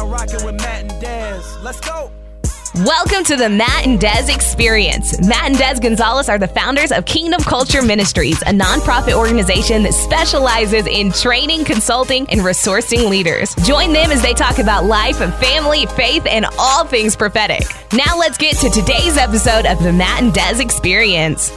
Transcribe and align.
now 0.00 0.06
rocking 0.06 0.44
with 0.44 0.54
Matt 0.56 0.82
and 0.82 1.00
Des. 1.00 1.42
Let's 1.62 1.80
go. 1.80 2.10
Welcome 2.76 3.24
to 3.24 3.36
the 3.36 3.48
Matt 3.48 3.86
and 3.86 4.00
Des 4.00 4.32
Experience. 4.32 5.20
Matt 5.26 5.46
and 5.46 5.58
Des 5.58 5.80
Gonzalez 5.80 6.28
are 6.28 6.38
the 6.38 6.48
founders 6.48 6.92
of 6.92 7.04
Kingdom 7.04 7.42
Culture 7.42 7.82
Ministries, 7.82 8.40
a 8.42 8.52
nonprofit 8.52 9.12
organization 9.12 9.82
that 9.82 9.92
specializes 9.92 10.86
in 10.86 11.12
training, 11.12 11.64
consulting, 11.64 12.26
and 12.30 12.40
resourcing 12.40 13.10
leaders. 13.10 13.54
Join 13.56 13.92
them 13.92 14.10
as 14.10 14.22
they 14.22 14.32
talk 14.32 14.58
about 14.58 14.84
life, 14.84 15.18
family, 15.40 15.84
faith, 15.86 16.24
and 16.26 16.46
all 16.58 16.84
things 16.84 17.16
prophetic. 17.16 17.64
Now 17.92 18.16
let's 18.18 18.38
get 18.38 18.56
to 18.58 18.70
today's 18.70 19.18
episode 19.18 19.66
of 19.66 19.82
the 19.82 19.92
Matt 19.92 20.22
and 20.22 20.32
Des 20.32 20.62
Experience. 20.62 21.50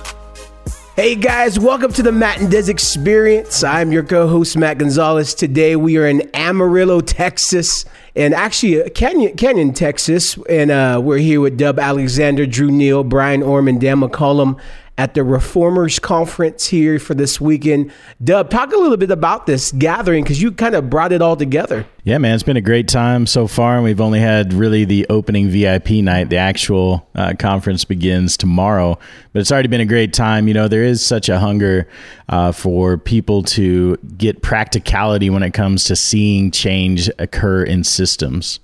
Hey 0.95 1.15
guys, 1.15 1.59
welcome 1.59 1.91
to 1.93 2.03
the 2.03 2.11
Matt 2.11 2.39
and 2.39 2.51
Des 2.51 2.69
Experience. 2.69 3.63
I'm 3.63 3.91
your 3.91 4.03
co-host 4.03 4.55
Matt 4.55 4.77
Gonzalez. 4.77 5.33
Today 5.33 5.75
we 5.75 5.97
are 5.97 6.05
in 6.05 6.29
Amarillo, 6.35 7.01
Texas, 7.01 7.83
and 8.15 8.35
actually 8.35 8.83
uh, 8.83 8.89
Canyon, 8.89 9.35
Canyon, 9.35 9.73
Texas, 9.73 10.37
and 10.47 10.69
uh, 10.69 11.01
we're 11.03 11.17
here 11.17 11.41
with 11.41 11.57
Dubb 11.57 11.79
Alexander, 11.81 12.45
Drew 12.45 12.69
Neal, 12.69 13.03
Brian 13.03 13.41
Orme, 13.41 13.79
Dan 13.79 14.01
McCollam 14.01 14.59
at 14.97 15.15
the 15.15 15.23
Reformers 15.23 15.97
Conference 15.97 16.67
here 16.67 16.99
for 16.99 17.15
this 17.15 17.41
weekend. 17.41 17.91
Dubb, 18.23 18.49
talk 18.49 18.71
a 18.71 18.77
little 18.77 18.97
bit 18.97 19.09
about 19.09 19.47
this 19.47 19.71
gathering 19.71 20.23
because 20.23 20.39
you 20.41 20.51
kind 20.51 20.75
of 20.75 20.89
brought 20.89 21.11
it 21.11 21.21
all 21.21 21.35
together. 21.35 21.87
Yeah, 22.03 22.19
man, 22.19 22.35
it's 22.35 22.43
been 22.43 22.57
a 22.57 22.61
great 22.61 22.87
time 22.87 23.25
so 23.25 23.47
far. 23.47 23.75
and 23.75 23.83
We've 23.83 24.01
only 24.01 24.19
had 24.19 24.53
really 24.53 24.85
the 24.85 25.07
opening 25.09 25.49
VIP 25.49 25.89
night. 25.91 26.29
The 26.29 26.37
actual 26.37 27.07
uh, 27.15 27.33
conference 27.39 27.85
begins 27.85 28.37
tomorrow, 28.37 28.99
but 29.31 29.39
it's 29.39 29.51
already 29.51 29.67
been 29.69 29.81
a 29.81 29.85
great 29.85 30.13
time. 30.13 30.47
You 30.47 30.53
know, 30.53 30.67
there 30.67 30.83
is 30.83 31.03
such 31.03 31.27
a 31.27 31.39
hunger 31.39 31.87
uh, 32.29 32.51
for 32.51 32.97
people 32.97 33.41
to 33.43 33.97
get 34.17 34.43
practicality 34.43 35.29
when 35.31 35.41
it 35.41 35.53
comes 35.53 35.85
to 35.85 35.95
seeing 35.95 36.51
change 36.51 37.09
occur 37.17 37.63
in 37.63 37.83
systems. 37.83 38.59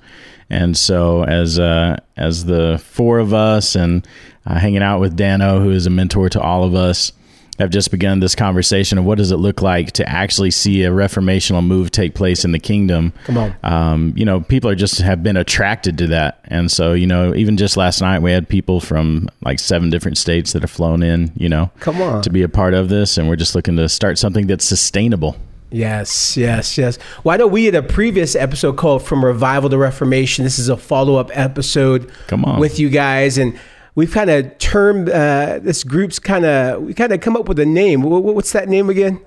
And 0.49 0.76
so, 0.76 1.23
as 1.23 1.59
uh, 1.59 1.98
as 2.17 2.46
the 2.46 2.82
four 2.84 3.20
of 3.20 3.34
us 3.34 3.76
and 3.76 4.07
uh, 4.46 4.57
hanging 4.57 4.82
out 4.82 4.99
with 4.99 5.15
Dano, 5.15 5.60
who 5.60 5.71
is 5.71 5.85
a 5.85 5.90
mentor 5.90 6.29
to 6.29 6.41
all 6.41 6.63
of 6.63 6.73
us, 6.73 7.12
have 7.60 7.70
just 7.70 7.91
begun 7.91 8.20
this 8.20 8.35
conversation 8.35 8.98
of 8.98 9.04
what 9.05 9.18
does 9.18 9.32
it 9.32 9.38
look 9.38 9.62
like 9.62 9.91
to 9.91 10.10
actually 10.10 10.49
see 10.49 10.84
a 10.84 10.90
reformational 10.90 11.63
move 11.63 11.91
take 11.91 12.15
place 12.15 12.46
in 12.46 12.51
the 12.51 12.60
kingdom. 12.60 13.13
Come 13.26 13.38
on, 13.38 13.55
um, 13.63 14.13
you 14.15 14.26
know, 14.26 14.41
people 14.41 14.70
are 14.70 14.76
just 14.76 15.01
have 15.01 15.21
been 15.21 15.38
attracted 15.38 15.98
to 15.99 16.07
that, 16.07 16.40
and 16.46 16.71
so 16.71 16.93
you 16.93 17.05
know, 17.05 17.35
even 17.35 17.57
just 17.57 17.77
last 17.77 18.01
night 18.01 18.21
we 18.21 18.32
had 18.32 18.48
people 18.48 18.79
from 18.79 19.29
like 19.41 19.60
seven 19.60 19.90
different 19.90 20.18
states 20.18 20.54
that 20.54 20.63
have 20.63 20.71
flown 20.71 21.04
in, 21.04 21.32
you 21.35 21.49
know, 21.49 21.70
come 21.79 22.01
on, 22.01 22.21
to 22.23 22.29
be 22.32 22.41
a 22.41 22.49
part 22.49 22.73
of 22.73 22.90
this, 22.90 23.18
and 23.18 23.27
we're 23.27 23.35
just 23.35 23.54
looking 23.54 23.76
to 23.76 23.88
start 23.90 24.18
something 24.18 24.48
that's 24.48 24.66
sustainable. 24.66 25.35
Yes, 25.71 26.35
yes, 26.35 26.77
yes. 26.77 26.98
Why 27.23 27.37
don't 27.37 27.51
we 27.51 27.65
had 27.65 27.75
a 27.75 27.84
previous 27.84 28.35
episode 28.35 28.77
called 28.77 29.03
From 29.03 29.23
Revival 29.23 29.70
to 29.70 29.77
Reformation. 29.77 30.43
This 30.43 30.57
is 30.57 30.67
a 30.70 30.77
follow 30.77 31.15
up 31.15 31.29
episode 31.34 32.11
Come 32.27 32.43
on. 32.45 32.59
with 32.59 32.79
you 32.79 32.89
guys. 32.89 33.37
And 33.37 33.57
we've 33.93 34.11
kind 34.11 34.29
of 34.31 34.57
termed 34.57 35.09
uh, 35.09 35.59
this 35.61 35.84
group's 35.84 36.17
kind 36.17 36.45
of, 36.45 36.81
we 36.81 36.93
kind 36.93 37.13
of 37.13 37.21
come 37.21 37.35
up 37.35 37.48
with 37.48 37.59
a 37.59 37.65
name. 37.65 38.01
What's 38.01 38.51
that 38.53 38.67
name 38.67 38.89
again? 38.89 39.23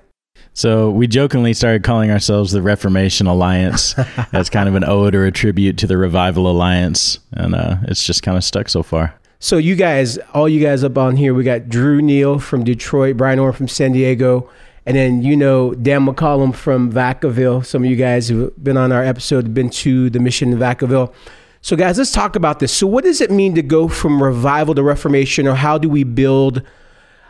So 0.55 0.91
we 0.91 1.07
jokingly 1.07 1.53
started 1.53 1.83
calling 1.83 2.11
ourselves 2.11 2.51
the 2.51 2.61
Reformation 2.61 3.25
Alliance 3.25 3.95
as 4.33 4.49
kind 4.49 4.67
of 4.67 4.75
an 4.75 4.83
ode 4.83 5.15
or 5.15 5.25
a 5.25 5.31
tribute 5.31 5.77
to 5.79 5.87
the 5.87 5.97
Revival 5.97 6.49
Alliance. 6.49 7.19
And 7.31 7.55
uh, 7.55 7.77
it's 7.83 8.05
just 8.05 8.21
kind 8.21 8.37
of 8.37 8.43
stuck 8.43 8.67
so 8.69 8.83
far. 8.83 9.15
So 9.39 9.57
you 9.57 9.75
guys, 9.75 10.17
all 10.33 10.47
you 10.47 10.61
guys 10.61 10.83
up 10.83 10.97
on 10.97 11.15
here, 11.17 11.33
we 11.33 11.43
got 11.43 11.69
Drew 11.69 12.01
Neal 12.01 12.39
from 12.39 12.63
Detroit, 12.63 13.17
Brian 13.17 13.39
Orme 13.39 13.53
from 13.53 13.67
San 13.67 13.91
Diego, 13.91 14.49
and 14.85 14.97
then 14.97 15.21
you 15.21 15.35
know 15.35 15.73
Dan 15.73 16.05
McCollam 16.05 16.53
from 16.53 16.91
Vacaville. 16.91 17.65
Some 17.65 17.83
of 17.83 17.89
you 17.89 17.95
guys 17.95 18.29
who've 18.29 18.51
been 18.63 18.77
on 18.77 18.91
our 18.91 19.03
episode 19.03 19.53
been 19.53 19.69
to 19.69 20.09
the 20.09 20.19
mission 20.19 20.51
in 20.51 20.59
Vacaville. 20.59 21.13
So 21.61 21.75
guys, 21.75 21.97
let's 21.97 22.11
talk 22.11 22.35
about 22.35 22.59
this. 22.59 22.73
So 22.73 22.85
what 22.85 23.05
does 23.05 23.21
it 23.21 23.31
mean 23.31 23.55
to 23.55 23.61
go 23.61 23.87
from 23.87 24.21
revival 24.21 24.75
to 24.75 24.83
reformation, 24.83 25.47
or 25.47 25.55
how 25.55 25.77
do 25.77 25.87
we 25.87 26.03
build 26.03 26.61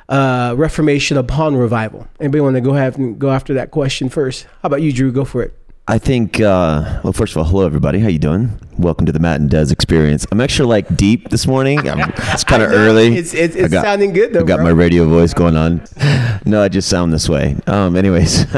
uh, 0.10 0.56
reformation 0.58 1.18
upon 1.18 1.56
revival? 1.56 2.08
Anybody 2.20 2.42
want 2.42 2.56
to 2.56 2.62
go 2.62 2.74
have 2.74 3.20
go 3.20 3.30
after 3.30 3.54
that 3.54 3.72
question 3.72 4.10
first? 4.10 4.46
How 4.62 4.68
about 4.68 4.82
you, 4.82 4.92
Drew? 4.92 5.12
Go 5.12 5.26
for 5.26 5.44
it. 5.44 5.63
I 5.86 5.98
think. 5.98 6.40
Uh, 6.40 7.02
well, 7.04 7.12
first 7.12 7.34
of 7.34 7.40
all, 7.40 7.44
hello 7.44 7.66
everybody. 7.66 8.00
How 8.00 8.08
you 8.08 8.18
doing? 8.18 8.58
Welcome 8.78 9.06
to 9.06 9.12
the 9.12 9.20
Matt 9.20 9.42
and 9.42 9.50
Des 9.50 9.70
experience. 9.70 10.26
I'm 10.32 10.40
extra 10.40 10.66
like 10.66 10.96
deep 10.96 11.30
this 11.30 11.46
morning. 11.46 11.90
I'm, 11.90 12.14
it's 12.18 12.44
kind 12.46 12.64
of 12.64 12.72
early. 12.72 13.18
It's, 13.18 13.34
it's, 13.34 13.54
it's 13.54 13.74
got, 13.74 13.84
sounding 13.84 14.14
good 14.14 14.32
though. 14.32 14.40
I 14.40 14.44
got 14.44 14.58
bro. 14.58 14.66
my 14.66 14.72
radio 14.72 15.06
voice 15.06 15.34
going 15.34 15.58
on. 15.58 15.84
No, 16.46 16.62
I 16.62 16.68
just 16.68 16.90
sound 16.90 17.14
this 17.14 17.30
way. 17.30 17.56
Um, 17.68 17.96
anyways, 17.96 18.42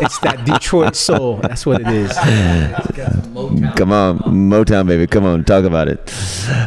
it's 0.00 0.18
that 0.18 0.42
Detroit 0.44 0.94
soul. 0.94 1.38
That's 1.38 1.64
what 1.64 1.80
it 1.80 1.88
is. 1.88 2.12
Come 3.74 3.90
on, 3.90 4.18
Motown 4.18 4.86
baby. 4.86 5.06
Come 5.06 5.24
on, 5.24 5.42
talk 5.44 5.64
about 5.64 5.88
it. 5.88 6.12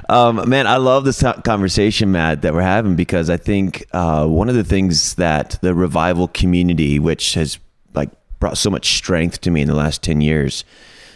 Um, 0.09 0.49
man, 0.49 0.65
I 0.65 0.77
love 0.77 1.05
this 1.05 1.23
conversation, 1.43 2.11
Matt, 2.11 2.41
that 2.41 2.55
we're 2.55 2.61
having 2.61 2.95
because 2.95 3.29
I 3.29 3.37
think 3.37 3.85
uh, 3.91 4.25
one 4.25 4.49
of 4.49 4.55
the 4.55 4.63
things 4.63 5.13
that 5.15 5.59
the 5.61 5.75
revival 5.75 6.29
community, 6.29 6.97
which 6.97 7.35
has 7.35 7.59
brought 8.39 8.57
so 8.57 8.69
much 8.69 8.97
strength 8.97 9.41
to 9.41 9.51
me 9.51 9.61
in 9.61 9.67
the 9.67 9.75
last 9.75 10.03
10 10.03 10.21
years 10.21 10.63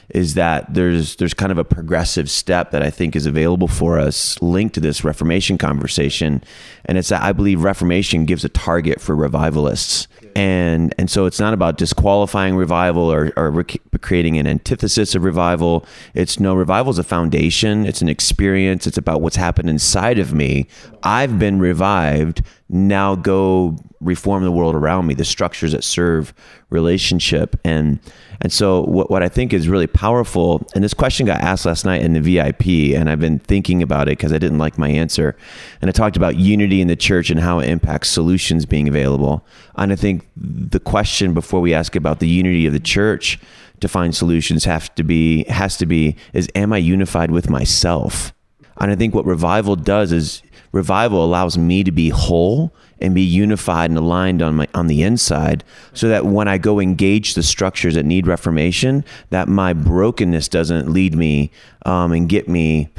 is 0.10 0.34
that 0.34 0.74
there's 0.74 1.16
there's 1.18 1.34
kind 1.34 1.52
of 1.52 1.58
a 1.58 1.64
progressive 1.64 2.30
step 2.30 2.72
that 2.72 2.82
I 2.82 2.90
think 2.90 3.16
is 3.16 3.26
available 3.26 3.68
for 3.68 4.00
us 4.00 4.42
linked 4.42 4.76
to 4.76 4.82
this 4.82 5.04
reformation 5.04 5.58
conversation. 5.58 6.44
And 6.86 6.98
it's 6.98 7.10
that 7.10 7.22
I 7.22 7.32
believe 7.32 7.64
reformation 7.64 8.26
gives 8.26 8.44
a 8.44 8.50
target 8.50 9.00
for 9.00 9.16
revivalists. 9.16 10.08
And 10.36 10.96
and 10.98 11.10
so 11.12 11.26
it's 11.26 11.40
not 11.40 11.54
about 11.54 11.78
disqualifying 11.78 12.56
revival 12.56 13.12
or, 13.12 13.32
or 13.36 13.64
creating 14.02 14.38
an 14.38 14.48
antithesis 14.48 15.14
of 15.14 15.24
revival. 15.24 15.86
It's 16.14 16.40
no 16.40 16.56
revival 16.56 16.92
is 16.92 17.00
a 17.00 17.04
foundation. 17.04 17.86
It's 17.86 18.02
an 18.02 18.10
experience. 18.10 18.88
It's 18.88 18.98
about 18.98 19.22
what's 19.22 19.36
happened 19.36 19.70
inside 19.70 20.18
of 20.18 20.34
me. 20.34 20.68
I've 21.04 21.38
been 21.38 21.60
revived 21.60 22.42
now 22.70 23.16
go 23.16 23.76
reform 24.00 24.44
the 24.44 24.52
world 24.52 24.76
around 24.76 25.08
me 25.08 25.14
the 25.14 25.26
structures 25.26 25.72
that 25.72 25.84
serve 25.84 26.34
relationship. 26.70 27.60
And 27.66 28.00
and 28.42 28.54
so 28.54 28.84
what, 28.84 29.10
what 29.10 29.22
i 29.22 29.28
think 29.28 29.52
is 29.52 29.68
really 29.68 29.88
powerful 29.88 30.66
and 30.74 30.84
this 30.84 30.94
question 30.94 31.26
got 31.26 31.42
asked 31.42 31.66
last 31.66 31.84
night 31.84 32.02
in 32.02 32.14
the 32.14 32.22
vip 32.22 32.66
and 32.96 33.10
i've 33.10 33.20
been 33.20 33.40
thinking 33.40 33.84
about 33.84 34.08
it 34.08 34.18
because 34.18 34.32
i 34.32 34.38
didn't 34.38 34.60
like 34.60 34.78
my 34.78 34.90
answer. 34.90 35.36
And 35.82 35.90
i 35.90 35.92
talked 35.92 36.16
about 36.16 36.36
unity 36.38 36.82
in 36.82 36.88
the 36.88 36.96
church 36.96 37.30
and 37.30 37.40
how 37.40 37.60
it 37.60 37.70
impacts 37.70 38.10
solutions 38.10 38.66
being 38.66 38.88
available. 38.88 39.46
And 39.76 39.92
i 39.92 39.96
think 39.96 40.28
the 40.38 40.80
question 40.80 41.34
before 41.34 41.60
we 41.60 41.74
ask 41.74 41.96
about 41.96 42.20
the 42.20 42.30
unity 42.30 42.66
of 42.66 42.74
the 42.74 42.80
church 42.80 43.40
to 43.82 43.88
find 43.88 44.16
solutions 44.16 44.66
have 44.66 44.94
to 44.96 45.04
be 45.04 45.44
has 45.46 45.78
to 45.78 45.86
be 45.86 46.16
is 46.34 46.50
am 46.56 46.72
i 46.72 46.78
unified 46.78 47.32
with 47.32 47.50
myself? 47.50 48.34
And 48.78 48.92
i 48.92 48.96
think 48.96 49.14
what 49.14 49.26
revival 49.26 49.76
does 49.76 50.12
is 50.14 50.44
revival 50.72 51.24
allows 51.24 51.58
me 51.58 51.84
to 51.84 51.92
be 51.92 52.10
whole 52.10 52.74
and 53.02 53.16
be 53.16 53.22
unified 53.22 53.90
and 53.90 53.98
aligned 53.98 54.42
on 54.42 54.56
my 54.56 54.68
on 54.74 54.88
the 54.88 55.04
inside 55.04 55.64
so 55.94 56.10
that 56.10 56.26
when 56.26 56.48
I 56.48 56.58
go 56.58 56.80
engage 56.80 57.34
the 57.34 57.44
structures 57.44 57.96
that 57.96 58.06
need 58.06 58.28
reformation 58.28 59.06
that 59.30 59.48
my 59.48 59.74
brokenness 59.74 60.48
doesn't 60.48 60.92
lead 60.92 61.16
me 61.16 61.52
um, 61.86 62.12
and 62.12 62.28
get 62.28 62.48
me 62.48 62.90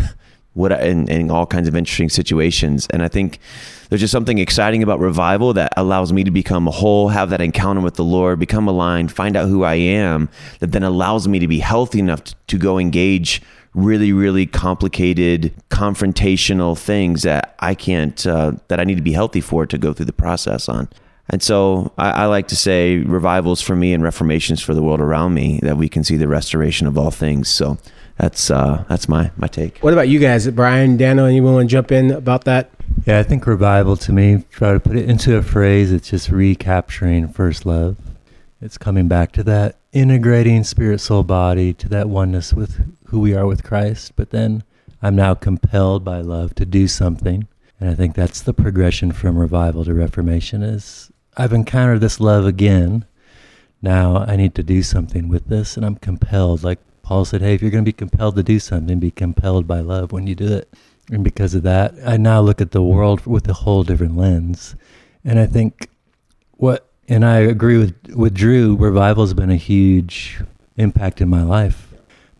what 0.55 0.73
in, 0.73 1.09
in 1.09 1.31
all 1.31 1.47
kinds 1.47 1.69
of 1.69 1.77
interesting 1.77 2.09
situations. 2.09 2.87
And 2.91 3.03
I 3.03 3.09
think 3.09 3.39
there's 3.89 4.01
just 4.01 4.13
something 4.13 4.39
exciting 4.39 4.83
about 4.83 4.99
revival 4.99 5.53
that 5.55 5.73
allows 5.77 6.13
me 6.13 6.25
to 6.25 6.31
become 6.31 6.67
whole, 6.67 7.09
have 7.09 7.31
that 7.31 7.41
encounter 7.41 7.81
with 7.81 7.95
the 7.95 8.05
Lord, 8.05 8.39
become 8.39 8.69
aligned, 8.69 9.13
find 9.13 9.37
out 9.37 9.49
who 9.49 9.63
I 9.63 9.75
am, 9.75 10.29
that 10.59 10.73
then 10.73 10.83
allows 10.83 11.29
me 11.29 11.39
to 11.39 11.49
be 11.49 11.61
healthy 11.61 12.01
enough 12.01 12.25
to, 12.25 12.35
to 12.49 12.59
go 12.59 12.79
engage 12.79 13.43
really, 13.75 14.13
really 14.13 14.47
complicated, 14.47 15.55
confrontational 15.71 16.79
things 16.79 17.23
that 17.23 17.55
I 17.61 17.75
can't, 17.75 18.27
uh, 18.27 18.53
that 18.69 18.81
I 18.81 18.85
need 18.85 18.97
to 18.97 19.03
be 19.03 19.13
healthy 19.13 19.41
for 19.41 19.67
to 19.67 19.79
go 19.79 19.93
through 19.93 20.07
the 20.07 20.13
process 20.13 20.69
on. 20.69 20.89
And 21.29 21.43
so 21.43 21.93
I, 21.97 22.11
I, 22.11 22.27
like 22.27 22.49
to 22.49 22.57
say 22.57 22.99
revivals 22.99 23.63
for 23.63 23.77
me 23.77 23.95
and 23.95 24.03
reformations 24.03 24.61
for 24.61 24.75
the 24.75 24.83
world 24.83 25.01
around 25.01 25.33
me 25.33 25.61
that 25.63 25.77
we 25.77 25.89
can 25.89 26.03
see 26.03 26.17
the 26.17 26.27
restoration 26.27 26.89
of 26.89 26.99
all 26.99 27.13
things. 27.13 27.49
So 27.49 27.79
that's 28.19 28.51
uh, 28.51 28.84
that's 28.89 29.09
my 29.09 29.31
my 29.37 29.47
take. 29.47 29.78
What 29.78 29.93
about 29.93 30.09
you 30.09 30.19
guys, 30.19 30.49
Brian, 30.49 30.97
Daniel? 30.97 31.27
Anyone 31.27 31.55
want 31.55 31.71
to 31.71 31.73
jump 31.73 31.93
in 31.93 32.11
about 32.11 32.45
that? 32.45 32.71
Yeah, 33.07 33.21
I 33.21 33.23
think 33.23 33.47
revival 33.47 33.97
to 33.99 34.13
me, 34.13 34.45
try 34.51 34.73
to 34.73 34.81
put 34.81 34.97
it 34.97 35.09
into 35.09 35.37
a 35.37 35.43
phrase, 35.43 35.93
it's 35.93 36.11
just 36.11 36.31
recapturing 36.31 37.28
first 37.28 37.65
love. 37.65 37.97
It's 38.61 38.77
coming 38.77 39.09
back 39.09 39.33
to 39.33 39.43
that 39.45 39.77
integrating 39.93 40.65
spirit, 40.65 41.01
soul, 41.01 41.23
body 41.23 41.73
to 41.75 41.89
that 41.89 42.09
oneness 42.09 42.53
with 42.53 42.81
who 43.10 43.21
we 43.21 43.34
are 43.34 43.47
with 43.47 43.65
Christ. 43.65 44.12
But 44.16 44.30
then 44.30 44.62
I'm 45.03 45.16
now 45.16 45.34
compelled 45.34 46.04
by 46.04 46.21
love 46.21 46.54
to 46.57 46.65
do 46.65 46.89
something. 46.89 47.47
And 47.78 47.91
I 47.91 47.95
think 47.95 48.15
that's 48.15 48.41
the 48.41 48.54
progression 48.54 49.12
from 49.12 49.39
revival 49.39 49.84
to 49.84 49.95
reformation 49.95 50.62
is 50.62 51.10
I've 51.36 51.53
encountered 51.53 52.01
this 52.01 52.21
love 52.21 52.47
again. 52.47 53.04
Now 53.83 54.18
I 54.18 54.36
need 54.36 54.54
to 54.57 54.62
do 54.62 54.83
something 54.83 55.28
with 55.28 55.48
this 55.48 55.77
and 55.77 55.84
I'm 55.84 55.97
compelled. 55.97 56.62
Like 56.62 56.78
Paul 57.03 57.24
said, 57.24 57.41
hey, 57.41 57.54
if 57.54 57.62
you're 57.62 57.71
going 57.71 57.84
to 57.84 57.89
be 57.89 57.92
compelled 57.92 58.36
to 58.36 58.42
do 58.42 58.59
something, 58.59 58.98
be 58.98 59.10
compelled 59.10 59.66
by 59.66 59.80
love 59.80 60.13
when 60.13 60.27
you 60.27 60.34
do 60.34 60.53
it. 60.53 60.72
And 61.10 61.24
because 61.24 61.54
of 61.54 61.63
that, 61.65 61.95
I 62.06 62.16
now 62.16 62.41
look 62.41 62.60
at 62.60 62.71
the 62.71 62.83
world 62.83 63.27
with 63.27 63.48
a 63.48 63.54
whole 63.54 63.83
different 63.83 64.16
lens. 64.16 64.77
And 65.24 65.39
I 65.39 65.47
think 65.47 65.89
what 66.53 66.86
and 67.09 67.24
I 67.24 67.39
agree 67.39 67.78
with 67.78 67.95
with 68.15 68.34
Drew. 68.34 68.77
Revival 68.77 69.24
has 69.24 69.34
been 69.34 69.51
a 69.51 69.56
huge 69.56 70.41
impact 70.77 71.21
in 71.21 71.28
my 71.28 71.42
life 71.42 71.90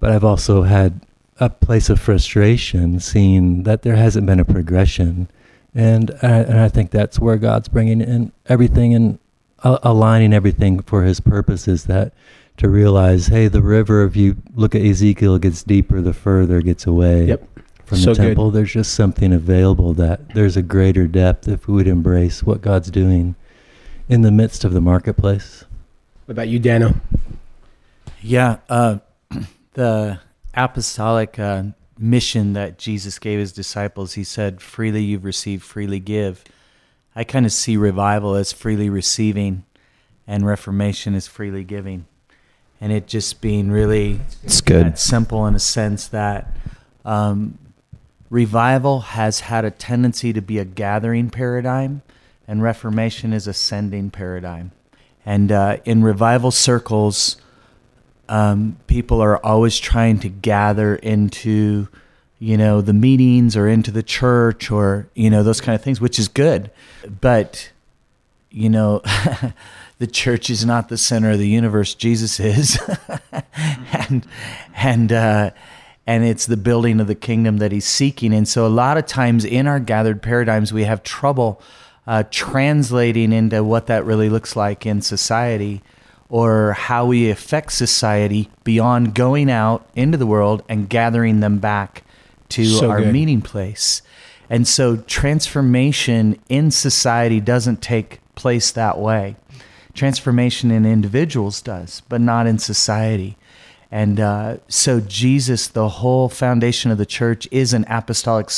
but 0.01 0.11
I've 0.11 0.25
also 0.25 0.63
had 0.63 1.01
a 1.39 1.49
place 1.49 1.89
of 1.89 2.01
frustration 2.01 3.01
seeing 3.01 3.63
that 3.63 3.83
there 3.83 3.97
hasn't 3.97 4.27
been 4.27 4.41
a 4.41 4.45
progression. 4.45 5.29
And 5.75 6.11
I, 6.23 6.29
and 6.39 6.59
I 6.59 6.69
think 6.69 6.91
that's 6.91 7.19
where 7.21 7.37
God's 7.37 7.69
bringing 7.69 8.01
in 8.01 8.33
everything 8.47 8.93
and 8.95 9.19
uh, 9.63 9.79
aligning 9.83 10.33
everything 10.33 10.81
for 10.83 11.05
His 11.05 11.21
purposes. 11.21 11.85
That 11.85 12.13
to 12.57 12.69
realize, 12.69 13.29
hey, 13.29 13.47
the 13.49 13.63
river, 13.63 14.05
if 14.05 14.17
you 14.17 14.37
look 14.55 14.75
at 14.75 14.83
Ezekiel, 14.83 15.39
gets 15.39 15.63
deeper 15.63 16.01
the 16.01 16.13
further 16.13 16.59
it 16.59 16.65
gets 16.65 16.87
away 16.87 17.27
Yep. 17.27 17.49
from 17.87 17.99
So 17.99 18.13
the 18.13 18.21
good. 18.21 18.27
temple. 18.29 18.51
There's 18.51 18.73
just 18.73 18.95
something 18.95 19.33
available 19.33 19.95
that 19.95 20.35
there's 20.35 20.57
a 20.57 20.63
greater 20.63 21.07
depth 21.07 21.47
if 21.49 21.69
we 21.69 21.75
would 21.75 21.87
embrace 21.89 22.43
what 22.43 22.61
God's 22.61 22.91
doing 22.91 23.35
in 24.09 24.23
the 24.23 24.31
midst 24.33 24.65
of 24.65 24.73
the 24.73 24.81
marketplace. 24.81 25.65
What 26.27 26.33
about 26.33 26.49
you, 26.49 26.59
Dano? 26.59 26.95
Yeah, 28.21 28.59
uh, 28.69 28.99
the 29.75 30.21
apostolic 30.55 31.39
uh, 31.39 31.65
mission 31.99 32.55
that 32.55 32.79
Jesus 32.79 33.19
gave 33.19 33.39
his 33.39 33.53
disciples, 33.53 34.15
he 34.15 34.25
said, 34.25 34.61
freely 34.61 35.03
you've 35.03 35.25
received, 35.25 35.63
freely 35.63 36.01
give. 36.01 36.45
I 37.15 37.25
kind 37.25 37.45
of 37.47 37.53
see 37.53 37.77
revival 37.77 38.35
as 38.35 38.53
freely 38.53 38.89
receiving 38.89 39.65
and 40.27 40.47
reformation 40.47 41.15
as 41.15 41.27
freely 41.27 41.65
giving. 41.65 42.07
And 42.81 42.93
it 42.93 43.07
just 43.07 43.41
being 43.41 43.71
really 43.71 44.21
It's 44.43 44.61
good. 44.61 44.99
simple 44.99 45.47
in 45.47 45.55
a 45.55 45.61
sense 45.61 46.09
that 46.09 46.57
um, 47.05 47.59
revival 48.31 49.01
has 49.01 49.41
had 49.41 49.65
a 49.65 49.71
tendency 49.71 50.33
to 50.33 50.41
be 50.41 50.59
a 50.59 50.65
gathering 50.65 51.31
paradigm, 51.31 52.03
and 52.49 52.63
reformation 52.63 53.33
is 53.33 53.47
a 53.47 53.53
sending 53.53 54.11
paradigm. 54.11 54.73
And 55.27 55.53
uh, 55.53 55.79
in 55.85 56.03
revival 56.03 56.51
circles, 56.51 57.37
um, 58.31 58.77
people 58.87 59.21
are 59.21 59.45
always 59.45 59.79
trying 59.79 60.21
to 60.21 60.29
gather 60.29 60.95
into, 60.95 61.89
you 62.39 62.57
know, 62.57 62.81
the 62.81 62.93
meetings 62.93 63.57
or 63.57 63.67
into 63.67 63.91
the 63.91 64.05
church 64.05 64.71
or 64.71 65.09
you 65.15 65.29
know 65.29 65.43
those 65.43 65.61
kind 65.61 65.75
of 65.75 65.83
things, 65.83 66.01
which 66.01 66.19
is 66.19 66.29
good. 66.29 66.71
But 67.21 67.71
you 68.51 68.71
know, 68.71 69.03
the 69.99 70.07
church 70.07 70.49
is 70.49 70.65
not 70.65 70.89
the 70.89 70.97
center 70.97 71.33
of 71.33 71.39
the 71.39 71.49
universe. 71.49 71.95
Jesus 71.97 72.39
is, 72.39 72.79
and 73.93 74.25
and 74.77 75.13
uh, 75.13 75.51
and 76.07 76.25
it's 76.25 76.47
the 76.47 76.57
building 76.57 77.01
of 77.01 77.09
the 77.09 77.17
kingdom 77.17 77.59
that 77.59 77.73
he's 77.73 77.85
seeking. 77.85 78.33
And 78.33 78.47
so, 78.47 78.65
a 78.65 78.69
lot 78.69 78.97
of 78.97 79.07
times 79.07 79.45
in 79.45 79.67
our 79.67 79.81
gathered 79.81 80.23
paradigms, 80.23 80.73
we 80.73 80.85
have 80.85 81.03
trouble 81.03 81.61
uh, 82.07 82.23
translating 82.31 83.33
into 83.33 83.65
what 83.65 83.89
that 83.89 84.05
really 84.05 84.29
looks 84.29 84.55
like 84.55 84.87
in 84.87 85.03
society 85.03 85.83
or 86.31 86.73
how 86.73 87.05
we 87.05 87.29
affect 87.29 87.73
society 87.73 88.49
beyond 88.65 89.15
going 89.15 89.51
out 89.51 89.87
into 89.95 90.17
the 90.17 90.27
world 90.27 90.63
and 90.69 90.89
gathering 90.89 91.41
them 91.41 91.59
back 91.59 92.05
to 92.51 92.65
So 92.65 92.89
our 92.91 93.03
good. 93.03 93.13
meeting 93.13 93.43
place. 93.43 94.01
And 94.49 94.67
so 94.67 94.97
transformation 94.97 96.39
in 96.49 96.71
society 96.71 97.41
doesn't 97.41 97.83
take 97.83 98.21
place 98.35 98.71
that 98.73 98.99
way. 98.99 99.37
Transformation 99.93 100.71
in 100.71 100.87
individuals 100.87 101.61
does, 101.61 102.03
but 102.09 102.21
not 102.21 102.47
in 102.47 102.59
society. 102.59 103.37
And 103.91 104.21
uh, 104.21 104.59
so, 104.69 105.01
Jesus, 105.01 105.67
the 105.67 105.89
whole 105.89 106.29
foundation 106.29 106.93
of 106.93 106.99
the 106.99 107.07
church, 107.07 107.49
is 107.51 107.73
an 107.73 107.85
apostolic 107.89 108.49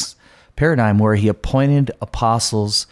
paradigm 0.56 0.98
where 0.98 1.14
he 1.14 1.28
appointed 1.28 1.90
apostles 2.02 2.86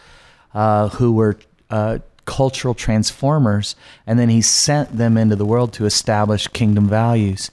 uh, 0.55 0.89
who 0.89 1.13
were 1.13 1.39
uh, 1.69 1.99
cultural 2.25 2.75
transformers, 2.75 3.77
and 4.07 4.19
then 4.19 4.29
he 4.29 4.41
sent 4.41 4.97
them 4.97 5.17
into 5.17 5.37
the 5.37 5.47
world 5.47 5.73
to 5.75 5.87
establish 5.87 6.47
kingdom 6.49 6.89
values. 6.89 7.51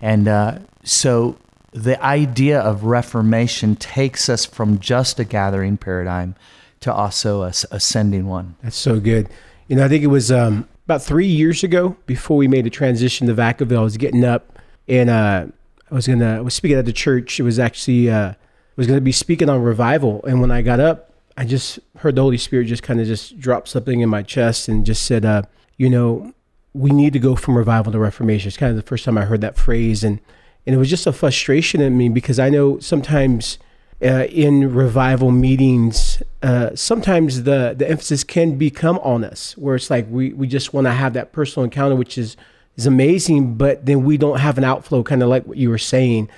And 0.00 0.28
uh, 0.28 0.58
so, 0.82 1.38
the 1.72 2.02
idea 2.02 2.58
of 2.58 2.84
reformation 2.84 3.76
takes 3.76 4.28
us 4.28 4.46
from 4.46 4.78
just 4.78 5.20
a 5.20 5.24
gathering 5.24 5.76
paradigm 5.76 6.34
to 6.80 6.92
also 6.92 7.42
a 7.42 7.52
ascending 7.70 8.26
one. 8.26 8.56
That's 8.62 8.76
so 8.76 9.00
good. 9.00 9.28
You 9.68 9.76
know, 9.76 9.84
I 9.84 9.88
think 9.88 10.02
it 10.02 10.08
was 10.08 10.30
um, 10.30 10.68
about 10.86 11.02
three 11.02 11.26
years 11.26 11.64
ago 11.64 11.96
before 12.06 12.36
we 12.36 12.48
made 12.48 12.66
a 12.66 12.70
transition 12.70 13.26
to 13.26 13.34
Vacaville. 13.34 13.78
I 13.78 13.82
was 13.82 13.96
getting 13.96 14.24
up 14.24 14.58
and 14.88 15.10
uh, 15.10 15.46
I 15.90 15.94
was 15.94 16.06
gonna 16.06 16.38
I 16.38 16.40
was 16.40 16.54
speaking 16.54 16.78
at 16.78 16.84
the 16.84 16.92
church. 16.92 17.40
It 17.40 17.42
was 17.42 17.58
actually 17.58 18.10
uh, 18.10 18.30
I 18.30 18.36
was 18.76 18.86
gonna 18.86 19.00
be 19.00 19.12
speaking 19.12 19.48
on 19.48 19.62
revival. 19.62 20.24
And 20.24 20.40
when 20.40 20.50
I 20.50 20.62
got 20.62 20.80
up, 20.80 21.05
I 21.36 21.44
just 21.44 21.78
heard 21.98 22.14
the 22.14 22.22
Holy 22.22 22.38
Spirit 22.38 22.66
just 22.66 22.82
kind 22.82 23.00
of 23.00 23.06
just 23.06 23.38
drop 23.38 23.68
something 23.68 24.00
in 24.00 24.08
my 24.08 24.22
chest 24.22 24.68
and 24.68 24.86
just 24.86 25.04
said, 25.04 25.24
uh, 25.24 25.42
you 25.76 25.90
know, 25.90 26.32
we 26.72 26.90
need 26.90 27.12
to 27.12 27.18
go 27.18 27.36
from 27.36 27.56
revival 27.56 27.92
to 27.92 27.98
reformation. 27.98 28.48
It's 28.48 28.56
kind 28.56 28.70
of 28.70 28.76
the 28.76 28.82
first 28.82 29.04
time 29.04 29.18
I 29.18 29.24
heard 29.24 29.40
that 29.40 29.56
phrase, 29.56 30.04
and 30.04 30.20
and 30.66 30.74
it 30.74 30.78
was 30.78 30.90
just 30.90 31.06
a 31.06 31.12
frustration 31.12 31.80
in 31.80 31.96
me 31.96 32.08
because 32.08 32.38
I 32.38 32.48
know 32.50 32.78
sometimes 32.80 33.58
uh, 34.02 34.26
in 34.28 34.74
revival 34.74 35.30
meetings, 35.30 36.22
uh, 36.42 36.74
sometimes 36.74 37.44
the 37.44 37.74
the 37.76 37.88
emphasis 37.88 38.24
can 38.24 38.58
become 38.58 38.98
on 38.98 39.24
us, 39.24 39.56
where 39.56 39.76
it's 39.76 39.90
like 39.90 40.06
we 40.10 40.32
we 40.32 40.46
just 40.46 40.74
want 40.74 40.86
to 40.86 40.92
have 40.92 41.14
that 41.14 41.32
personal 41.32 41.64
encounter, 41.64 41.96
which 41.96 42.18
is 42.18 42.36
is 42.76 42.86
amazing, 42.86 43.54
but 43.54 43.86
then 43.86 44.04
we 44.04 44.18
don't 44.18 44.38
have 44.38 44.58
an 44.58 44.64
outflow, 44.64 45.02
kind 45.02 45.22
of 45.22 45.28
like 45.28 45.46
what 45.46 45.56
you 45.56 45.70
were 45.70 45.78
saying. 45.78 46.28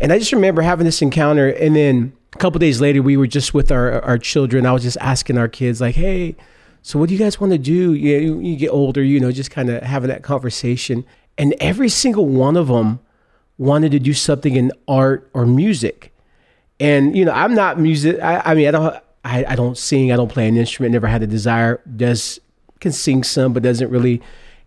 And 0.00 0.10
I 0.10 0.18
just 0.18 0.32
remember 0.32 0.62
having 0.62 0.86
this 0.86 1.02
encounter, 1.02 1.48
and 1.48 1.76
then 1.76 2.12
a 2.34 2.38
couple 2.38 2.58
days 2.58 2.80
later, 2.80 3.02
we 3.02 3.16
were 3.16 3.26
just 3.26 3.52
with 3.54 3.70
our 3.70 4.00
our 4.02 4.18
children. 4.18 4.66
I 4.66 4.72
was 4.72 4.82
just 4.82 4.96
asking 5.00 5.38
our 5.38 5.48
kids, 5.48 5.80
like, 5.80 5.94
"Hey, 5.94 6.36
so 6.80 6.98
what 6.98 7.08
do 7.08 7.14
you 7.14 7.18
guys 7.18 7.40
want 7.40 7.52
to 7.52 7.58
do? 7.58 7.94
You, 7.94 8.18
you, 8.18 8.40
you 8.40 8.56
get 8.56 8.68
older, 8.68 9.02
you 9.02 9.20
know, 9.20 9.30
just 9.32 9.50
kind 9.50 9.70
of 9.70 9.82
having 9.82 10.08
that 10.08 10.22
conversation." 10.22 11.04
And 11.38 11.54
every 11.60 11.88
single 11.88 12.26
one 12.26 12.56
of 12.56 12.68
them 12.68 13.00
wanted 13.58 13.92
to 13.92 13.98
do 13.98 14.12
something 14.12 14.54
in 14.54 14.72
art 14.86 15.28
or 15.32 15.46
music. 15.46 16.12
And 16.80 17.16
you 17.16 17.24
know, 17.24 17.32
I'm 17.32 17.54
not 17.54 17.78
music. 17.78 18.20
I, 18.20 18.42
I 18.44 18.54
mean, 18.54 18.68
I 18.68 18.70
don't. 18.70 18.96
I, 19.24 19.44
I 19.44 19.54
don't 19.54 19.78
sing. 19.78 20.10
I 20.10 20.16
don't 20.16 20.30
play 20.30 20.48
an 20.48 20.56
instrument. 20.56 20.92
Never 20.92 21.06
had 21.06 21.22
a 21.22 21.28
desire. 21.28 21.80
Des 21.96 22.38
can 22.80 22.92
sing 22.92 23.22
some, 23.22 23.52
but 23.52 23.62
doesn't 23.62 23.88
really. 23.88 24.20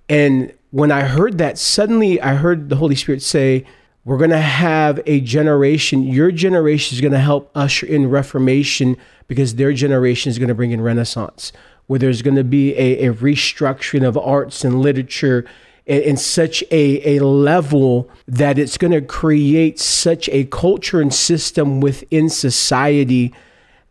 And 0.07 0.53
when 0.71 0.91
I 0.91 1.01
heard 1.01 1.37
that, 1.39 1.57
suddenly 1.57 2.21
I 2.21 2.35
heard 2.35 2.69
the 2.69 2.77
Holy 2.77 2.95
Spirit 2.95 3.21
say, 3.21 3.65
"We're 4.05 4.17
going 4.17 4.29
to 4.29 4.37
have 4.37 5.01
a 5.05 5.19
generation. 5.19 6.03
Your 6.03 6.31
generation 6.31 6.95
is 6.95 7.01
going 7.01 7.11
to 7.11 7.19
help 7.19 7.51
usher 7.53 7.85
in 7.85 8.09
Reformation 8.09 8.95
because 9.27 9.55
their 9.55 9.73
generation 9.73 10.29
is 10.29 10.39
going 10.39 10.47
to 10.47 10.55
bring 10.55 10.71
in 10.71 10.79
Renaissance, 10.79 11.51
where 11.87 11.99
there's 11.99 12.21
going 12.21 12.37
to 12.37 12.43
be 12.43 12.73
a, 12.75 13.07
a 13.07 13.13
restructuring 13.13 14.07
of 14.07 14.17
arts 14.17 14.63
and 14.63 14.79
literature." 14.79 15.45
in, 15.85 16.01
in 16.01 16.17
such 16.17 16.63
a, 16.71 17.17
a 17.17 17.23
level 17.23 18.09
that 18.27 18.57
it's 18.57 18.77
going 18.77 18.91
to 18.91 19.01
create 19.01 19.79
such 19.79 20.29
a 20.29 20.45
culture 20.45 21.01
and 21.01 21.13
system 21.13 21.79
within 21.79 22.29
society 22.29 23.33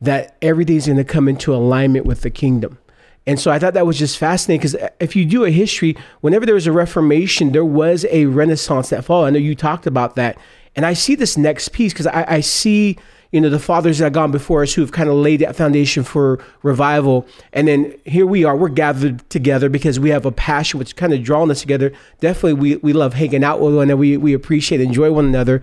that 0.00 0.37
everything's 0.42 0.87
going 0.87 0.99
to 0.99 1.04
come 1.04 1.28
into 1.28 1.54
alignment 1.54 2.04
with 2.04 2.23
the 2.23 2.30
kingdom. 2.30 2.78
And 3.26 3.40
so 3.40 3.50
I 3.50 3.59
thought 3.59 3.75
that 3.75 3.87
was 3.87 3.99
just 3.99 4.19
fascinating 4.19 4.61
because 4.61 4.75
uh, 4.75 4.90
if 5.00 5.16
you 5.16 5.25
do 5.25 5.45
a 5.45 5.50
history, 5.50 5.97
whenever 6.21 6.45
there 6.45 6.54
was 6.54 6.66
a 6.66 6.73
Reformation, 6.73 7.52
there 7.52 7.64
was 7.64 8.04
a 8.11 8.26
Renaissance 8.26 8.90
that 8.90 9.04
followed. 9.04 9.26
I 9.26 9.31
know 9.31 9.38
you 9.38 9.54
talked 9.54 9.87
about 9.87 10.16
that. 10.16 10.37
And 10.76 10.85
I 10.85 10.93
see 10.93 11.14
this 11.14 11.37
next 11.37 11.71
piece 11.71 11.93
because 11.93 12.07
I, 12.07 12.25
I 12.28 12.40
see, 12.40 12.99
you 13.31 13.40
know, 13.40 13.49
the 13.49 13.59
fathers 13.61 13.99
that 13.99 14.04
have 14.04 14.12
gone 14.12 14.31
before 14.31 14.62
us 14.62 14.75
who 14.75 14.83
have 14.83 14.93
kind 14.93 15.09
of 15.09 15.14
laid 15.14 15.40
that 15.40 15.57
foundation 15.57 16.02
for 16.02 16.45
revival. 16.62 17.26
And 17.52 17.66
then 17.66 17.95
here 18.04 18.26
we 18.26 18.45
are, 18.45 18.57
we're 18.57 18.69
gathered 18.69 19.28
together 19.31 19.69
because 19.69 19.99
we 19.99 20.11
have 20.11 20.26
a 20.26 20.33
passion 20.33 20.78
which 20.78 20.97
kind 20.97 21.14
of 21.14 21.23
drawn 21.23 21.50
us 21.50 21.61
together. 21.61 21.93
Definitely 22.21 22.54
we, 22.54 22.76
we 22.76 22.93
love 22.93 23.14
hanging 23.14 23.45
out 23.45 23.61
with 23.61 23.75
one 23.75 23.85
another. 23.85 23.97
We, 23.97 24.16
we 24.16 24.35
appreciate, 24.35 24.81
enjoy 24.81 25.12
one 25.12 25.26
another. 25.26 25.62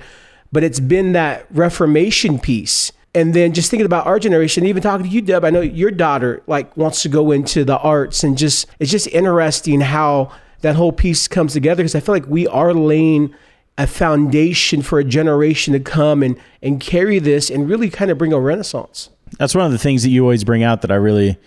But 0.52 0.64
it's 0.64 0.80
been 0.80 1.12
that 1.14 1.46
Reformation 1.52 2.40
piece. 2.40 2.92
And 3.14 3.34
then 3.34 3.54
just 3.54 3.70
thinking 3.70 3.86
about 3.86 4.06
our 4.06 4.20
generation, 4.20 4.66
even 4.66 4.82
talking 4.82 5.06
to 5.06 5.12
you, 5.12 5.22
Deb, 5.22 5.44
I 5.44 5.50
know 5.50 5.62
your 5.62 5.92
daughter 5.92 6.42
like 6.48 6.76
wants 6.78 7.02
to 7.04 7.10
go 7.10 7.32
into 7.32 7.66
the 7.66 7.78
arts 7.78 8.24
and 8.24 8.38
just, 8.38 8.68
it's 8.80 8.90
just 8.90 9.08
interesting 9.08 9.82
how 9.82 10.32
that 10.62 10.76
whole 10.76 10.94
piece 10.94 11.28
comes 11.28 11.54
together 11.54 11.84
because 11.84 11.96
I 11.96 12.00
feel 12.00 12.16
like 12.16 12.28
we 12.28 12.48
are 12.48 12.74
laying 12.74 13.36
a 13.78 13.88
foundation 13.88 14.82
for 14.82 15.00
a 15.00 15.04
generation 15.04 15.74
to 15.74 15.80
come 15.80 16.22
and 16.24 16.38
and 16.62 16.80
carry 16.80 17.20
this 17.20 17.50
and 17.50 17.70
really 17.70 17.90
kind 17.90 18.12
of 18.12 18.18
bring 18.18 18.34
a 18.34 18.40
renaissance. 18.40 19.10
That's 19.40 19.56
one 19.56 19.66
of 19.66 19.72
the 19.72 19.78
things 19.78 20.04
that 20.04 20.10
you 20.10 20.24
always 20.24 20.44
bring 20.44 20.62
out 20.64 20.82
that 20.82 20.92
I 20.92 20.96
really 20.96 21.38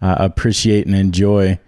uh, 0.00 0.16
appreciate 0.18 0.86
and 0.86 0.94
enjoy 0.94 1.58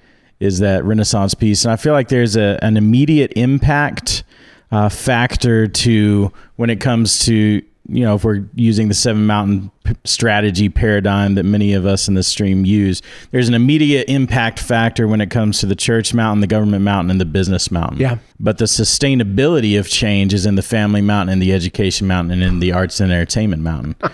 is 0.41 0.59
that 0.59 0.85
Renaissance 0.85 1.35
piece. 1.35 1.65
And 1.65 1.73
I 1.73 1.77
feel 1.77 1.93
like 1.93 2.09
there's 2.09 2.37
a, 2.37 2.59
an 2.63 2.77
immediate 2.77 3.33
impact 3.37 4.25
uh, 4.71 4.89
factor 4.89 5.67
to 5.67 6.33
when 6.57 6.71
it 6.71 6.81
comes 6.81 7.25
to 7.27 7.63
you 7.89 8.05
know 8.05 8.17
if 8.17 8.25
we're 8.25 8.45
using 8.55 8.89
the 8.89 8.95
seven 8.95 9.27
mountain 9.27 9.71
p- 9.85 9.95
strategy 10.05 10.69
paradigm 10.69 11.35
that 11.37 11.45
many 11.45 11.73
of 11.73 11.87
us 11.87 12.09
in 12.09 12.15
this 12.15 12.27
stream 12.27 12.65
use 12.65 13.01
there's 13.31 13.49
an 13.49 13.55
immediate 13.55 14.09
impact 14.09 14.59
factor 14.59 15.07
when 15.07 15.21
it 15.21 15.31
comes 15.31 15.61
to 15.61 15.67
the 15.67 15.77
church 15.77 16.13
mountain 16.13 16.41
the 16.41 16.47
government 16.47 16.83
mountain 16.83 17.11
and 17.11 17.21
the 17.21 17.25
business 17.25 17.71
mountain. 17.71 17.99
Yeah. 17.99 18.19
but 18.41 18.59
the 18.59 18.65
sustainability 18.65 19.79
of 19.79 19.89
change 19.89 20.35
is 20.35 20.47
in 20.47 20.57
the 20.57 20.63
family 20.63 21.01
mountain 21.01 21.35
and 21.35 21.43
the 21.43 21.53
education 21.53 22.07
mountain 22.07 22.33
and 22.33 22.43
in 22.43 22.59
the 22.61 22.73
arts 22.73 23.01
and 23.01 23.13
entertainment 23.13 23.63
mountain. 23.63 23.95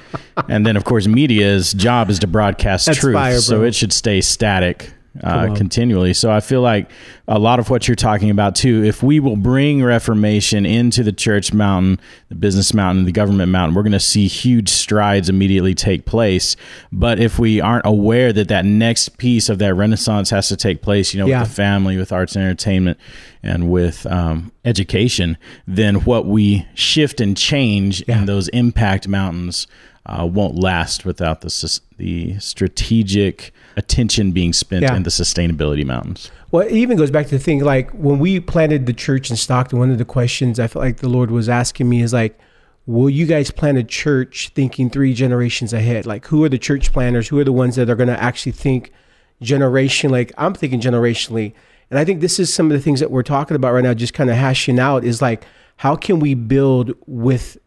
And 0.49 0.67
then 0.67 0.77
of 0.77 0.85
course 0.85 1.07
media's 1.07 1.73
job 1.75 2.09
is 2.09 2.19
to 2.21 2.27
broadcast 2.27 2.87
That's 2.87 2.99
truth. 2.99 3.15
fire, 3.15 3.39
so 3.39 3.63
it 3.65 3.75
should 3.75 3.93
stay 3.93 4.21
static 4.23 4.91
uh, 5.23 5.55
continually. 5.55 6.15
So 6.15 6.31
I 6.31 6.41
feel 6.41 6.63
like 6.63 6.91
a 7.29 7.39
lot 7.39 7.59
of 7.59 7.69
what 7.71 7.87
you're 7.87 7.95
talking 7.95 8.31
about 8.31 8.55
too. 8.55 8.83
If 8.83 9.03
we 9.03 9.21
will 9.21 9.37
bring 9.37 9.83
Reformation 9.83 10.65
into 10.65 11.03
the 11.03 11.13
church 11.13 11.53
mountain, 11.53 12.01
the 12.31 12.35
business 12.35 12.73
mountain, 12.73 13.05
the 13.05 13.13
government 13.13 13.53
mountain, 13.53 13.75
we're 13.75 13.83
going 13.83 13.93
to 13.93 14.01
see 14.01 14.27
huge 14.27 14.69
strides 14.71 15.29
immediately 15.29 15.75
take 15.75 16.07
place. 16.07 16.57
But 16.91 17.19
if 17.21 17.39
we 17.39 17.61
aren't 17.61 17.85
aware 17.87 18.33
that 18.33 18.49
that 18.49 18.65
next 18.65 19.19
piece 19.19 19.49
of 19.49 19.59
that 19.59 19.75
Renaissance 19.75 20.31
has 20.31 20.49
to 20.49 20.57
take 20.57 20.81
place, 20.83 21.13
you 21.13 21.21
know, 21.21 21.27
Yeah. 21.27 21.41
with 21.41 21.51
the 21.51 21.55
family, 21.55 21.97
with 21.99 22.11
arts 22.13 22.35
and 22.35 22.45
entertainment, 22.45 22.99
and 23.43 23.71
with 23.71 24.07
um, 24.07 24.53
education, 24.65 25.37
then 25.67 25.97
what 26.05 26.27
we 26.27 26.67
shift 26.75 27.21
and 27.21 27.37
change 27.37 28.03
Yeah. 28.09 28.21
in 28.21 28.27
those 28.27 28.49
impact 28.49 29.09
mountains 29.09 29.67
uh, 30.07 30.27
won't 30.27 30.57
last 30.57 31.05
without 31.05 31.43
the 31.43 31.81
the 31.99 32.37
strategic 32.41 33.53
attention 33.77 34.33
being 34.33 34.53
spent 34.53 34.83
Yeah. 34.83 34.95
in 34.97 35.03
the 35.03 35.11
sustainability 35.11 35.85
mountains. 35.85 36.31
Well, 36.51 36.67
it 36.67 36.73
even 36.73 36.97
goes 36.97 37.11
back 37.11 37.27
to 37.27 37.33
the 37.33 37.39
thing 37.43 37.61
like 37.65 37.91
when 37.93 38.19
we 38.19 38.39
planted 38.41 38.87
the 38.87 38.93
church 38.93 39.31
in 39.31 39.37
Stockton, 39.37 39.79
one 39.79 39.91
of 39.91 39.99
the 39.99 40.05
questions 40.05 40.61
I 40.61 40.67
felt 40.67 40.85
like 40.85 40.99
the 40.99 41.09
Lord 41.09 41.31
was 41.31 41.49
asking 41.49 41.89
me 41.89 42.03
is 42.03 42.13
like, 42.13 42.39
will 42.87 43.09
you 43.09 43.27
guys 43.27 43.51
plant 43.51 43.79
a 43.79 43.85
church 43.85 44.51
thinking 44.55 44.91
three 44.91 45.15
generations 45.15 45.73
ahead? 45.73 46.05
Like, 46.05 46.27
who 46.27 46.43
are 46.45 46.49
the 46.49 46.59
church 46.59 46.93
planners? 46.93 47.29
Who 47.29 47.39
are 47.39 47.45
the 47.45 47.53
ones 47.53 47.77
that 47.77 47.89
are 47.89 47.95
going 47.97 48.09
to 48.09 48.23
actually 48.23 48.53
think 48.53 48.93
generation? 49.41 50.11
Like, 50.11 50.33
I'm 50.37 50.55
thinking 50.55 50.81
generationally. 50.81 51.53
And 51.91 51.99
I 51.99 52.05
think 52.05 52.21
this 52.21 52.39
is 52.39 52.53
some 52.53 52.67
of 52.67 52.73
the 52.73 52.81
things 52.83 53.01
that 53.01 53.11
we're 53.11 53.23
talking 53.23 53.55
about 53.55 53.73
right 53.73 53.85
now, 53.85 53.95
just 53.95 54.15
kind 54.15 54.31
of 54.31 54.37
hashing 54.37 54.79
out 54.79 55.05
is 55.05 55.23
like, 55.23 55.45
how 55.77 55.95
can 55.97 56.21
we 56.21 56.35
build 56.35 56.95
with 57.07 57.59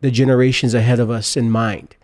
the 0.00 0.10
generations 0.10 0.74
ahead 0.74 1.00
of 1.00 1.10
us 1.10 1.36
in 1.36 1.50
mind? 1.50 1.94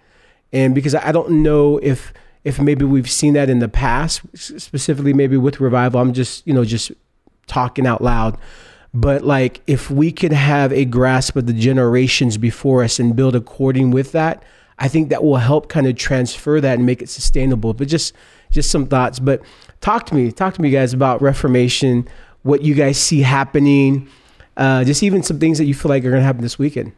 and 0.53 0.73
because 0.73 0.95
I 0.95 1.11
don't 1.11 1.43
know 1.43 1.79
if 1.79 2.13
if 2.45 2.61
maybe 2.61 2.85
we've 2.85 3.11
seen 3.11 3.35
that 3.35 3.49
in 3.49 3.59
the 3.59 3.69
past, 3.69 4.23
specifically 4.35 5.15
maybe 5.15 5.37
with 5.37 5.61
revival. 5.61 6.01
I'm 6.01 6.13
just 6.13 6.47
you 6.47 6.55
know 6.55 6.65
just 6.65 6.93
talking 7.47 7.87
out 7.87 8.03
loud, 8.03 8.39
but 8.93 9.23
like 9.23 9.63
if 9.67 9.91
we 9.91 10.13
could 10.13 10.33
have 10.33 10.73
a 10.73 10.85
grasp 10.85 11.37
of 11.37 11.47
the 11.47 11.53
generations 11.53 12.37
before 12.37 12.85
us 12.85 12.99
and 12.99 13.17
build 13.17 13.35
according 13.35 13.91
with 13.91 14.13
that, 14.13 14.43
I 14.79 14.89
think 14.89 15.09
that 15.09 15.25
will 15.25 15.37
help 15.37 15.69
kind 15.69 15.87
of 15.87 15.97
transfer 15.97 16.61
that 16.61 16.79
and 16.79 16.87
make 16.87 17.03
it 17.03 17.09
sustainable. 17.09 17.75
But 17.75 17.89
just 17.89 18.15
just 18.51 18.71
some 18.71 18.87
thoughts. 18.87 19.19
But 19.19 19.43
talk 19.81 20.07
to 20.07 20.15
me, 20.15 20.31
talk 20.31 20.55
to 20.55 20.63
me 20.63 20.71
guys 20.71 20.93
about 20.93 21.21
Reformation, 21.23 22.09
what 22.43 22.63
you 22.63 22.75
guys 22.75 22.99
see 22.99 23.23
happening, 23.23 24.09
uh, 24.57 24.85
just 24.85 25.03
even 25.03 25.23
some 25.23 25.39
things 25.39 25.59
that 25.59 25.65
you 25.65 25.75
feel 25.75 25.89
like 25.89 26.05
are 26.05 26.11
going 26.11 26.21
to 26.21 26.27
happen 26.27 26.43
this 26.43 26.59
weekend. 26.59 26.93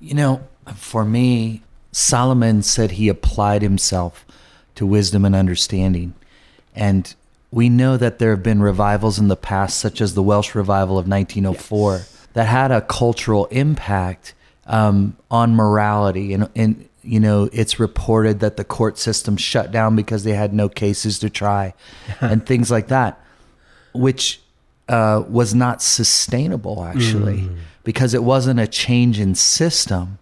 You 0.00 0.14
know, 0.14 0.48
for 0.74 1.04
me, 1.04 1.62
Solomon 1.92 2.62
said 2.62 2.92
he 2.92 3.08
applied 3.08 3.62
himself 3.62 4.24
to 4.74 4.86
wisdom 4.86 5.24
and 5.24 5.34
understanding. 5.34 6.14
And 6.74 7.14
we 7.50 7.68
know 7.68 7.96
that 7.96 8.18
there 8.18 8.30
have 8.30 8.42
been 8.42 8.62
revivals 8.62 9.18
in 9.18 9.28
the 9.28 9.36
past, 9.36 9.78
such 9.78 10.00
as 10.00 10.14
the 10.14 10.22
Welsh 10.22 10.54
revival 10.54 10.98
of 10.98 11.06
1904, 11.06 12.02
that 12.32 12.44
had 12.44 12.70
a 12.70 12.80
cultural 12.80 13.46
impact 13.46 14.34
um, 14.66 15.16
on 15.30 15.54
morality. 15.54 16.32
And, 16.32 16.48
and, 16.56 16.88
you 17.02 17.20
know, 17.20 17.50
it's 17.52 17.78
reported 17.78 18.40
that 18.40 18.56
the 18.56 18.64
court 18.64 18.98
system 18.98 19.36
shut 19.36 19.70
down 19.70 19.96
because 19.96 20.24
they 20.24 20.32
had 20.32 20.54
no 20.54 20.68
cases 20.68 21.18
to 21.18 21.28
try 21.28 21.74
and 22.20 22.46
things 22.46 22.70
like 22.70 22.88
that, 22.88 23.20
which 23.92 24.40
uh, 24.88 25.22
was 25.28 25.54
not 25.54 25.82
sustainable, 25.82 26.84
actually, 26.84 27.50
because 27.84 28.14
it 28.14 28.22
wasn't 28.22 28.60
a 28.60 28.66
change 28.66 29.20
in 29.20 29.34
system 29.34 30.18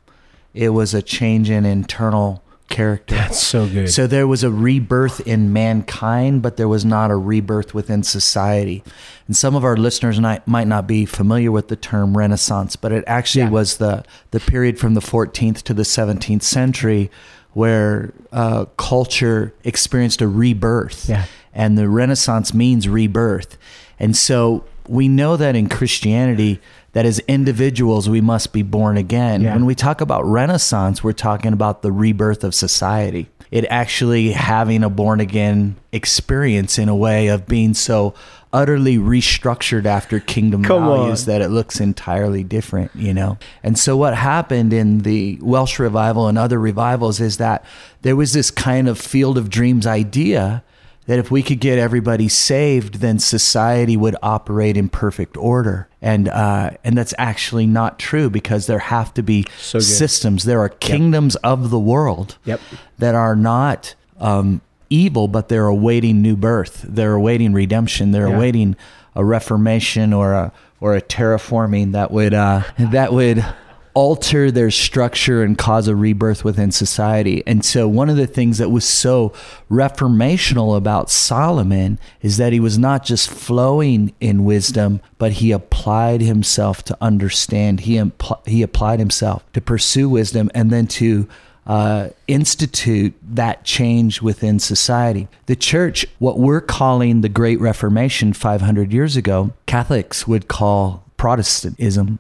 it 0.54 0.70
was 0.70 0.94
a 0.94 1.02
change 1.02 1.50
in 1.50 1.64
internal 1.64 2.42
character. 2.70 3.14
That's 3.14 3.42
so 3.42 3.68
good. 3.68 3.90
So 3.90 4.06
there 4.06 4.26
was 4.26 4.42
a 4.42 4.50
rebirth 4.50 5.20
in 5.26 5.52
mankind, 5.52 6.40
but 6.40 6.56
there 6.56 6.68
was 6.68 6.84
not 6.84 7.10
a 7.10 7.16
rebirth 7.16 7.74
within 7.74 8.02
society. 8.02 8.82
And 9.26 9.36
some 9.36 9.54
of 9.54 9.64
our 9.64 9.76
listeners 9.76 10.18
might, 10.18 10.46
might 10.48 10.66
not 10.66 10.86
be 10.86 11.04
familiar 11.04 11.52
with 11.52 11.68
the 11.68 11.76
term 11.76 12.16
Renaissance, 12.16 12.76
but 12.76 12.92
it 12.92 13.04
actually 13.06 13.42
Yeah. 13.44 13.50
was 13.50 13.76
the, 13.76 14.04
the 14.30 14.40
period 14.40 14.78
from 14.78 14.94
the 14.94 15.00
14th 15.02 15.62
to 15.64 15.74
the 15.74 15.82
17th 15.84 16.42
century 16.42 17.10
where 17.52 18.12
uh, 18.32 18.64
culture 18.76 19.52
experienced 19.64 20.22
a 20.22 20.28
rebirth. 20.28 21.08
Yeah. 21.08 21.26
And 21.52 21.76
the 21.76 21.88
Renaissance 21.88 22.54
means 22.54 22.88
rebirth. 22.88 23.58
And 23.98 24.16
so 24.16 24.64
we 24.88 25.08
know 25.08 25.36
that 25.36 25.54
in 25.56 25.68
Christianity, 25.68 26.60
that 26.92 27.06
as 27.06 27.18
individuals, 27.20 28.08
we 28.08 28.20
must 28.20 28.52
be 28.52 28.62
born 28.62 28.96
again. 28.96 29.42
Yeah. 29.42 29.54
When 29.54 29.66
we 29.66 29.74
talk 29.74 30.00
about 30.00 30.24
Renaissance, 30.24 31.04
we're 31.04 31.12
talking 31.12 31.52
about 31.52 31.82
the 31.82 31.92
rebirth 31.92 32.44
of 32.44 32.54
society. 32.54 33.28
It 33.50 33.64
actually 33.68 34.30
having 34.30 34.84
a 34.84 34.90
born 34.90 35.20
again 35.20 35.76
experience 35.92 36.78
in 36.78 36.88
a 36.88 36.94
way 36.94 37.28
of 37.28 37.46
being 37.46 37.74
so 37.74 38.14
utterly 38.52 38.96
restructured 38.96 39.86
after 39.86 40.18
kingdom 40.18 40.64
Come 40.64 40.84
values 40.84 41.22
on. 41.22 41.26
that 41.26 41.42
it 41.42 41.48
looks 41.48 41.80
entirely 41.80 42.42
different, 42.42 42.90
you 42.94 43.14
know? 43.14 43.38
And 43.62 43.78
so 43.78 43.96
what 43.96 44.16
happened 44.16 44.72
in 44.72 45.00
the 45.00 45.38
Welsh 45.40 45.78
revival 45.78 46.26
and 46.26 46.36
other 46.36 46.58
revivals 46.58 47.20
is 47.20 47.36
that 47.38 47.64
there 48.02 48.16
was 48.16 48.32
this 48.32 48.50
kind 48.50 48.88
of 48.88 48.98
field 48.98 49.38
of 49.38 49.50
dreams 49.50 49.86
idea 49.86 50.64
that 51.10 51.18
if 51.18 51.28
we 51.28 51.42
could 51.42 51.58
get 51.58 51.76
everybody 51.76 52.28
saved, 52.28 53.00
then 53.00 53.18
society 53.18 53.96
would 53.96 54.14
operate 54.22 54.76
in 54.76 54.88
perfect 54.88 55.36
order. 55.36 55.88
And 56.00 56.28
uh, 56.28 56.70
and 56.84 56.96
that's 56.96 57.12
actually 57.18 57.66
not 57.66 57.98
true 57.98 58.30
because 58.30 58.68
there 58.68 58.78
have 58.78 59.12
to 59.14 59.22
be 59.24 59.44
So 59.58 59.80
systems. 59.80 60.44
There 60.44 60.60
are 60.60 60.68
kingdoms 60.68 61.34
of 61.42 61.70
the 61.70 61.80
world 61.80 62.38
Yep. 62.44 62.60
that 62.98 63.16
are 63.16 63.34
not 63.34 63.96
um, 64.20 64.60
evil, 64.88 65.26
but 65.26 65.48
they're 65.48 65.66
awaiting 65.66 66.22
new 66.22 66.36
birth. 66.36 66.84
They're 66.88 67.14
awaiting 67.14 67.54
redemption. 67.54 68.12
They're 68.12 68.28
Yeah. 68.28 68.36
awaiting 68.36 68.76
a 69.16 69.24
reformation 69.24 70.12
or 70.12 70.32
a 70.32 70.52
or 70.80 70.94
a 70.94 71.02
terraforming 71.02 71.90
that 71.90 72.12
would 72.12 72.34
uh, 72.34 72.62
that 72.78 73.12
would 73.12 73.44
alter 73.94 74.50
their 74.50 74.70
structure 74.70 75.42
and 75.42 75.58
cause 75.58 75.88
a 75.88 75.96
rebirth 75.96 76.44
within 76.44 76.70
society. 76.70 77.42
And 77.46 77.64
so 77.64 77.88
one 77.88 78.08
of 78.08 78.16
the 78.16 78.26
things 78.26 78.58
that 78.58 78.70
was 78.70 78.84
so 78.84 79.32
reformational 79.70 80.76
about 80.76 81.10
Solomon 81.10 81.98
is 82.22 82.36
that 82.36 82.52
he 82.52 82.60
was 82.60 82.78
not 82.78 83.04
just 83.04 83.30
flowing 83.30 84.12
in 84.20 84.44
wisdom, 84.44 85.00
but 85.18 85.32
he 85.32 85.52
applied 85.52 86.20
himself 86.20 86.82
to 86.84 86.98
understand. 87.00 87.80
He 87.80 87.94
impl- 87.94 88.46
he 88.46 88.62
applied 88.62 88.98
himself 88.98 89.44
to 89.52 89.60
pursue 89.60 90.08
wisdom 90.08 90.50
and 90.54 90.70
then 90.70 90.86
to 90.88 91.28
uh, 91.66 92.08
institute 92.26 93.14
that 93.22 93.64
change 93.64 94.22
within 94.22 94.58
society. 94.58 95.28
The 95.46 95.56
church, 95.56 96.06
what 96.18 96.38
we're 96.38 96.60
calling 96.60 97.20
the 97.20 97.28
Great 97.28 97.60
Reformation 97.60 98.32
500 98.32 98.92
years 98.92 99.16
ago, 99.16 99.52
Catholics 99.66 100.26
would 100.26 100.48
call 100.48 101.04
Protestantism, 101.20 102.18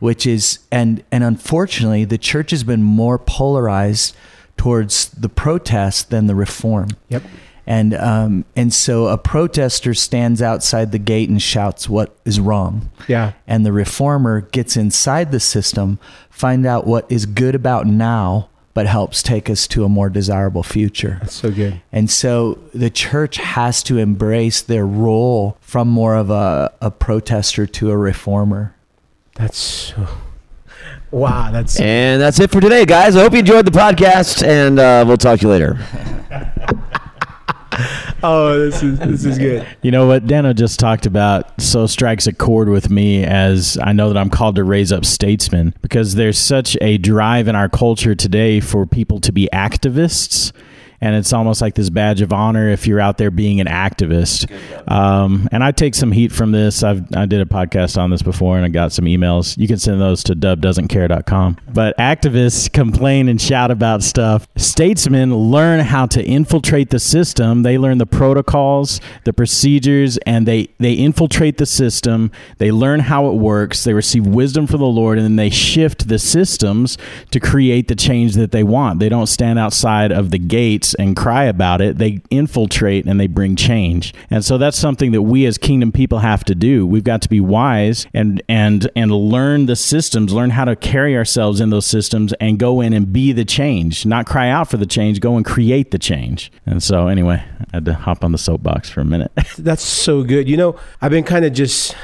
which 0.00 0.26
is 0.26 0.58
and 0.70 1.04
and 1.12 1.22
unfortunately, 1.22 2.04
the 2.06 2.16
church 2.16 2.50
has 2.50 2.64
been 2.64 2.82
more 2.82 3.18
polarized 3.18 4.16
towards 4.56 5.08
the 5.10 5.28
protest 5.28 6.08
than 6.08 6.26
the 6.28 6.34
reform. 6.34 6.88
Yep. 7.10 7.22
And 7.66 7.92
um, 7.94 8.44
and 8.56 8.72
so 8.72 9.06
a 9.08 9.18
protester 9.18 9.92
stands 9.94 10.40
outside 10.40 10.92
the 10.92 10.98
gate 10.98 11.28
and 11.28 11.40
shouts 11.42 11.88
what 11.90 12.16
is 12.24 12.40
wrong 12.40 12.90
Yeah. 13.06 13.32
and 13.46 13.64
the 13.66 13.72
reformer 13.72 14.40
gets 14.40 14.76
inside 14.76 15.30
the 15.30 15.38
system, 15.38 15.98
find 16.30 16.64
out 16.66 16.86
what 16.86 17.04
is 17.12 17.26
good 17.26 17.54
about 17.54 17.86
now, 17.86 18.48
but 18.74 18.86
helps 18.86 19.22
take 19.22 19.50
us 19.50 19.66
to 19.68 19.84
a 19.84 19.88
more 19.88 20.08
desirable 20.08 20.62
future. 20.62 21.18
That's 21.20 21.34
so 21.34 21.50
good. 21.50 21.80
And 21.92 22.10
so 22.10 22.58
the 22.72 22.90
church 22.90 23.36
has 23.36 23.82
to 23.84 23.98
embrace 23.98 24.62
their 24.62 24.86
role 24.86 25.56
from 25.60 25.88
more 25.88 26.14
of 26.16 26.30
a, 26.30 26.72
a 26.80 26.90
protester 26.90 27.66
to 27.66 27.90
a 27.90 27.96
reformer. 27.96 28.74
That's 29.34 29.58
so. 29.58 30.08
Wow. 31.10 31.50
That's 31.52 31.78
And 31.78 32.20
that's 32.20 32.40
it 32.40 32.50
for 32.50 32.60
today, 32.60 32.86
guys. 32.86 33.16
I 33.16 33.20
hope 33.20 33.32
you 33.32 33.40
enjoyed 33.40 33.66
the 33.66 33.70
podcast, 33.70 34.42
and 34.46 34.78
uh, 34.78 35.04
we'll 35.06 35.18
talk 35.18 35.40
to 35.40 35.46
you 35.46 35.50
later. 35.50 35.78
oh, 38.22 38.58
this 38.58 38.82
is 38.82 38.98
this 38.98 39.24
is 39.24 39.38
good. 39.38 39.66
You 39.82 39.90
know 39.90 40.06
what 40.06 40.26
Dano 40.26 40.52
just 40.52 40.78
talked 40.78 41.06
about 41.06 41.60
so 41.60 41.86
strikes 41.86 42.26
a 42.26 42.32
chord 42.32 42.68
with 42.68 42.90
me 42.90 43.24
as 43.24 43.78
I 43.82 43.92
know 43.92 44.08
that 44.08 44.18
I'm 44.18 44.30
called 44.30 44.56
to 44.56 44.64
raise 44.64 44.92
up 44.92 45.04
statesmen 45.04 45.74
because 45.80 46.14
there's 46.14 46.38
such 46.38 46.76
a 46.80 46.98
drive 46.98 47.48
in 47.48 47.56
our 47.56 47.68
culture 47.68 48.14
today 48.14 48.60
for 48.60 48.86
people 48.86 49.20
to 49.20 49.32
be 49.32 49.48
activists. 49.52 50.52
And 51.02 51.16
it's 51.16 51.32
almost 51.32 51.60
like 51.60 51.74
this 51.74 51.90
badge 51.90 52.20
of 52.20 52.32
honor 52.32 52.68
if 52.68 52.86
you're 52.86 53.00
out 53.00 53.18
there 53.18 53.32
being 53.32 53.60
an 53.60 53.66
activist. 53.66 54.48
Um, 54.88 55.48
and 55.50 55.64
I 55.64 55.72
take 55.72 55.96
some 55.96 56.12
heat 56.12 56.30
from 56.30 56.52
this. 56.52 56.84
I've 56.84 57.02
I 57.16 57.26
did 57.26 57.40
a 57.40 57.44
podcast 57.44 58.00
on 58.00 58.10
this 58.10 58.22
before, 58.22 58.56
and 58.56 58.64
I 58.64 58.68
got 58.68 58.92
some 58.92 59.06
emails. 59.06 59.58
You 59.58 59.66
can 59.66 59.78
send 59.78 60.00
those 60.00 60.22
to 60.24 60.36
dubdoesn'tcare.com. 60.36 61.58
But 61.74 61.98
activists 61.98 62.72
complain 62.72 63.28
and 63.28 63.40
shout 63.40 63.72
about 63.72 64.04
stuff. 64.04 64.46
Statesmen 64.56 65.34
learn 65.34 65.80
how 65.80 66.06
to 66.06 66.24
infiltrate 66.24 66.90
the 66.90 67.00
system. 67.00 67.64
They 67.64 67.78
learn 67.78 67.98
the 67.98 68.06
protocols, 68.06 69.00
the 69.24 69.32
procedures, 69.32 70.18
and 70.18 70.46
they 70.46 70.68
they 70.78 70.92
infiltrate 70.92 71.58
the 71.58 71.66
system. 71.66 72.30
They 72.58 72.70
learn 72.70 73.00
how 73.00 73.26
it 73.26 73.34
works. 73.34 73.82
They 73.82 73.92
receive 73.92 74.24
wisdom 74.24 74.68
from 74.68 74.78
the 74.78 74.86
Lord, 74.86 75.18
and 75.18 75.24
then 75.24 75.34
they 75.36 75.50
shift 75.50 76.06
the 76.06 76.20
systems 76.20 76.96
to 77.32 77.40
create 77.40 77.88
the 77.88 77.96
change 77.96 78.34
that 78.34 78.52
they 78.52 78.62
want. 78.62 79.00
They 79.00 79.08
don't 79.08 79.26
stand 79.26 79.58
outside 79.58 80.12
of 80.12 80.30
the 80.30 80.38
gates 80.38 80.91
and 80.94 81.16
cry 81.16 81.44
about 81.44 81.80
it, 81.80 81.98
they 81.98 82.20
infiltrate 82.30 83.06
and 83.06 83.18
they 83.18 83.26
bring 83.26 83.56
change. 83.56 84.14
And 84.30 84.44
so 84.44 84.58
that's 84.58 84.78
something 84.78 85.12
that 85.12 85.22
we 85.22 85.46
as 85.46 85.58
kingdom 85.58 85.92
people 85.92 86.20
have 86.20 86.44
to 86.44 86.54
do. 86.54 86.86
We've 86.86 87.04
got 87.04 87.22
to 87.22 87.28
be 87.28 87.40
wise 87.40 88.06
and 88.14 88.42
and 88.48 88.90
and 88.96 89.12
learn 89.12 89.66
the 89.66 89.76
systems, 89.76 90.32
learn 90.32 90.50
how 90.50 90.64
to 90.64 90.76
carry 90.76 91.16
ourselves 91.16 91.60
in 91.60 91.70
those 91.70 91.86
systems 91.86 92.32
and 92.34 92.58
go 92.58 92.80
in 92.80 92.92
and 92.92 93.12
be 93.12 93.32
the 93.32 93.44
change, 93.44 94.06
not 94.06 94.26
cry 94.26 94.48
out 94.48 94.70
for 94.70 94.76
the 94.76 94.86
change, 94.86 95.20
go 95.20 95.36
and 95.36 95.44
create 95.44 95.90
the 95.90 95.98
change. 95.98 96.50
And 96.66 96.82
so 96.82 97.08
anyway, 97.08 97.44
I 97.60 97.76
had 97.76 97.84
to 97.86 97.94
hop 97.94 98.24
on 98.24 98.32
the 98.32 98.38
soapbox 98.38 98.90
for 98.90 99.00
a 99.00 99.04
minute. 99.04 99.32
That's 99.58 99.82
so 99.82 100.22
good. 100.22 100.48
You 100.48 100.56
know, 100.56 100.76
I've 101.00 101.10
been 101.10 101.24
kind 101.24 101.44
of 101.44 101.52
just 101.52 101.94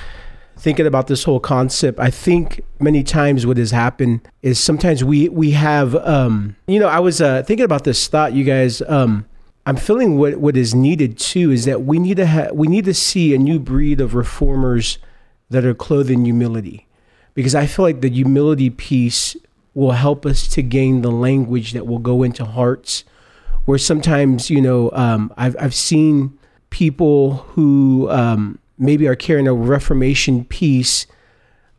thinking 0.59 0.87
about 0.87 1.07
this 1.07 1.25
whole 1.25 1.41
concept. 1.41 1.99
I 1.99 2.11
think 2.11 2.63
many 2.81 3.03
times 3.03 3.47
what 3.47 3.57
has 3.57 3.71
happened 3.71 4.21
is 4.43 4.59
sometimes 4.59 5.05
we 5.05 5.29
we 5.29 5.53
have 5.53 5.95
um 5.97 6.57
you 6.67 6.79
know, 6.79 6.89
I 6.89 7.01
was 7.01 7.21
uh 7.21 7.43
thinking 7.43 7.65
about 7.65 7.85
this 7.85 8.07
thought 8.09 8.33
you 8.33 8.45
guys 8.45 8.83
um 8.83 9.27
I'm 9.67 9.77
feeling 9.77 10.17
what 10.17 10.37
what 10.39 10.57
is 10.57 10.75
needed 10.75 11.19
too 11.19 11.51
is 11.51 11.65
that 11.67 11.83
we 11.83 11.99
need 11.99 12.17
to 12.17 12.27
ha- 12.27 12.51
we 12.53 12.69
need 12.69 12.87
to 12.87 12.95
see 12.95 13.35
a 13.35 13.39
new 13.39 13.59
breed 13.59 14.01
of 14.01 14.15
reformers 14.15 14.99
that 15.51 15.65
are 15.65 15.75
clothed 15.75 16.11
in 16.11 16.25
humility. 16.25 16.87
Because 17.35 17.55
I 17.55 17.67
feel 17.67 17.85
like 17.85 18.01
the 18.01 18.11
humility 18.11 18.71
piece 18.71 19.37
will 19.75 19.93
help 19.93 20.27
us 20.27 20.49
to 20.49 20.63
gain 20.63 21.03
the 21.03 21.11
language 21.11 21.73
that 21.73 21.87
will 21.87 21.99
go 21.99 22.23
into 22.23 22.45
hearts 22.45 23.05
where 23.65 23.79
sometimes, 23.79 24.49
you 24.49 24.63
know, 24.63 24.91
um, 24.93 25.33
I've 25.37 25.55
I've 25.61 25.75
seen 25.75 26.39
people 26.71 27.35
who 27.53 28.09
um, 28.11 28.59
maybe 28.79 29.07
are 29.07 29.17
carrying 29.17 29.49
a 29.49 29.55
Reformation 29.55 30.45
piece, 30.45 31.07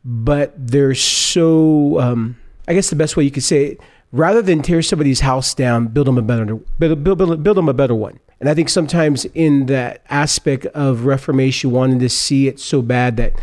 but 0.04 0.54
they're 0.56 0.96
so, 0.96 2.00
um, 2.00 2.38
I 2.68 2.74
guess 2.74 2.90
the 2.90 2.96
best 2.96 3.18
way 3.18 3.24
you 3.24 3.32
could 3.32 3.44
say 3.44 3.66
it, 3.66 3.82
rather 4.12 4.42
than 4.42 4.62
tear 4.62 4.82
somebody's 4.82 5.22
house 5.22 5.54
down, 5.54 5.88
build 5.88 6.08
them 6.08 6.18
a 6.18 6.22
better, 6.22 6.46
build, 6.56 7.04
build, 7.04 7.18
build, 7.18 7.44
build 7.44 7.58
them 7.58 7.70
a 7.70 7.74
better 7.74 7.96
one. 7.96 8.20
And 8.40 8.48
I 8.48 8.54
think 8.54 8.70
sometimes 8.70 9.26
in 9.26 9.66
that 9.66 10.02
aspect 10.10 10.66
of 10.68 11.06
Reformation, 11.06 11.72
wanting 11.72 12.00
to 12.00 12.10
see 12.10 12.48
it 12.48 12.60
so 12.60 12.82
bad 12.82 13.18
that 13.18 13.34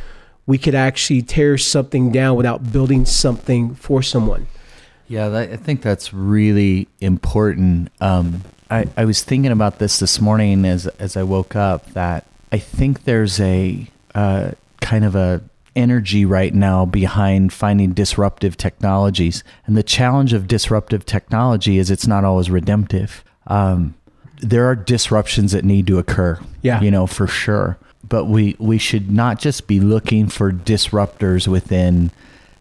we 0.47 0.59
could 0.59 0.75
actually 0.75 1.23
tear 1.23 1.59
something 1.59 2.11
down 2.11 2.37
without 2.37 2.73
building 2.73 3.05
something 3.05 3.75
for 3.75 4.03
someone. 4.03 4.47
Yeah, 5.09 5.29
that, 5.29 5.53
I 5.53 5.57
think 5.57 5.83
that's 5.83 6.15
really 6.15 6.89
important. 7.01 7.91
Um, 8.01 8.43
I, 8.71 8.87
I 8.97 9.05
was 9.05 9.23
thinking 9.23 9.53
about 9.53 9.79
this 9.79 9.99
this 9.99 10.21
morning 10.21 10.65
as 10.65 10.87
as 10.99 11.17
I 11.17 11.23
woke 11.23 11.55
up 11.55 11.93
that 11.93 12.27
I 12.53 12.59
think 12.59 13.05
there's 13.05 13.41
a 13.41 13.87
uh, 14.15 14.53
kind 14.81 15.05
of 15.05 15.15
a 15.15 15.43
energy 15.75 16.25
right 16.25 16.55
now 16.55 16.87
behind 16.87 17.53
finding 17.53 17.93
disruptive 17.93 18.57
technologies, 18.57 19.45
and 19.67 19.77
the 19.77 19.83
challenge 19.83 20.33
of 20.33 20.49
disruptive 20.49 21.05
technology 21.05 21.79
is 21.79 21.91
it's 21.91 22.07
not 22.07 22.25
always 22.25 22.51
redemptive. 22.51 23.23
Um, 23.47 23.95
there 24.41 24.67
are 24.67 24.75
disruptions 24.75 25.53
that 25.53 25.65
need 25.65 25.87
to 25.89 25.99
occur. 25.99 26.39
Yeah. 26.63 26.81
you 26.81 26.91
know 26.91 27.07
for 27.07 27.27
sure. 27.27 27.79
But 28.09 28.27
we 28.27 28.55
we 28.59 28.79
should 28.79 29.11
not 29.11 29.41
just 29.41 29.67
be 29.67 29.81
looking 29.81 30.29
for 30.29 30.53
disruptors 30.53 31.49
within 31.49 32.11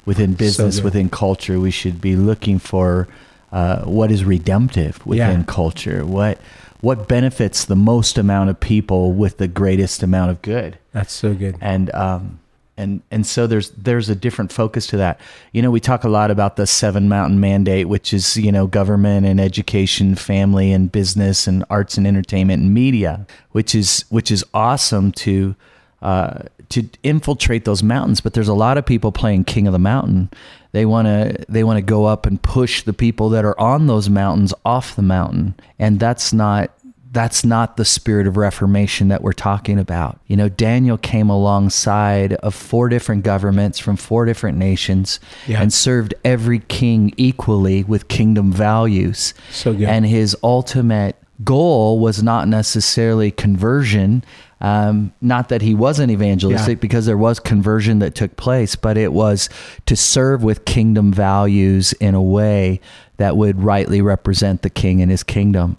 within 0.06 0.34
business, 0.34 0.78
good. 0.78 0.86
within 0.86 1.10
culture. 1.10 1.60
We 1.60 1.72
should 1.72 2.02
be 2.02 2.16
looking 2.16 2.60
for 2.60 3.08
uh, 3.52 3.84
what 3.86 4.12
is 4.12 4.24
redemptive 4.26 5.06
within 5.06 5.40
Yeah. 5.42 5.46
culture. 5.48 6.06
What 6.06 6.40
what 6.86 7.08
benefits 7.08 7.66
the 7.66 7.76
most 7.76 8.16
amount 8.16 8.48
of 8.48 8.60
people 8.60 9.12
with 9.12 9.40
the 9.40 9.48
greatest 9.48 10.04
amount 10.04 10.30
of 10.30 10.40
good. 10.44 10.78
That's 10.92 11.12
so 11.12 11.34
good. 11.34 11.58
And 11.60 11.92
um, 11.96 12.40
and 12.78 13.02
and 13.10 13.26
so 13.26 13.48
there's 13.48 13.72
there's 13.72 14.08
a 14.08 14.14
different 14.14 14.54
focus 14.54 14.86
to 14.88 14.98
that. 14.98 15.20
You 15.52 15.64
know, 15.64 15.72
we 15.72 15.80
talk 15.80 16.04
a 16.04 16.10
lot 16.10 16.30
about 16.30 16.58
the 16.58 16.68
seven 16.68 17.10
mountain 17.10 17.40
mandate, 17.40 17.90
which 17.90 18.14
is 18.14 18.38
you 18.38 18.52
know 18.52 18.68
government 18.68 19.26
and 19.26 19.42
education, 19.42 20.14
family 20.14 20.72
and 20.72 20.92
business, 20.92 21.48
and 21.48 21.66
arts 21.72 21.98
and 21.98 22.06
entertainment 22.06 22.62
and 22.62 22.72
media, 22.72 23.26
which 23.52 23.74
is 23.74 24.06
which 24.10 24.30
is 24.30 24.46
awesome 24.54 25.12
to 25.14 25.56
uh, 26.04 26.44
to 26.70 26.88
infiltrate 27.02 27.66
those 27.66 27.82
mountains. 27.82 28.22
But 28.22 28.36
there's 28.36 28.48
a 28.48 28.54
lot 28.54 28.78
of 28.78 28.86
people 28.86 29.12
playing 29.12 29.46
king 29.46 29.66
of 29.66 29.74
the 29.74 29.80
mountain. 29.80 30.30
They 30.72 30.86
want 30.86 31.08
to 31.08 31.46
they 31.50 31.64
want 31.64 31.78
to 31.78 31.82
go 31.82 32.06
up 32.06 32.28
and 32.28 32.40
push 32.40 32.84
the 32.84 32.94
people 32.94 33.30
that 33.30 33.44
are 33.44 33.60
on 33.60 33.88
those 33.88 34.08
mountains 34.08 34.54
off 34.64 34.96
the 34.96 35.02
mountain, 35.02 35.56
and 35.80 36.00
that's 36.00 36.32
not 36.32 36.70
that's 37.16 37.46
not 37.46 37.78
the 37.78 37.86
spirit 37.86 38.28
of 38.28 38.36
reformation 38.36 39.08
that 39.08 39.22
we're 39.22 39.32
talking 39.32 39.80
about. 39.80 40.20
You 40.28 40.36
know, 40.36 40.50
Daniel 40.50 40.98
came 40.98 41.30
alongside 41.30 42.34
of 42.34 42.54
four 42.54 42.90
different 42.90 43.24
governments 43.24 43.80
from 43.80 43.96
four 43.96 44.26
different 44.26 44.58
nations 44.58 45.22
Yeah. 45.48 45.62
and 45.62 45.72
served 45.72 46.14
every 46.26 46.60
king 46.60 47.14
equally 47.16 47.84
with 47.86 48.10
kingdom 48.10 48.52
values. 48.52 49.34
So 49.52 49.74
good. 49.74 49.88
And 49.88 50.06
his 50.06 50.36
ultimate 50.44 51.16
goal 51.44 52.00
was 52.00 52.22
not 52.22 52.48
necessarily 52.50 53.32
conversion. 53.32 54.24
Um, 54.60 55.12
not 55.22 55.50
that 55.50 55.62
he 55.62 55.74
wasn't 55.74 56.12
evangelistic, 56.12 56.78
Yeah. 56.78 56.82
because 56.82 57.06
there 57.06 57.18
was 57.18 57.40
conversion 57.40 58.00
that 58.00 58.14
took 58.16 58.36
place, 58.36 58.76
but 58.76 58.98
it 58.98 59.14
was 59.14 59.48
to 59.86 59.96
serve 59.96 60.44
with 60.44 60.66
kingdom 60.66 61.14
values 61.14 61.94
in 61.94 62.14
a 62.14 62.22
way 62.22 62.82
that 63.18 63.38
would 63.38 63.64
rightly 63.64 64.02
represent 64.02 64.62
the 64.64 64.70
king 64.70 65.02
and 65.02 65.10
his 65.12 65.24
kingdom 65.24 65.78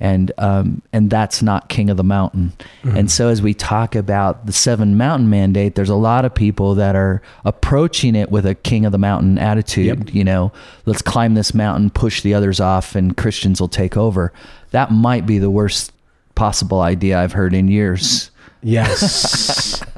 and 0.00 0.32
um, 0.38 0.82
and 0.92 1.10
that's 1.10 1.42
not 1.42 1.68
king 1.68 1.90
of 1.90 1.96
the 1.96 2.04
mountain. 2.04 2.52
And 2.84 3.10
so 3.10 3.28
as 3.28 3.42
we 3.42 3.52
talk 3.54 3.94
about 3.94 4.46
the 4.46 4.52
seven 4.52 4.96
mountain 4.96 5.28
mandate, 5.28 5.74
there's 5.74 5.88
a 5.88 5.94
lot 5.94 6.24
of 6.24 6.34
people 6.34 6.74
that 6.76 6.94
are 6.94 7.20
approaching 7.44 8.14
it 8.14 8.30
with 8.30 8.46
a 8.46 8.54
king 8.54 8.84
of 8.84 8.92
the 8.92 8.98
mountain 8.98 9.38
attitude. 9.38 10.06
Yep. 10.06 10.14
You 10.14 10.24
know, 10.24 10.52
let's 10.86 11.02
climb 11.02 11.34
this 11.34 11.52
mountain, 11.52 11.90
push 11.90 12.22
the 12.22 12.34
others 12.34 12.60
off, 12.60 12.94
and 12.94 13.16
Christians 13.16 13.60
will 13.60 13.68
take 13.68 13.96
over. 13.96 14.32
That 14.70 14.90
might 14.90 15.26
be 15.26 15.38
the 15.38 15.50
worst 15.50 15.92
possible 16.34 16.80
idea 16.80 17.18
I've 17.18 17.32
heard 17.32 17.54
in 17.54 17.68
years. 17.68 18.30
Yes. 18.62 19.84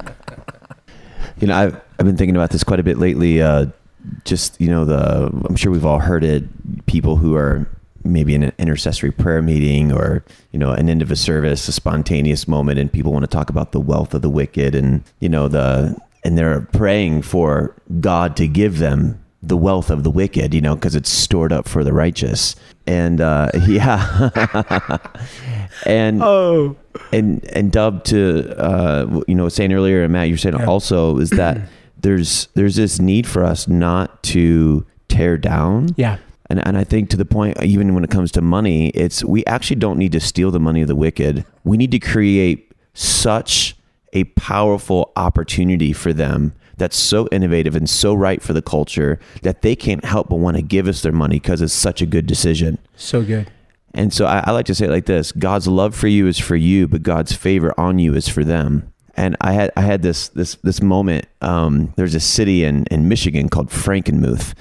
You 1.40 1.46
know, 1.46 1.56
I've, 1.56 1.74
I've 1.98 2.04
been 2.06 2.18
thinking 2.18 2.36
about 2.36 2.50
this 2.50 2.62
quite 2.62 2.80
a 2.80 2.82
bit 2.82 2.98
lately. 2.98 3.40
Uh, 3.40 3.66
just, 4.24 4.60
you 4.60 4.68
know, 4.68 4.84
the, 4.84 5.30
I'm 5.48 5.56
sure 5.56 5.72
we've 5.72 5.86
all 5.86 5.98
heard 5.98 6.22
it. 6.22 6.44
People 6.86 7.16
who 7.16 7.34
are 7.34 7.66
maybe 8.04 8.34
an 8.34 8.52
intercessory 8.58 9.10
prayer 9.12 9.42
meeting 9.42 9.92
or, 9.92 10.24
you 10.52 10.58
know, 10.58 10.72
an 10.72 10.88
end 10.88 11.02
of 11.02 11.10
a 11.10 11.16
service, 11.16 11.68
a 11.68 11.72
spontaneous 11.72 12.46
moment, 12.48 12.78
and 12.78 12.92
people 12.92 13.12
want 13.12 13.22
to 13.24 13.28
talk 13.30 13.50
about 13.50 13.72
the 13.72 13.80
wealth 13.80 14.14
of 14.14 14.22
the 14.22 14.30
wicked 14.30 14.74
and, 14.74 15.02
you 15.20 15.28
know, 15.28 15.48
the, 15.48 15.96
and 16.24 16.36
they're 16.38 16.62
praying 16.72 17.22
for 17.22 17.74
God 18.00 18.36
to 18.36 18.46
give 18.48 18.78
them 18.78 19.22
the 19.42 19.56
wealth 19.56 19.90
of 19.90 20.02
the 20.04 20.10
wicked, 20.10 20.52
you 20.52 20.60
know, 20.60 20.74
because 20.74 20.94
it's 20.94 21.08
stored 21.10 21.52
up 21.52 21.66
for 21.66 21.82
the 21.82 21.92
righteous. 21.92 22.54
And, 22.86 23.20
uh, 23.20 23.50
yeah. 23.66 24.28
and, 25.86 26.22
oh. 26.22 26.76
and 27.12 27.44
and 27.54 27.72
Dubb 27.72 28.04
to 28.04 28.54
uh, 28.58 29.22
you 29.28 29.34
know 29.34 29.48
saying 29.48 29.72
earlier 29.72 30.02
and 30.02 30.12
Matt 30.12 30.28
you're 30.28 30.36
saying 30.36 30.56
Yeah. 30.58 30.66
also 30.66 31.18
is 31.18 31.30
that 31.30 31.58
there's 32.00 32.48
there's 32.54 32.76
this 32.76 32.98
need 32.98 33.26
for 33.26 33.44
us 33.44 33.68
not 33.68 34.22
to 34.24 34.84
tear 35.08 35.36
down 35.38 35.90
Yeah. 35.96 36.18
And 36.50 36.66
and 36.66 36.76
I 36.76 36.84
think 36.84 37.08
to 37.10 37.16
the 37.16 37.24
point 37.24 37.62
even 37.62 37.94
when 37.94 38.04
it 38.04 38.10
comes 38.10 38.30
to 38.32 38.42
money 38.42 38.88
it's 38.90 39.24
we 39.24 39.44
actually 39.46 39.76
don't 39.76 39.98
need 39.98 40.12
to 40.12 40.20
steal 40.20 40.50
the 40.50 40.60
money 40.60 40.82
of 40.82 40.88
the 40.88 40.96
wicked 40.96 41.44
we 41.64 41.76
need 41.76 41.90
to 41.92 41.98
create 41.98 42.72
such 42.92 43.76
a 44.12 44.24
powerful 44.24 45.12
opportunity 45.16 45.92
for 45.92 46.12
them 46.12 46.52
that's 46.76 46.96
so 46.96 47.28
innovative 47.30 47.76
and 47.76 47.88
so 47.88 48.12
right 48.14 48.42
for 48.42 48.52
the 48.52 48.62
culture 48.62 49.18
that 49.42 49.62
they 49.62 49.76
can't 49.76 50.04
help 50.04 50.28
but 50.28 50.36
want 50.36 50.56
to 50.56 50.62
give 50.62 50.88
us 50.88 51.02
their 51.02 51.12
money 51.12 51.36
because 51.36 51.62
it's 51.62 51.72
such 51.72 52.02
a 52.02 52.06
good 52.06 52.26
decision 52.26 52.78
So 52.96 53.22
good. 53.22 53.50
and 53.94 54.12
so 54.12 54.26
I, 54.26 54.42
I 54.46 54.50
like 54.50 54.66
to 54.66 54.74
say 54.74 54.86
it 54.86 54.90
like 54.90 55.06
this: 55.06 55.30
God's 55.32 55.68
love 55.68 55.94
for 55.94 56.08
you 56.08 56.26
is 56.26 56.38
for 56.38 56.56
you, 56.56 56.88
but 56.88 57.02
God's 57.02 57.32
favor 57.34 57.72
on 57.78 57.98
you 57.98 58.14
is 58.14 58.28
for 58.28 58.44
them. 58.44 58.92
And 59.14 59.36
I 59.40 59.52
had 59.52 59.70
I 59.76 59.82
had 59.82 60.02
this 60.02 60.28
this 60.28 60.54
this 60.62 60.80
moment. 60.80 61.26
Um, 61.40 61.92
there's 61.96 62.14
a 62.14 62.20
city 62.20 62.64
in 62.64 62.86
in 62.90 63.08
Michigan 63.08 63.48
called 63.48 63.68
Frankenmuth, 63.70 64.54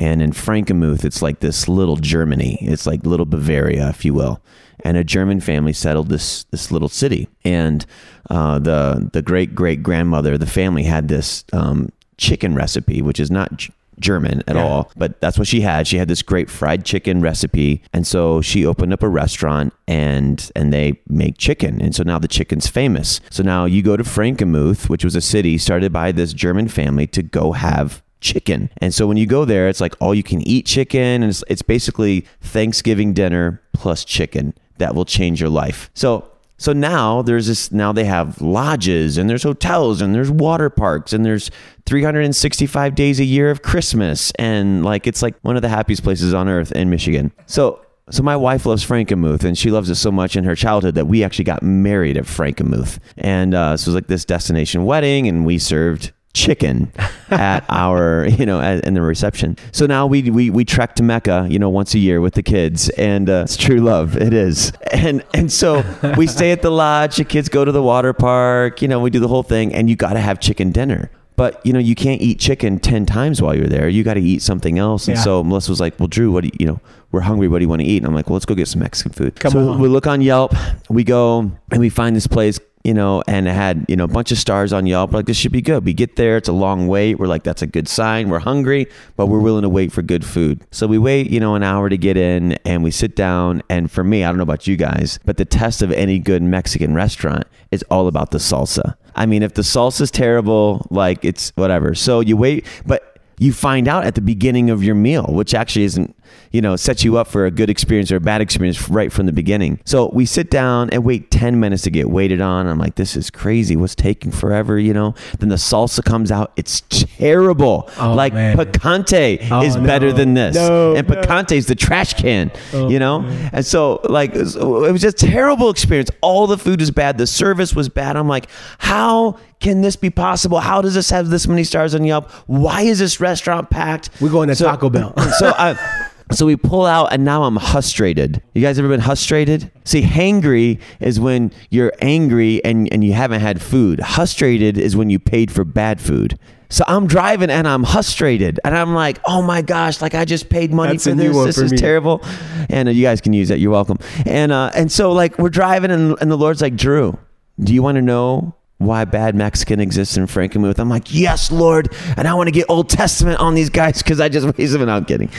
and 0.00 0.22
in 0.22 0.32
Frankenmuth, 0.32 1.04
it's 1.04 1.22
like 1.22 1.38
this 1.40 1.68
little 1.68 1.96
Germany. 1.96 2.58
It's 2.62 2.86
like 2.86 3.04
little 3.06 3.26
Bavaria, 3.26 3.88
if 3.90 4.04
you 4.04 4.14
will. 4.14 4.40
And 4.82 4.96
a 4.96 5.04
German 5.04 5.40
family 5.40 5.74
settled 5.74 6.08
this 6.08 6.44
this 6.44 6.72
little 6.72 6.88
city, 6.88 7.28
and 7.44 7.84
uh, 8.30 8.58
the 8.58 9.10
the 9.12 9.20
great 9.22 9.54
great 9.54 9.82
grandmother 9.82 10.38
the 10.38 10.46
family 10.46 10.84
had 10.84 11.08
this 11.08 11.44
um, 11.52 11.90
chicken 12.16 12.54
recipe, 12.54 13.02
which 13.02 13.20
is 13.20 13.30
not 13.30 13.54
G- 13.58 13.72
German 13.98 14.42
at 14.48 14.56
Yeah. 14.56 14.64
all, 14.64 14.90
but 14.96 15.20
that's 15.20 15.38
what 15.38 15.46
she 15.46 15.60
had. 15.60 15.86
She 15.86 15.98
had 15.98 16.08
this 16.08 16.22
great 16.22 16.48
fried 16.48 16.86
chicken 16.86 17.20
recipe, 17.20 17.82
and 17.92 18.06
so 18.06 18.40
she 18.40 18.64
opened 18.64 18.94
up 18.94 19.02
a 19.02 19.08
restaurant 19.08 19.74
and 19.86 20.50
and 20.56 20.72
they 20.72 20.98
make 21.06 21.36
chicken, 21.36 21.82
and 21.82 21.94
so 21.94 22.02
now 22.02 22.18
the 22.18 22.26
chicken's 22.28 22.66
famous. 22.66 23.20
So 23.30 23.42
now 23.42 23.66
you 23.66 23.82
go 23.82 23.98
to 23.98 24.02
Frankenmuth, 24.04 24.88
which 24.88 25.04
was 25.04 25.14
a 25.14 25.20
city 25.20 25.58
started 25.58 25.92
by 25.92 26.10
this 26.12 26.32
German 26.32 26.68
family 26.68 27.06
to 27.08 27.22
go 27.22 27.52
have 27.52 28.02
chicken. 28.20 28.70
And 28.78 28.92
so 28.94 29.06
when 29.06 29.16
you 29.16 29.26
go 29.26 29.44
there, 29.44 29.68
it's 29.68 29.80
like 29.80 29.94
all 30.00 30.14
you 30.14 30.22
can 30.22 30.46
eat 30.46 30.66
chicken, 30.66 31.22
and 31.22 31.24
it's, 31.24 31.44
it's 31.48 31.62
basically 31.62 32.26
Thanksgiving 32.40 33.12
dinner 33.12 33.62
plus 33.72 34.04
chicken 34.04 34.54
that 34.78 34.94
will 34.94 35.04
change 35.04 35.40
your 35.40 35.50
life. 35.50 35.90
So 35.94 36.26
so 36.56 36.74
now 36.74 37.22
there's 37.22 37.46
this 37.46 37.72
now 37.72 37.90
they 37.90 38.04
have 38.04 38.42
lodges 38.42 39.16
and 39.16 39.30
there's 39.30 39.44
hotels 39.44 40.02
and 40.02 40.14
there's 40.14 40.30
water 40.30 40.68
parks 40.68 41.14
and 41.14 41.24
there's 41.24 41.50
365 41.86 42.94
days 42.94 43.18
a 43.18 43.24
year 43.24 43.50
of 43.50 43.62
Christmas 43.62 44.30
and 44.38 44.84
like 44.84 45.06
it's 45.06 45.22
like 45.22 45.36
one 45.40 45.56
of 45.56 45.62
the 45.62 45.70
happiest 45.70 46.02
places 46.02 46.34
on 46.34 46.50
earth 46.50 46.70
in 46.72 46.90
Michigan. 46.90 47.32
So 47.46 47.80
So 48.10 48.22
my 48.22 48.36
wife 48.36 48.66
loves 48.66 48.84
Frankenmuth, 48.84 49.44
and 49.44 49.56
she 49.56 49.70
loves 49.70 49.88
it 49.88 49.94
so 49.94 50.10
much 50.10 50.34
in 50.34 50.42
her 50.44 50.56
childhood 50.56 50.96
that 50.96 51.06
we 51.06 51.22
actually 51.22 51.44
got 51.44 51.62
married 51.62 52.16
at 52.16 52.24
Frankenmuth, 52.24 52.98
and 53.16 53.54
uh, 53.54 53.76
so 53.76 53.84
it 53.84 53.86
was 53.90 53.94
like 53.94 54.08
this 54.08 54.24
destination 54.24 54.84
wedding, 54.84 55.28
and 55.28 55.46
we 55.46 55.58
served 55.58 56.12
chicken 56.32 56.92
at 57.30 57.64
our 57.68 58.26
you 58.28 58.46
know 58.46 58.60
at, 58.60 58.84
in 58.84 58.94
the 58.94 59.02
reception. 59.02 59.56
So 59.72 59.86
now 59.86 60.06
we, 60.06 60.30
we 60.30 60.50
we 60.50 60.64
trek 60.64 60.94
to 60.96 61.02
mecca 61.02 61.46
you 61.50 61.58
know 61.58 61.68
once 61.68 61.94
a 61.94 61.98
year 61.98 62.20
with 62.20 62.34
the 62.34 62.42
kids 62.42 62.88
and 62.90 63.28
uh, 63.28 63.42
it's 63.44 63.56
true 63.56 63.78
love. 63.80 64.16
It 64.16 64.32
is. 64.32 64.72
And 64.92 65.24
and 65.34 65.50
so 65.50 65.82
we 66.16 66.26
stay 66.26 66.52
at 66.52 66.62
the 66.62 66.70
lodge 66.70 67.16
the 67.16 67.24
kids 67.24 67.48
go 67.48 67.64
to 67.64 67.72
the 67.72 67.82
water 67.82 68.12
park 68.12 68.80
you 68.82 68.88
know 68.88 69.00
we 69.00 69.10
do 69.10 69.18
the 69.20 69.28
whole 69.28 69.42
thing 69.42 69.74
and 69.74 69.88
you 69.90 69.96
got 69.96 70.12
to 70.12 70.20
have 70.20 70.40
chicken 70.40 70.70
dinner. 70.70 71.10
But 71.36 71.64
you 71.64 71.72
know 71.72 71.78
you 71.78 71.94
can't 71.94 72.20
eat 72.20 72.38
chicken 72.38 72.78
10 72.78 73.06
times 73.06 73.40
while 73.40 73.54
you're 73.56 73.66
there. 73.66 73.88
You 73.88 74.04
got 74.04 74.14
to 74.14 74.20
eat 74.20 74.42
something 74.42 74.78
else. 74.78 75.08
And 75.08 75.16
Yeah. 75.16 75.22
so 75.24 75.42
melissa 75.42 75.72
was 75.72 75.80
like 75.80 75.98
well 75.98 76.06
drew 76.08 76.30
what 76.30 76.42
do 76.42 76.48
you, 76.48 76.56
you 76.60 76.66
know 76.66 76.80
we're 77.12 77.22
hungry. 77.22 77.48
What 77.48 77.58
do 77.58 77.64
you 77.64 77.68
want 77.68 77.80
to 77.82 77.88
eat? 77.88 77.96
And 77.96 78.06
i'm 78.06 78.14
like 78.14 78.28
well 78.28 78.34
let's 78.34 78.44
go 78.46 78.54
get 78.54 78.68
some 78.68 78.80
mexican 78.82 79.12
food. 79.12 79.34
Come 79.40 79.50
so 79.52 79.70
on. 79.70 79.80
we 79.80 79.88
look 79.88 80.06
on 80.06 80.20
yelp 80.20 80.54
we 80.88 81.02
go 81.02 81.50
and 81.72 81.80
we 81.80 81.88
find 81.88 82.14
this 82.14 82.26
place 82.26 82.60
you 82.84 82.94
know, 82.94 83.22
and 83.26 83.46
had, 83.46 83.84
you 83.88 83.96
know, 83.96 84.04
a 84.04 84.08
bunch 84.08 84.32
of 84.32 84.38
stars 84.38 84.72
on 84.72 84.86
Yelp. 84.86 85.12
We're 85.12 85.18
like, 85.18 85.26
this 85.26 85.36
should 85.36 85.52
be 85.52 85.60
good. 85.60 85.84
We 85.84 85.92
get 85.92 86.16
there, 86.16 86.36
it's 86.36 86.48
a 86.48 86.52
long 86.52 86.88
wait. 86.88 87.16
We're 87.16 87.26
like, 87.26 87.42
that's 87.42 87.62
a 87.62 87.66
good 87.66 87.88
sign. 87.88 88.30
We're 88.30 88.38
hungry, 88.38 88.86
but 89.16 89.26
we're 89.26 89.40
willing 89.40 89.62
to 89.62 89.68
wait 89.68 89.92
for 89.92 90.02
good 90.02 90.24
food. 90.24 90.64
So 90.70 90.86
we 90.86 90.96
wait, 90.96 91.30
you 91.30 91.40
know, 91.40 91.54
an 91.54 91.62
hour 91.62 91.88
to 91.88 91.98
get 91.98 92.16
in 92.16 92.52
and 92.64 92.82
we 92.82 92.90
sit 92.90 93.14
down. 93.14 93.62
And 93.68 93.90
for 93.90 94.02
me, 94.02 94.24
I 94.24 94.28
don't 94.28 94.38
know 94.38 94.44
about 94.44 94.66
you 94.66 94.76
guys, 94.76 95.18
but 95.26 95.36
the 95.36 95.44
test 95.44 95.82
of 95.82 95.92
any 95.92 96.18
good 96.18 96.42
Mexican 96.42 96.94
restaurant 96.94 97.44
is 97.70 97.84
all 97.90 98.08
about 98.08 98.30
the 98.30 98.38
salsa. 98.38 98.94
I 99.14 99.26
mean, 99.26 99.42
if 99.42 99.54
the 99.54 99.62
salsa's 99.62 100.10
terrible, 100.10 100.86
like 100.90 101.24
it's 101.24 101.50
whatever. 101.56 101.94
So 101.94 102.20
you 102.20 102.36
wait, 102.36 102.66
but 102.86 103.18
you 103.38 103.52
find 103.52 103.88
out 103.88 104.04
at 104.04 104.14
the 104.14 104.20
beginning 104.20 104.70
of 104.70 104.84
your 104.84 104.94
meal, 104.94 105.26
which 105.28 105.54
actually 105.54 105.84
isn't, 105.84 106.16
you 106.52 106.60
know, 106.60 106.76
sets 106.76 107.04
you 107.04 107.16
up 107.16 107.26
for 107.28 107.46
a 107.46 107.50
good 107.50 107.70
experience 107.70 108.10
or 108.10 108.16
a 108.16 108.20
bad 108.20 108.40
experience 108.40 108.88
right 108.88 109.12
from 109.12 109.26
the 109.26 109.32
beginning. 109.32 109.78
So 109.84 110.10
we 110.12 110.26
sit 110.26 110.50
down 110.50 110.90
and 110.90 111.04
wait 111.04 111.30
10 111.30 111.60
minutes 111.60 111.82
to 111.84 111.90
get 111.90 112.10
waited 112.10 112.40
on. 112.40 112.66
I'm 112.66 112.78
like, 112.78 112.94
this 112.96 113.16
is 113.16 113.30
crazy. 113.30 113.76
What's 113.76 113.94
taking 113.94 114.30
forever, 114.32 114.78
you 114.78 114.92
know? 114.92 115.14
Then 115.38 115.48
the 115.48 115.56
salsa 115.56 116.04
comes 116.04 116.30
out. 116.32 116.52
It's 116.56 116.82
terrible. 116.90 117.88
Oh, 117.98 118.14
like 118.14 118.32
man. 118.32 118.56
picante 118.56 119.48
Oh, 119.50 119.62
is 119.62 119.76
better 119.76 120.12
than 120.12 120.34
this. 120.34 120.56
No, 120.56 120.94
and 120.96 121.08
no. 121.08 121.14
picante 121.14 121.52
is 121.56 121.66
the 121.66 121.74
trash 121.74 122.14
can, 122.14 122.50
Oh, 122.72 122.88
you 122.88 122.98
know? 122.98 123.20
And 123.52 123.64
so, 123.64 124.00
like, 124.04 124.34
it 124.34 124.38
was, 124.38 124.56
it 124.56 124.64
was 124.64 125.00
just 125.02 125.22
a 125.22 125.26
terrible 125.26 125.70
experience. 125.70 126.10
All 126.20 126.46
the 126.46 126.58
food 126.58 126.80
is 126.82 126.90
bad. 126.90 127.18
The 127.18 127.26
service 127.26 127.74
was 127.74 127.88
bad. 127.88 128.16
I'm 128.16 128.28
like, 128.28 128.46
how 128.78 129.38
can 129.60 129.82
this 129.82 129.96
be 129.96 130.10
possible? 130.10 130.58
How 130.60 130.80
does 130.80 130.94
this 130.94 131.10
have 131.10 131.28
this 131.28 131.46
many 131.46 131.64
stars 131.64 131.94
on 131.94 132.04
Yelp? 132.04 132.30
Why 132.46 132.82
is 132.82 132.98
this 132.98 133.20
restaurant 133.20 133.70
packed? 133.70 134.10
We're 134.20 134.30
going 134.30 134.48
to 134.48 134.56
So- 134.56 134.66
Taco 134.66 134.90
Bell. 134.90 135.14
so 135.38 135.52
I. 135.56 136.06
So 136.32 136.46
we 136.46 136.56
pull 136.56 136.86
out, 136.86 137.12
and 137.12 137.24
now 137.24 137.42
I'm 137.42 137.58
frustrated. 137.58 138.40
You 138.54 138.62
guys 138.62 138.78
ever 138.78 138.88
been 138.88 139.00
frustrated? 139.00 139.70
See, 139.84 140.02
hangry 140.02 140.80
is 141.00 141.18
when 141.18 141.52
you're 141.70 141.92
angry 142.00 142.64
and, 142.64 142.92
and 142.92 143.02
you 143.02 143.12
haven't 143.12 143.40
had 143.40 143.60
food. 143.60 144.00
Frustrated 144.06 144.78
is 144.78 144.96
when 144.96 145.10
you 145.10 145.18
paid 145.18 145.50
for 145.50 145.64
bad 145.64 146.00
food. 146.00 146.38
So 146.68 146.84
I'm 146.86 147.08
driving 147.08 147.50
and 147.50 147.66
I'm 147.66 147.84
frustrated, 147.84 148.60
and 148.64 148.76
I'm 148.76 148.94
like, 148.94 149.18
"Oh 149.24 149.42
my 149.42 149.60
gosh! 149.60 150.00
Like 150.00 150.14
I 150.14 150.24
just 150.24 150.48
paid 150.48 150.72
money 150.72 150.92
That's 150.92 151.04
for 151.04 151.14
this. 151.14 151.36
This 151.46 151.58
for 151.58 151.64
is 151.64 151.72
me. 151.72 151.78
terrible." 151.78 152.22
And 152.68 152.88
uh, 152.88 152.92
you 152.92 153.02
guys 153.02 153.20
can 153.20 153.32
use 153.32 153.48
that. 153.48 153.58
You're 153.58 153.72
welcome. 153.72 153.98
And 154.24 154.52
uh, 154.52 154.70
and 154.72 154.90
so 154.92 155.10
like 155.10 155.36
we're 155.36 155.48
driving, 155.50 155.90
and, 155.90 156.16
and 156.20 156.30
the 156.30 156.36
Lord's 156.36 156.62
like, 156.62 156.76
"Drew, 156.76 157.18
do 157.58 157.74
you 157.74 157.82
want 157.82 157.96
to 157.96 158.02
know 158.02 158.54
why 158.80 159.04
bad 159.04 159.34
Mexican 159.34 159.78
exists 159.78 160.16
in 160.16 160.24
Frankenmuth. 160.24 160.78
I'm 160.78 160.88
like, 160.88 161.12
yes, 161.12 161.52
Lord. 161.52 161.94
And 162.16 162.26
I 162.26 162.32
want 162.32 162.46
to 162.46 162.50
get 162.50 162.64
Old 162.70 162.88
Testament 162.88 163.38
on 163.38 163.54
these 163.54 163.68
guys 163.68 164.02
because 164.02 164.20
I 164.20 164.30
just 164.30 164.46
raised 164.58 164.72
them. 164.72 164.80
And 164.80 164.90
I'm 164.90 165.04
kidding. 165.04 165.30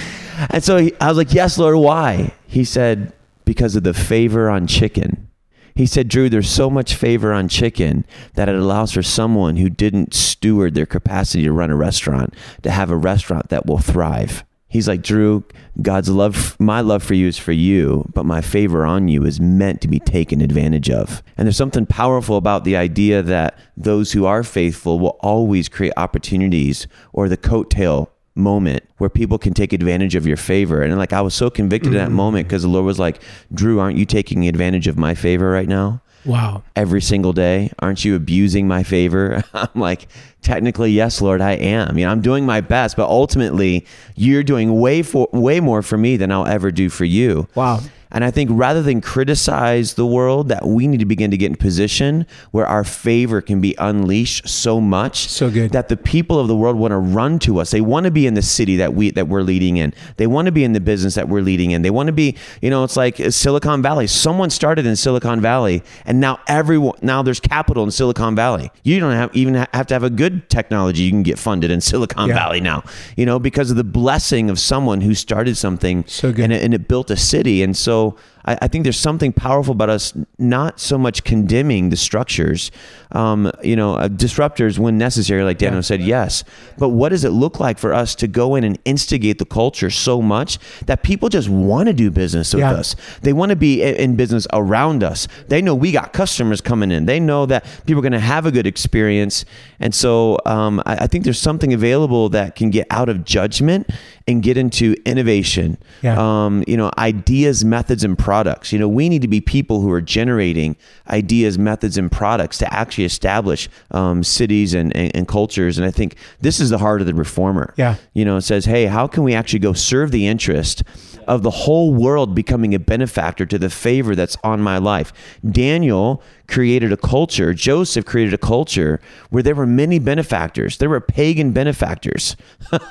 And 0.51 0.63
so 0.63 0.77
he, 0.77 0.93
I 1.01 1.08
was 1.08 1.17
like, 1.17 1.34
yes, 1.34 1.58
Lord, 1.58 1.75
why? 1.75 2.34
He 2.45 2.63
said, 2.63 3.13
because 3.43 3.75
of 3.75 3.82
the 3.82 3.95
favor 3.95 4.47
on 4.47 4.67
chicken. 4.67 5.27
He 5.73 5.88
said, 5.88 6.08
Drew, 6.08 6.30
there's 6.30 6.49
so 6.49 6.69
much 6.69 6.93
favor 6.93 7.34
on 7.34 7.47
chicken 7.47 8.06
that 8.36 8.47
it 8.47 8.56
allows 8.56 8.91
for 8.91 9.01
someone 9.01 9.56
who 9.56 9.69
didn't 9.69 10.13
steward 10.13 10.75
their 10.75 10.86
capacity 10.86 11.43
to 11.45 11.51
run 11.51 11.71
a 11.71 11.75
restaurant 11.75 12.36
to 12.62 12.69
have 12.69 12.91
a 12.91 12.95
restaurant 12.95 13.49
that 13.49 13.65
will 13.65 13.80
thrive. 13.80 14.43
He's 14.72 14.88
like, 14.88 15.02
Drew, 15.02 15.44
God's 15.82 16.08
love, 16.08 16.58
my 16.58 16.80
love 16.80 17.04
for 17.04 17.14
you 17.14 17.28
is 17.28 17.38
for 17.38 17.52
you, 17.52 18.10
but 18.14 18.26
my 18.26 18.40
favor 18.40 18.86
on 18.86 19.10
you 19.10 19.26
is 19.26 19.42
meant 19.42 19.82
to 19.82 19.90
be 19.90 20.00
taken 20.00 20.40
advantage 20.40 20.90
of. 20.90 21.22
And 21.36 21.46
there's 21.46 21.58
something 21.58 21.86
powerful 21.86 22.38
about 22.38 22.64
the 22.64 22.78
idea 22.78 23.22
that 23.22 23.60
those 23.76 24.14
who 24.14 24.26
are 24.26 24.44
faithful 24.44 24.98
will 24.98 25.18
always 25.20 25.68
create 25.68 25.92
opportunities 25.98 26.88
or 27.12 27.28
the 27.28 27.36
coattail 27.36 28.08
moment 28.34 28.84
where 28.98 29.10
people 29.10 29.38
can 29.38 29.54
take 29.54 29.74
advantage 29.74 30.16
of 30.16 30.26
your 30.26 30.38
favor. 30.38 30.82
And 30.82 30.98
like, 30.98 31.12
I 31.12 31.20
was 31.20 31.34
so 31.34 31.50
convicted 31.50 31.92
in 31.92 31.98
that 31.98 32.08
mm. 32.08 32.14
moment 32.14 32.48
because 32.48 32.62
the 32.62 32.70
Lord 32.70 32.86
was 32.86 32.98
like, 32.98 33.22
Drew, 33.54 33.82
aren't 33.82 33.98
you 33.98 34.06
taking 34.06 34.48
advantage 34.48 34.88
of 34.88 34.98
my 34.98 35.16
favor 35.16 35.52
right 35.52 35.68
now? 35.68 36.02
Wow. 36.26 36.64
every 36.76 37.02
single 37.02 37.34
day? 37.34 37.72
Aren't 37.80 38.06
you 38.06 38.16
abusing 38.16 38.68
my 38.68 38.84
favor? 38.84 39.44
I'm 39.54 39.70
like, 39.76 40.08
technically, 40.42 40.92
yes, 40.92 41.22
Lord, 41.22 41.42
I 41.42 41.54
am. 41.54 41.98
You 41.98 42.06
know, 42.06 42.12
I'm 42.12 42.22
doing 42.22 42.46
my 42.46 42.62
best, 42.62 42.96
but 42.98 43.08
ultimately, 43.10 43.86
you're 44.16 44.44
doing 44.44 44.80
way 44.80 45.02
for 45.04 45.28
way 45.32 45.60
more 45.60 45.82
for 45.82 45.98
me 45.98 46.18
than 46.18 46.32
I'll 46.32 46.48
ever 46.48 46.72
do 46.72 46.90
for 46.90 47.06
you. 47.06 47.48
Wow. 47.56 47.80
And 48.12 48.24
I 48.26 48.32
think 48.32 48.50
rather 48.54 48.82
than 48.82 49.00
criticize 49.02 49.93
the 49.93 50.06
world, 50.06 50.50
that 50.50 50.65
we 50.65 50.88
need 50.88 51.00
to 51.00 51.06
begin 51.06 51.32
to 51.32 51.38
get 51.38 51.47
in 51.52 51.56
position 51.56 52.26
where 52.52 52.65
our 52.67 52.84
favor 52.84 53.39
can 53.41 53.62
be 53.62 53.76
unleashed 53.78 54.50
so 54.50 54.82
much 54.82 55.28
So 55.30 55.50
good. 55.50 55.71
that 55.71 55.88
the 55.88 55.95
people 55.97 56.39
of 56.39 56.47
the 56.47 56.56
world 56.56 56.76
want 56.78 56.91
to 56.91 56.97
run 56.97 57.39
to 57.39 57.60
us. 57.60 57.71
They 57.71 57.82
want 57.82 58.06
to 58.06 58.12
be 58.12 58.28
in 58.28 58.34
the 58.34 58.41
city 58.41 58.76
that 58.78 58.93
we 58.93 59.12
that 59.12 59.28
we're 59.28 59.43
leading 59.43 59.78
in. 59.78 59.93
They 60.17 60.28
want 60.28 60.47
to 60.47 60.52
be 60.52 60.63
in 60.63 60.74
the 60.74 60.80
business 60.80 61.15
that 61.15 61.30
we're 61.30 61.41
leading 61.41 61.71
in. 61.71 61.82
They 61.84 61.89
want 61.89 62.08
to 62.08 62.13
be, 62.13 62.36
you 62.62 62.69
know, 62.69 62.84
it's 62.84 62.97
like 62.97 63.19
uh, 63.19 63.32
Silicon 63.32 63.82
Valley. 63.82 64.08
Someone 64.08 64.50
started 64.50 64.86
in 64.86 64.95
Silicon 64.95 65.39
Valley, 65.39 65.84
and 66.06 66.19
now 66.19 66.39
everyone 66.47 66.97
now 67.02 67.21
there's 67.21 67.39
capital 67.39 67.84
in 67.84 67.91
Silicon 67.91 68.36
Valley. 68.36 68.71
You 68.84 69.00
don't 69.00 69.13
have 69.13 69.34
even 69.36 69.54
have 69.74 69.88
to 69.88 69.93
have 69.93 70.04
a 70.04 70.10
good 70.10 70.50
technology. 70.50 71.04
You 71.04 71.12
can 71.12 71.24
get 71.24 71.39
funded 71.39 71.71
in 71.71 71.80
Silicon 71.82 72.28
Yeah. 72.30 72.36
Valley 72.36 72.60
now, 72.60 72.84
you 73.15 73.26
know, 73.26 73.39
because 73.39 73.71
of 73.71 73.78
the 73.78 73.84
blessing 73.84 74.50
of 74.50 74.60
someone 74.60 75.02
who 75.02 75.13
started 75.13 75.56
something 75.56 76.04
So 76.08 76.32
good. 76.34 76.45
and 76.45 76.54
it, 76.54 76.63
and 76.63 76.74
it 76.74 76.88
built 76.88 77.10
a 77.12 77.17
city. 77.17 77.62
And 77.63 77.78
so 77.78 78.01
so 78.02 78.16
I, 78.45 78.58
I 78.63 78.67
think 78.67 78.84
there's 78.84 78.99
something 78.99 79.32
powerful 79.34 79.71
about 79.73 79.89
us 79.89 80.13
not 80.38 80.80
so 80.80 80.97
much 80.97 81.23
condemning 81.23 81.89
the 81.89 81.97
structures, 81.97 82.71
um, 83.12 83.51
you 83.63 83.75
know, 83.75 83.95
uh, 83.95 84.08
disruptors 84.08 84.80
when 84.80 84.97
necessary, 84.97 85.43
like 85.43 85.58
Daniel 85.58 85.77
Yeah. 85.77 85.82
said, 85.82 86.01
yes. 86.01 86.43
But 86.77 86.89
what 86.89 87.10
does 87.10 87.23
it 87.23 87.30
look 87.32 87.60
like 87.60 87.77
for 87.77 87.93
us 87.93 88.15
to 88.15 88.27
go 88.27 88.56
in 88.56 88.63
and 88.63 88.77
instigate 88.86 89.38
the 89.39 89.45
culture 89.45 89.89
so 89.89 90.21
much 90.21 90.58
that 90.86 91.04
people 91.04 91.30
just 91.30 91.49
want 91.49 91.88
to 91.88 91.93
do 91.93 92.10
business 92.12 92.54
with 92.54 92.62
Yeah. 92.62 92.71
us? 92.73 92.95
They 93.21 93.34
want 93.34 93.49
to 93.51 93.56
be 93.56 93.82
in 93.84 94.15
business 94.15 94.47
around 94.54 95.04
us. 95.04 95.27
They 95.47 95.62
know 95.62 95.75
we 95.75 95.91
got 95.91 96.13
customers 96.13 96.62
coming 96.62 96.91
in. 96.91 97.06
They 97.06 97.19
know 97.19 97.45
that 97.45 97.65
people 97.86 97.99
are 97.99 98.01
going 98.10 98.12
to 98.13 98.19
have 98.19 98.45
a 98.45 98.51
good 98.51 98.67
experience. 98.67 99.45
And 99.80 99.93
so 99.93 100.38
um, 100.45 100.82
I, 100.86 100.95
I 101.04 101.08
think 101.08 101.23
there's 101.23 101.39
something 101.39 101.73
available 101.73 102.30
that 102.30 102.56
can 102.56 102.69
get 102.69 102.88
out 102.89 103.10
of 103.10 103.23
judgment 103.25 103.89
and 104.27 104.41
get 104.43 104.56
into 104.58 104.95
innovation. 105.06 105.77
Yeah. 106.01 106.15
Um, 106.17 106.63
you 106.67 106.77
know, 106.77 106.91
ideas, 106.97 107.65
methods, 107.65 108.04
and 108.04 108.17
products. 108.32 108.72
You 108.72 108.80
know, 108.80 108.88
we 108.88 109.10
need 109.10 109.22
to 109.24 109.28
be 109.28 109.41
people 109.41 109.82
who 109.82 109.91
are 109.91 110.00
generating 110.00 110.78
ideas, 111.10 111.60
methods, 111.60 111.98
and 111.98 112.10
products 112.10 112.58
to 112.60 112.74
actually 112.74 113.04
establish 113.04 113.67
um, 113.91 114.24
cities 114.24 114.74
and, 114.74 114.96
and, 114.96 115.13
and 115.13 115.28
cultures. 115.28 115.78
And 115.78 115.86
I 115.86 115.91
think 115.91 116.15
this 116.39 116.62
is 116.62 116.70
the 116.70 116.78
heart 116.78 117.02
of 117.02 117.08
the 117.08 117.13
reformer. 117.13 117.74
Yeah. 117.76 117.98
You 118.13 118.24
know, 118.24 118.38
it 118.38 118.44
says, 118.44 118.63
hey, 118.63 118.86
how 118.86 119.06
can 119.06 119.24
we 119.24 119.34
actually 119.34 119.60
go 119.60 119.74
serve 119.74 120.12
the 120.12 120.28
interest 120.28 120.82
of 121.28 121.44
the 121.44 121.52
whole 121.52 121.94
world 121.94 122.34
becoming 122.34 122.74
a 122.74 122.80
benefactor 122.80 123.46
to 123.46 123.60
the 123.60 123.70
favor 123.70 124.15
that's 124.15 124.38
on 124.46 124.62
my 124.62 124.78
life? 124.78 125.12
Daniel 125.46 126.24
created 126.52 126.92
a 126.92 126.98
culture, 126.98 127.54
Joseph 127.54 128.06
created 128.06 128.34
a 128.34 128.38
culture 128.38 129.00
where 129.30 129.42
there 129.42 129.56
were 129.56 129.66
many 129.66 129.98
benefactors. 129.98 130.78
There 130.78 130.90
were 130.90 131.02
pagan 131.02 131.54
benefactors. 131.54 132.36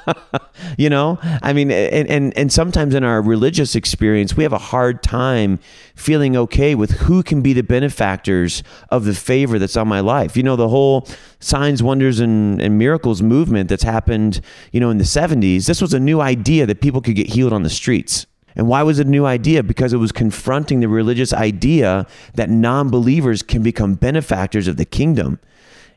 you 0.77 0.91
know 0.91 1.19
i 1.43 1.53
mean 1.53 1.71
and, 1.71 2.09
and 2.09 2.37
and 2.37 2.53
sometimes 2.53 2.95
in 2.95 3.05
our 3.05 3.23
religious 3.23 3.75
experience 3.75 4.37
we 4.37 4.43
have 4.43 4.53
a 4.53 4.59
hard 4.59 5.03
time 5.03 5.59
feeling 5.95 6.37
okay 6.37 6.75
with 6.75 6.91
who 6.93 7.23
can 7.23 7.43
be 7.43 7.53
the 7.53 7.63
benefactors 7.63 8.63
of 8.91 9.05
the 9.05 9.15
favor 9.15 9.59
that's 9.59 9.77
on 9.77 9.89
my 9.89 10.01
life 10.01 10.37
you 10.37 10.43
know 10.43 10.57
the 10.57 10.69
whole 10.69 11.07
signs 11.39 11.83
wonders 11.83 12.21
and, 12.21 12.61
and 12.61 12.79
miracles 12.79 13.23
movement 13.23 13.69
that's 13.69 13.83
happened 13.83 14.41
you 14.73 14.81
know 14.81 14.91
in 14.91 14.99
the 14.99 15.05
70s 15.05 15.67
this 15.67 15.81
was 15.81 15.95
a 15.95 16.01
new 16.01 16.21
idea 16.21 16.67
that 16.67 16.81
people 16.81 17.01
could 17.01 17.15
get 17.15 17.29
healed 17.29 17.53
on 17.53 17.63
the 17.63 17.71
streets 17.71 18.27
and 18.57 18.69
why 18.69 18.83
was 18.83 18.99
it 18.99 19.07
a 19.07 19.11
new 19.11 19.27
idea? 19.27 19.63
Because 19.63 19.93
it 19.93 19.99
was 19.99 20.13
confronting 20.13 20.81
the 20.81 20.89
religious 20.89 21.33
idea 21.33 22.07
that 22.35 22.51
non 22.51 22.91
believers 22.91 23.43
can 23.43 23.63
become 23.63 23.95
benefactors 23.95 24.67
of 24.67 24.77
the 24.77 24.85
kingdom. 24.85 25.39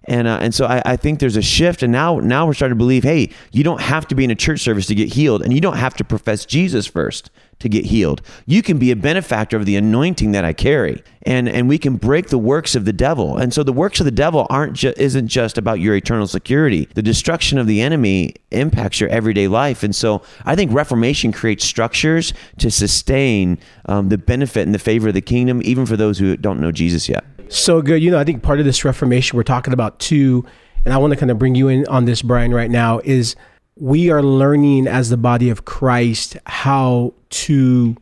And 0.06 0.28
uh, 0.28 0.40
and 0.42 0.54
so 0.54 0.66
I, 0.66 0.82
I 0.86 0.96
think 0.98 1.20
there's 1.20 1.38
a 1.38 1.42
shift, 1.42 1.82
and 1.82 1.92
now 1.92 2.20
now 2.20 2.46
we're 2.46 2.54
starting 2.54 2.78
to 2.78 2.80
believe, 2.80 3.04
hey, 3.04 3.30
you 3.52 3.64
don't 3.64 3.82
have 3.82 4.06
to 4.10 4.16
be 4.16 4.26
in 4.26 4.32
a 4.32 4.36
church 4.36 4.60
service 4.60 4.86
to 4.88 4.96
get 4.96 5.14
healed, 5.14 5.42
and 5.42 5.54
you 5.54 5.62
don't 5.62 5.78
have 5.78 5.94
to 5.96 6.04
profess 6.04 6.46
Jesus 6.46 6.86
first 6.86 7.30
to 7.60 7.70
get 7.70 7.86
healed. 7.86 8.22
You 8.46 8.62
can 8.62 8.78
be 8.78 8.92
a 8.92 8.96
benefactor 8.98 9.56
of 9.56 9.66
the 9.66 9.78
anointing 9.78 10.34
that 10.34 10.44
I 10.44 10.52
carry, 10.52 11.02
and 11.22 11.48
and 11.48 11.70
we 11.70 11.78
can 11.78 11.96
break 11.96 12.28
the 12.28 12.38
works 12.38 12.76
of 12.76 12.84
the 12.84 12.92
devil. 12.92 13.38
And 13.38 13.54
so 13.54 13.64
the 13.64 13.72
works 13.72 14.02
of 14.02 14.06
the 14.06 14.12
devil 14.12 14.46
aren't 14.50 14.74
ju- 14.74 14.94
isn't 14.98 15.30
just 15.30 15.58
about 15.58 15.80
your 15.80 15.96
eternal 15.96 16.28
security. 16.28 16.90
The 16.94 17.02
destruction 17.02 17.58
of 17.58 17.66
the 17.66 17.80
enemy 17.80 18.36
impacts 18.52 19.00
your 19.00 19.10
everyday 19.10 19.48
life, 19.48 19.84
and 19.84 19.96
so 19.96 20.22
I 20.44 20.58
think 20.58 20.74
Reformation 20.74 21.32
creates 21.32 21.64
structures 21.64 22.34
to 22.58 22.70
sustain 22.70 23.58
um, 23.86 24.10
the 24.10 24.18
benefit 24.18 24.64
and 24.64 24.76
the 24.76 24.80
favor 24.80 25.08
of 25.08 25.14
the 25.14 25.22
kingdom, 25.22 25.62
even 25.64 25.86
for 25.86 25.96
those 25.96 26.20
who 26.20 26.36
don't 26.36 26.60
know 26.60 26.74
Jesus 26.74 27.08
yet. 27.08 27.24
So 27.50 27.82
good. 27.82 28.02
You 28.02 28.12
know, 28.12 28.20
I 28.20 28.24
think 28.24 28.44
part 28.44 28.60
of 28.60 28.66
this 28.66 28.84
Reformation 28.84 29.38
we're 29.38 29.44
talking 29.44 29.74
about 29.74 30.00
too, 30.00 30.46
and 30.86 30.94
I 30.94 30.98
want 30.98 31.14
to 31.14 31.20
kind 31.20 31.32
of 31.32 31.40
bring 31.40 31.56
you 31.56 31.68
in 31.68 31.88
on 31.88 32.06
this, 32.06 32.22
Brian, 32.22 32.54
right 32.54 32.72
now, 32.72 33.00
is 33.04 33.36
we 33.76 34.10
are 34.10 34.22
learning 34.22 34.88
as 34.88 35.10
the 35.10 35.18
body 35.18 35.50
of 35.50 35.66
Christ 35.66 36.38
how 36.46 37.14
to 37.30 37.96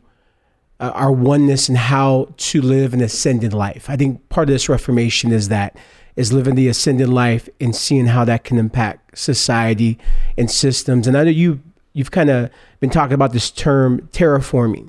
uh, 0.80 0.90
our 0.94 1.12
oneness 1.12 1.68
and 1.68 1.78
how 1.78 2.28
to 2.36 2.60
live 2.60 2.92
an 2.92 3.00
ascended 3.00 3.54
life. 3.54 3.88
I 3.88 3.96
think 3.96 4.28
part 4.28 4.48
of 4.48 4.52
this 4.52 4.68
Reformation 4.68 5.32
is 5.32 5.48
that 5.48 5.76
is 6.16 6.32
living 6.32 6.56
the 6.56 6.68
ascended 6.68 7.08
life 7.08 7.48
and 7.60 7.74
seeing 7.74 8.06
how 8.06 8.24
that 8.24 8.44
can 8.44 8.58
impact 8.58 9.16
society 9.16 9.98
and 10.36 10.50
systems. 10.50 11.06
And 11.06 11.16
I 11.16 11.24
know 11.24 11.30
you 11.30 11.60
you've 11.94 12.10
kind 12.10 12.30
of 12.30 12.50
been 12.80 12.90
talking 12.90 13.14
about 13.14 13.32
this 13.32 13.50
term 13.50 14.08
terraforming. 14.12 14.88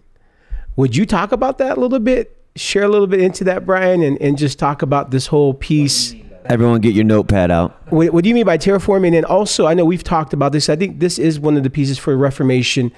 Would 0.75 0.95
you 0.95 1.05
talk 1.05 1.31
about 1.31 1.59
that 1.59 1.77
a 1.77 1.79
little 1.79 1.99
bit? 1.99 2.42
Share 2.55 2.83
a 2.83 2.87
little 2.87 3.07
bit 3.07 3.19
into 3.19 3.43
that, 3.45 3.65
Brian, 3.65 4.01
and, 4.03 4.21
and 4.21 4.37
just 4.37 4.59
talk 4.59 4.81
about 4.81 5.11
this 5.11 5.27
whole 5.27 5.53
piece. 5.53 6.13
Everyone, 6.45 6.81
get 6.81 6.93
your 6.93 7.05
notepad 7.05 7.51
out. 7.51 7.81
What, 7.91 8.13
what 8.13 8.23
do 8.23 8.29
you 8.29 8.35
mean 8.35 8.45
by 8.45 8.57
terraforming? 8.57 9.15
And 9.15 9.25
also, 9.25 9.65
I 9.65 9.73
know 9.73 9.85
we've 9.85 10.03
talked 10.03 10.33
about 10.33 10.51
this. 10.51 10.69
I 10.69 10.75
think 10.75 10.99
this 10.99 11.17
is 11.17 11.39
one 11.39 11.57
of 11.57 11.63
the 11.63 11.69
pieces 11.69 11.97
for 11.97 12.15
Reformation 12.17 12.91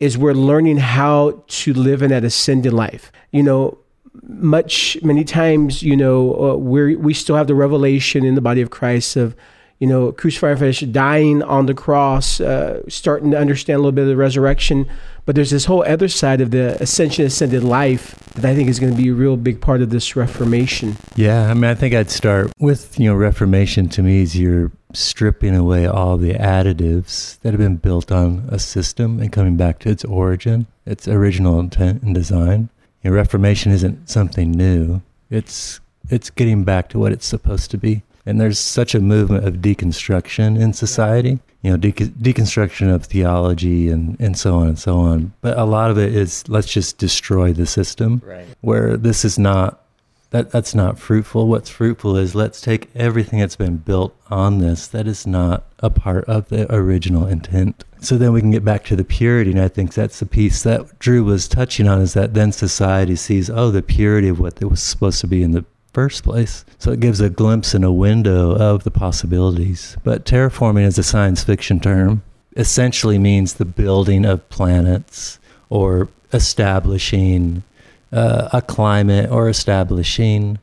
is 0.00 0.18
we're 0.18 0.32
learning 0.32 0.78
how 0.78 1.42
to 1.46 1.72
live 1.72 2.02
in 2.02 2.10
that 2.10 2.24
ascended 2.24 2.72
life. 2.72 3.12
You 3.30 3.42
know, 3.42 3.78
much 4.28 4.96
many 5.02 5.24
times, 5.24 5.82
you 5.82 5.96
know, 5.96 6.34
uh, 6.34 6.56
we 6.56 6.96
we 6.96 7.14
still 7.14 7.36
have 7.36 7.46
the 7.46 7.54
revelation 7.54 8.24
in 8.24 8.34
the 8.34 8.40
body 8.40 8.60
of 8.60 8.70
Christ 8.70 9.16
of, 9.16 9.36
you 9.78 9.86
know, 9.86 10.10
crucified 10.12 10.58
flesh, 10.58 10.80
dying 10.80 11.42
on 11.42 11.66
the 11.66 11.74
cross, 11.74 12.40
uh, 12.40 12.82
starting 12.88 13.30
to 13.32 13.38
understand 13.38 13.76
a 13.76 13.78
little 13.78 13.92
bit 13.92 14.02
of 14.02 14.08
the 14.08 14.16
resurrection. 14.16 14.88
But 15.26 15.34
there's 15.34 15.50
this 15.50 15.64
whole 15.64 15.84
other 15.84 16.08
side 16.08 16.40
of 16.40 16.50
the 16.50 16.80
ascension, 16.80 17.26
ascended 17.26 17.64
life 17.64 18.14
that 18.34 18.44
I 18.44 18.54
think 18.54 18.68
is 18.68 18.78
going 18.78 18.92
to 18.92 19.02
be 19.02 19.08
a 19.08 19.14
real 19.14 19.36
big 19.36 19.60
part 19.60 19.82
of 19.82 19.90
this 19.90 20.14
Reformation. 20.14 20.96
Yeah, 21.16 21.50
I 21.50 21.54
mean, 21.54 21.64
I 21.64 21.74
think 21.74 21.94
I'd 21.94 22.10
start 22.10 22.52
with, 22.58 22.98
you 22.98 23.10
know, 23.10 23.16
Reformation 23.16 23.88
to 23.90 24.02
me 24.02 24.22
is 24.22 24.38
you're 24.38 24.70
stripping 24.92 25.54
away 25.54 25.84
all 25.84 26.16
the 26.16 26.34
additives 26.34 27.40
that 27.40 27.52
have 27.52 27.58
been 27.58 27.76
built 27.76 28.10
on 28.10 28.48
a 28.50 28.58
system 28.58 29.20
and 29.20 29.32
coming 29.32 29.56
back 29.56 29.80
to 29.80 29.90
its 29.90 30.04
origin, 30.04 30.66
its 30.86 31.08
original 31.08 31.58
intent 31.58 32.02
and 32.02 32.14
design. 32.14 32.70
You 33.02 33.10
know, 33.10 33.16
Reformation 33.16 33.72
isn't 33.72 34.08
something 34.08 34.52
new. 34.52 35.02
It's 35.28 35.80
it's 36.08 36.30
getting 36.30 36.62
back 36.62 36.88
to 36.90 37.00
what 37.00 37.10
it's 37.10 37.26
supposed 37.26 37.72
to 37.72 37.78
be. 37.78 38.02
And 38.26 38.40
there's 38.40 38.58
such 38.58 38.94
a 38.94 39.00
movement 39.00 39.46
of 39.46 39.56
deconstruction 39.56 40.60
in 40.60 40.72
society, 40.72 41.38
you 41.62 41.70
know, 41.70 41.76
de- 41.76 41.92
deconstruction 41.92 42.92
of 42.92 43.04
theology 43.04 43.88
and, 43.88 44.18
and 44.20 44.36
so 44.36 44.56
on 44.56 44.68
and 44.68 44.78
so 44.78 44.98
on. 44.98 45.32
But 45.40 45.56
a 45.56 45.64
lot 45.64 45.90
of 45.90 45.98
it 45.98 46.14
is 46.14 46.46
let's 46.48 46.66
just 46.66 46.98
destroy 46.98 47.52
the 47.52 47.66
system. 47.66 48.20
Right. 48.24 48.46
Where 48.60 48.96
this 48.96 49.24
is 49.24 49.38
not 49.38 49.86
that 50.30 50.50
that's 50.50 50.74
not 50.74 50.98
fruitful. 50.98 51.46
What's 51.46 51.70
fruitful 51.70 52.16
is 52.16 52.34
let's 52.34 52.60
take 52.60 52.90
everything 52.94 53.38
that's 53.38 53.56
been 53.56 53.76
built 53.76 54.14
on 54.28 54.58
this 54.58 54.88
that 54.88 55.06
is 55.06 55.26
not 55.26 55.64
a 55.78 55.88
part 55.88 56.24
of 56.24 56.48
the 56.48 56.72
original 56.74 57.26
intent. 57.26 57.84
So 58.00 58.18
then 58.18 58.32
we 58.32 58.40
can 58.40 58.50
get 58.50 58.64
back 58.64 58.84
to 58.86 58.96
the 58.96 59.04
purity, 59.04 59.52
and 59.52 59.60
I 59.60 59.68
think 59.68 59.94
that's 59.94 60.20
the 60.20 60.26
piece 60.26 60.62
that 60.64 60.98
Drew 60.98 61.24
was 61.24 61.48
touching 61.48 61.88
on. 61.88 62.00
Is 62.00 62.14
that 62.14 62.34
then 62.34 62.52
society 62.52 63.16
sees 63.16 63.48
oh 63.48 63.70
the 63.70 63.82
purity 63.82 64.28
of 64.28 64.40
what 64.40 64.60
it 64.60 64.66
was 64.66 64.82
supposed 64.82 65.20
to 65.20 65.26
be 65.26 65.42
in 65.42 65.52
the 65.52 65.64
first 65.96 66.24
place. 66.24 66.66
So 66.76 66.92
it 66.92 67.00
gives 67.00 67.22
a 67.22 67.30
glimpse 67.30 67.72
and 67.72 67.82
a 67.82 67.90
window 67.90 68.54
of 68.54 68.84
the 68.84 68.90
possibilities. 68.90 69.96
But 70.04 70.26
terraforming 70.26 70.84
is 70.84 70.98
a 70.98 71.02
science 71.02 71.42
fiction 71.42 71.80
term. 71.80 72.22
Essentially 72.54 73.18
means 73.18 73.54
the 73.54 73.64
building 73.64 74.26
of 74.26 74.46
planets 74.50 75.38
or 75.70 76.10
establishing 76.34 77.62
uh, 78.12 78.50
a 78.52 78.60
climate 78.60 79.30
or 79.30 79.48
establishing 79.48 80.58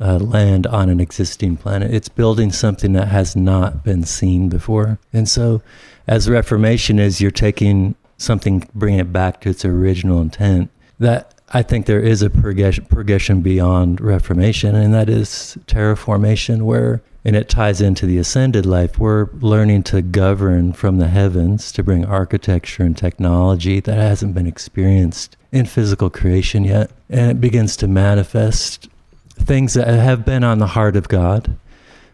uh, 0.00 0.18
land 0.18 0.68
on 0.68 0.88
an 0.88 1.00
existing 1.00 1.56
planet. 1.56 1.92
It's 1.92 2.08
building 2.08 2.52
something 2.52 2.92
that 2.92 3.08
has 3.08 3.34
not 3.34 3.82
been 3.82 4.04
seen 4.04 4.48
before. 4.48 5.00
And 5.12 5.28
so, 5.28 5.62
as 6.06 6.30
Reformation 6.30 7.00
is, 7.00 7.20
you're 7.20 7.32
taking 7.32 7.96
something, 8.18 8.68
bringing 8.72 9.00
it 9.00 9.12
back 9.12 9.40
to 9.40 9.50
its 9.50 9.64
original 9.64 10.20
intent. 10.20 10.70
That 11.00 11.34
I 11.50 11.62
think 11.62 11.86
there 11.86 12.00
is 12.00 12.22
a 12.22 12.30
progression, 12.30 13.40
beyond 13.40 14.00
Reformation, 14.00 14.74
and 14.74 14.92
that 14.94 15.08
is 15.08 15.56
terraformation, 15.68 16.62
where, 16.62 17.02
and 17.24 17.36
it 17.36 17.48
ties 17.48 17.80
into 17.80 18.04
the 18.04 18.18
ascended 18.18 18.66
life, 18.66 18.98
we're 18.98 19.28
learning 19.34 19.84
to 19.84 20.02
govern 20.02 20.72
from 20.72 20.98
the 20.98 21.06
heavens 21.06 21.70
to 21.72 21.84
bring 21.84 22.04
architecture 22.04 22.82
and 22.82 22.96
technology 22.96 23.78
that 23.78 23.96
hasn't 23.96 24.34
been 24.34 24.48
experienced 24.48 25.36
in 25.52 25.66
physical 25.66 26.10
creation 26.10 26.64
yet. 26.64 26.90
And 27.08 27.30
it 27.30 27.40
begins 27.40 27.76
to 27.76 27.86
manifest 27.86 28.88
things 29.34 29.74
that 29.74 29.86
have 29.86 30.24
been 30.24 30.42
on 30.42 30.58
the 30.58 30.68
heart 30.68 30.96
of 30.96 31.08
God, 31.08 31.56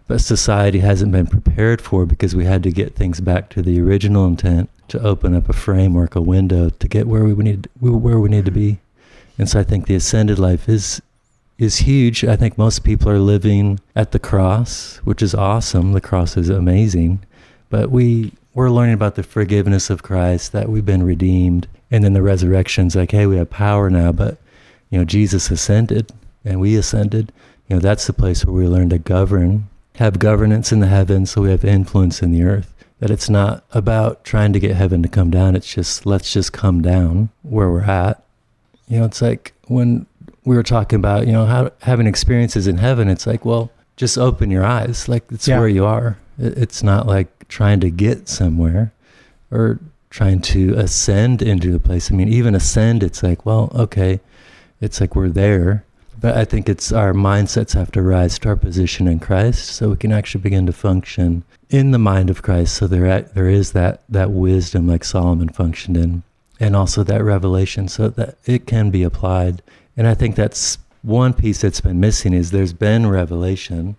but 0.09 0.21
society 0.21 0.81
hasn't 0.81 1.12
been 1.12 1.27
prepared 1.27 1.81
for 1.81 2.05
because 2.05 2.37
we 2.37 2.45
had 2.45 2.62
to 2.64 2.71
get 2.71 2.95
things 2.95 3.23
back 3.23 3.49
to 3.51 3.62
the 3.62 3.81
original 3.81 4.27
intent 4.27 4.68
to 4.88 5.01
open 5.03 5.35
up 5.35 5.49
a 5.49 5.55
framework, 5.55 6.14
a 6.14 6.21
window 6.21 6.68
to 6.68 6.88
get 6.88 7.07
where 7.07 7.25
we 7.25 7.33
need 7.42 7.68
where 7.81 8.18
we 8.18 8.29
need 8.29 8.45
to 8.45 8.51
be. 8.51 8.79
And 9.38 9.49
so 9.49 9.61
I 9.61 9.64
think 9.64 9.87
the 9.87 9.95
ascended 9.95 10.38
life 10.38 10.68
is 10.68 11.01
is 11.59 11.79
huge. 11.79 12.25
I 12.25 12.35
think 12.37 12.59
most 12.59 12.83
people 12.83 13.09
are 13.11 13.18
living 13.18 13.79
at 13.95 14.11
the 14.12 14.18
cross, 14.18 14.97
which 15.05 15.23
is 15.23 15.35
awesome. 15.35 15.92
The 15.92 16.01
cross 16.01 16.37
is 16.37 16.49
amazing. 16.49 17.25
But 17.71 17.90
we 17.90 18.33
we're 18.55 18.71
learning 18.71 18.95
about 18.95 19.14
the 19.14 19.23
forgiveness 19.23 19.88
of 19.88 20.03
Christ, 20.03 20.53
that 20.53 20.68
we've 20.68 20.85
been 20.85 21.05
redeemed. 21.05 21.68
And 21.90 22.05
then 22.05 22.12
the 22.12 22.23
resurrection's 22.23 22.95
like, 22.95 23.12
hey, 23.12 23.27
we 23.27 23.37
have 23.37 23.51
power 23.51 23.88
now, 23.90 24.12
but 24.12 24.38
you 24.90 24.99
know, 24.99 25.05
Jesus 25.05 25.51
ascended 25.51 26.11
and 26.45 26.61
we 26.61 26.77
ascended. 26.77 27.33
You 27.68 27.77
know, 27.77 27.81
that's 27.81 28.07
the 28.07 28.12
place 28.12 28.45
where 28.45 28.55
we 28.55 28.66
learn 28.66 28.90
to 28.90 28.99
govern, 28.99 29.68
have 29.97 30.18
governance 30.18 30.73
in 30.73 30.81
the 30.81 30.88
heavens, 30.88 31.31
so 31.31 31.42
we 31.42 31.51
have 31.51 31.64
influence 31.64 32.23
in 32.23 32.33
the 32.33 32.42
earth. 32.42 32.75
That 32.99 33.11
it's 33.11 33.31
not 33.31 33.64
about 33.73 34.23
trying 34.23 34.53
to 34.53 34.61
get 34.61 34.77
heaven 34.77 35.03
to 35.03 35.09
come 35.09 35.31
down. 35.31 35.57
It's 35.57 35.73
just 35.73 36.07
let's 36.07 36.33
just 36.33 36.53
come 36.53 36.83
down 36.83 37.31
where 37.42 37.71
we're 37.71 37.83
at. 37.83 38.23
You 38.92 38.98
know, 38.98 39.07
it's 39.07 39.22
like 39.22 39.55
when 39.68 40.05
we 40.44 40.55
were 40.55 40.62
talking 40.62 40.98
about, 40.98 41.26
you 41.26 41.33
know, 41.33 41.46
how, 41.46 41.70
having 41.81 42.07
experiences 42.07 42.66
in 42.66 42.76
heaven, 42.76 43.09
it's 43.09 43.26
like, 43.26 43.42
well, 43.42 43.70
just 43.96 44.18
open 44.18 44.50
your 44.50 44.66
eyes. 44.66 45.09
Like 45.09 45.24
it's 45.33 45.48
Yeah. 45.48 45.59
where 45.59 45.68
you 45.68 45.87
are. 45.87 46.18
It's 46.38 46.83
not 46.83 47.07
like 47.07 47.48
trying 47.48 47.81
to 47.81 47.90
get 47.90 48.28
somewhere 48.28 48.92
or 49.50 49.81
trying 50.11 50.42
to 50.42 50.74
ascend 50.74 51.40
into 51.40 51.74
a 51.74 51.78
place. 51.78 52.12
I 52.12 52.14
mean, 52.14 52.28
even 52.28 52.55
ascend, 52.55 53.02
it's 53.02 53.22
like, 53.22 53.46
well, 53.46 53.72
okay, 53.74 54.20
it's 54.83 55.00
like 55.00 55.16
we're 55.16 55.31
there. 55.31 55.85
But 56.20 56.37
I 56.37 56.44
think 56.44 56.68
it's 56.68 56.92
our 56.92 57.14
mindsets 57.14 57.72
have 57.72 57.92
to 57.92 58.02
rise 58.02 58.38
to 58.40 58.50
our 58.50 58.57
position 58.57 59.09
in 59.09 59.20
Christ 59.20 59.70
so 59.70 59.88
we 59.88 59.96
can 59.96 60.12
actually 60.12 60.42
begin 60.42 60.66
to 60.66 60.72
function 60.74 61.44
in 61.70 61.92
the 61.92 61.98
mind 61.98 62.28
of 62.28 62.42
Christ. 62.42 62.74
So 62.74 62.87
there, 62.87 63.22
there 63.22 63.48
is 63.48 63.72
that, 63.72 64.02
that 64.11 64.33
wisdom 64.33 64.87
like 64.87 65.02
Solomon 65.02 65.48
functioned 65.48 65.96
in, 65.96 66.24
and 66.62 66.77
also 66.77 67.03
that 67.03 67.25
revelation 67.25 67.88
so 67.88 68.09
that 68.09 68.38
it 68.46 68.68
can 68.68 68.88
be 68.88 69.03
applied. 69.03 69.61
And 69.96 70.07
I 70.07 70.14
think 70.14 70.37
that's 70.37 70.79
one 71.03 71.35
piece 71.35 71.61
that's 71.61 71.81
been 71.81 71.98
missing 71.98 72.33
is 72.33 72.53
there's 72.53 72.72
been 72.72 73.09
revelation, 73.09 73.96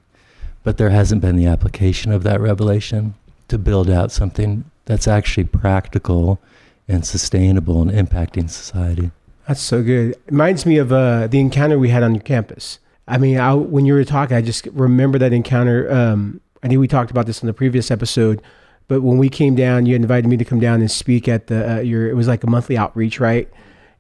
but 0.64 0.78
there 0.78 0.90
hasn't 0.90 1.22
been 1.22 1.36
the 1.36 1.46
application 1.46 2.14
of 2.14 2.24
that 2.24 2.40
revelation 2.40 3.16
to 3.50 3.58
build 3.58 3.90
out 3.90 4.14
something 4.14 4.64
that's 4.86 5.10
actually 5.10 5.44
practical 5.44 6.40
and 6.88 7.06
sustainable 7.06 7.82
and 7.82 7.92
impacting 7.92 8.50
society. 8.50 9.12
That's 9.46 9.60
so 9.60 9.84
good. 9.84 10.12
It 10.12 10.22
reminds 10.28 10.66
me 10.66 10.78
of 10.78 10.94
uh, 10.94 11.28
the 11.28 11.42
encounter 11.42 11.78
we 11.78 11.90
had 11.90 12.02
on 12.02 12.16
your 12.16 12.24
campus. 12.24 12.80
I 13.10 13.18
mean, 13.18 13.38
I, 13.40 13.54
when 13.54 13.86
you 13.86 13.94
were 13.94 14.06
talking, 14.06 14.38
I 14.38 14.42
just 14.42 14.68
remember 14.68 15.18
that 15.20 15.34
encounter. 15.34 15.92
Um, 15.92 16.40
I 16.64 16.70
knew 16.70 16.80
we 16.80 16.88
talked 16.88 17.12
about 17.12 17.26
this 17.26 17.44
in 17.44 17.48
the 17.48 17.54
previous 17.54 17.92
episode, 17.92 18.42
but 18.88 19.02
when 19.02 19.18
we 19.18 19.30
came 19.30 19.56
down, 19.56 19.86
you 19.86 19.96
invited 19.96 20.28
me 20.28 20.38
to 20.38 20.46
come 20.46 20.60
down 20.60 20.82
and 20.82 20.92
speak 20.92 21.28
at 21.28 21.48
the 21.48 21.78
uh, 21.78 21.80
your. 21.80 22.10
It 22.10 22.16
was 22.16 22.28
like 22.28 22.44
a 22.44 22.50
monthly 22.50 22.78
outreach, 22.78 23.20
right? 23.20 23.50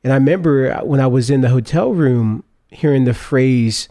And 0.03 0.11
I 0.11 0.15
remember 0.15 0.73
when 0.83 0.99
I 0.99 1.07
was 1.07 1.29
in 1.29 1.41
the 1.41 1.49
hotel 1.49 1.93
room 1.93 2.43
hearing 2.69 3.05
the 3.05 3.13
phrase, 3.13 3.87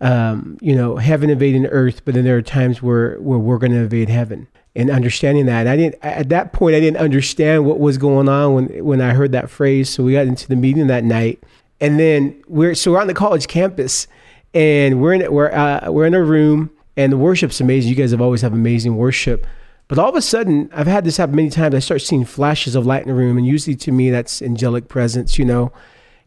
um, 0.00 0.58
you 0.60 0.74
know, 0.74 0.96
heaven 0.96 1.30
invading 1.30 1.66
earth, 1.66 2.04
but 2.04 2.14
then 2.14 2.24
there 2.24 2.36
are 2.36 2.42
times 2.42 2.82
where 2.82 3.16
where 3.20 3.38
we're 3.38 3.58
going 3.58 3.72
to 3.72 3.78
invade 3.78 4.08
heaven. 4.08 4.48
And 4.76 4.90
understanding 4.90 5.46
that, 5.46 5.68
I 5.68 5.76
didn't 5.76 5.94
at 6.02 6.28
that 6.30 6.52
point 6.52 6.74
I 6.74 6.80
didn't 6.80 6.96
understand 6.96 7.64
what 7.64 7.78
was 7.78 7.96
going 7.96 8.28
on 8.28 8.54
when 8.54 8.84
when 8.84 9.00
I 9.00 9.14
heard 9.14 9.30
that 9.32 9.48
phrase. 9.48 9.88
So 9.88 10.02
we 10.02 10.12
got 10.12 10.26
into 10.26 10.48
the 10.48 10.56
meeting 10.56 10.88
that 10.88 11.04
night, 11.04 11.40
and 11.80 12.00
then 12.00 12.42
we're 12.48 12.74
so 12.74 12.90
we're 12.90 13.00
on 13.00 13.06
the 13.06 13.14
college 13.14 13.46
campus, 13.46 14.08
and 14.52 15.00
we're 15.00 15.12
in 15.12 15.32
we're 15.32 15.52
uh, 15.52 15.92
we're 15.92 16.06
in 16.06 16.14
a 16.14 16.22
room, 16.24 16.70
and 16.96 17.12
the 17.12 17.16
worship's 17.16 17.60
amazing. 17.60 17.88
You 17.88 17.94
guys 17.94 18.10
have 18.10 18.20
always 18.20 18.42
have 18.42 18.52
amazing 18.52 18.96
worship. 18.96 19.46
But 19.88 19.98
all 19.98 20.08
of 20.08 20.16
a 20.16 20.22
sudden, 20.22 20.70
I've 20.72 20.86
had 20.86 21.04
this 21.04 21.18
happen 21.18 21.36
many 21.36 21.50
times. 21.50 21.74
I 21.74 21.78
start 21.78 22.00
seeing 22.02 22.24
flashes 22.24 22.74
of 22.74 22.86
light 22.86 23.02
in 23.02 23.08
the 23.08 23.14
room, 23.14 23.36
and 23.36 23.46
usually 23.46 23.76
to 23.76 23.92
me, 23.92 24.10
that's 24.10 24.40
angelic 24.40 24.88
presence, 24.88 25.38
you 25.38 25.44
know. 25.44 25.72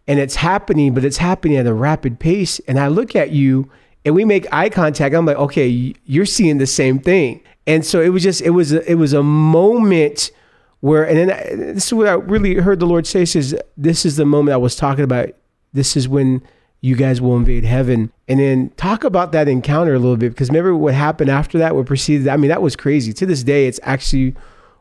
And 0.08 0.20
it's 0.20 0.36
happening, 0.36 0.94
but 0.94 1.04
it's 1.04 1.18
happening 1.18 1.58
at 1.58 1.66
a 1.66 1.74
rapid 1.74 2.20
pace. 2.20 2.60
And 2.68 2.80
I 2.80 2.88
look 2.88 3.16
at 3.16 3.32
you, 3.32 3.70
and 4.06 4.16
we 4.16 4.26
make 4.26 4.46
eye 4.54 4.70
contact. 4.70 5.16
I'm 5.16 5.26
like, 5.26 5.38
okay, 5.38 5.96
you're 6.06 6.26
seeing 6.26 6.60
the 6.60 6.68
same 6.68 7.00
thing. 7.00 7.42
And 7.66 7.86
so 7.86 8.00
it 8.00 8.10
was 8.10 8.24
just, 8.24 8.42
it 8.42 8.52
was, 8.52 8.72
a, 8.72 8.90
it 8.90 8.96
was 8.96 9.14
a 9.14 9.24
moment 9.24 10.32
where, 10.80 11.06
and 11.08 11.18
then 11.18 11.32
I, 11.32 11.56
this 11.74 11.88
is 11.88 11.94
what 11.94 12.08
I 12.08 12.14
really 12.14 12.56
heard 12.56 12.80
the 12.80 12.86
Lord 12.86 13.08
say: 13.08 13.26
"Says 13.26 13.56
this 13.76 14.06
is 14.06 14.16
the 14.16 14.26
moment 14.26 14.54
I 14.54 14.58
was 14.58 14.76
talking 14.76 15.04
about. 15.04 15.30
This 15.74 15.98
is 15.98 16.08
when." 16.08 16.42
You 16.82 16.96
guys 16.96 17.22
will 17.22 17.36
invade 17.36 17.64
heaven. 17.64 18.12
And 18.28 18.40
then 18.40 18.70
talk 18.78 19.04
about 19.04 19.32
that 19.32 19.48
encounter 19.48 19.94
a 19.94 20.00
little 20.00 20.18
bit 20.18 20.30
because 20.30 20.50
remember 20.50 20.76
what 20.76 20.94
happened 20.94 21.30
after 21.30 21.58
that, 21.58 21.76
what 21.76 21.86
preceded. 21.86 22.28
I 22.28 22.38
mean, 22.38 22.50
that 22.50 22.62
was 22.62 22.76
crazy. 22.76 23.14
To 23.14 23.26
this 23.26 23.44
day, 23.44 23.68
it's 23.68 23.80
actually 23.84 24.36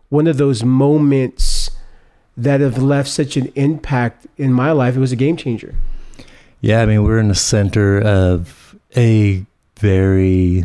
one 0.09 0.27
of 0.27 0.37
those 0.37 0.63
moments 0.63 1.71
that 2.37 2.61
have 2.61 2.83
left 2.83 3.09
such 3.09 3.37
an 3.37 3.51
impact 3.55 4.27
in 4.37 4.53
my 4.53 4.73
life. 4.73 4.97
It 4.97 5.01
was 5.01 5.13
a 5.13 5.17
game 5.17 5.37
changer. 5.37 5.75
Yeah, 6.61 6.83
I 6.83 6.87
mean, 6.87 7.03
we're 7.03 7.19
in 7.19 7.29
the 7.29 7.35
center 7.35 8.01
of 8.01 8.77
a 8.97 9.45
very 9.79 10.65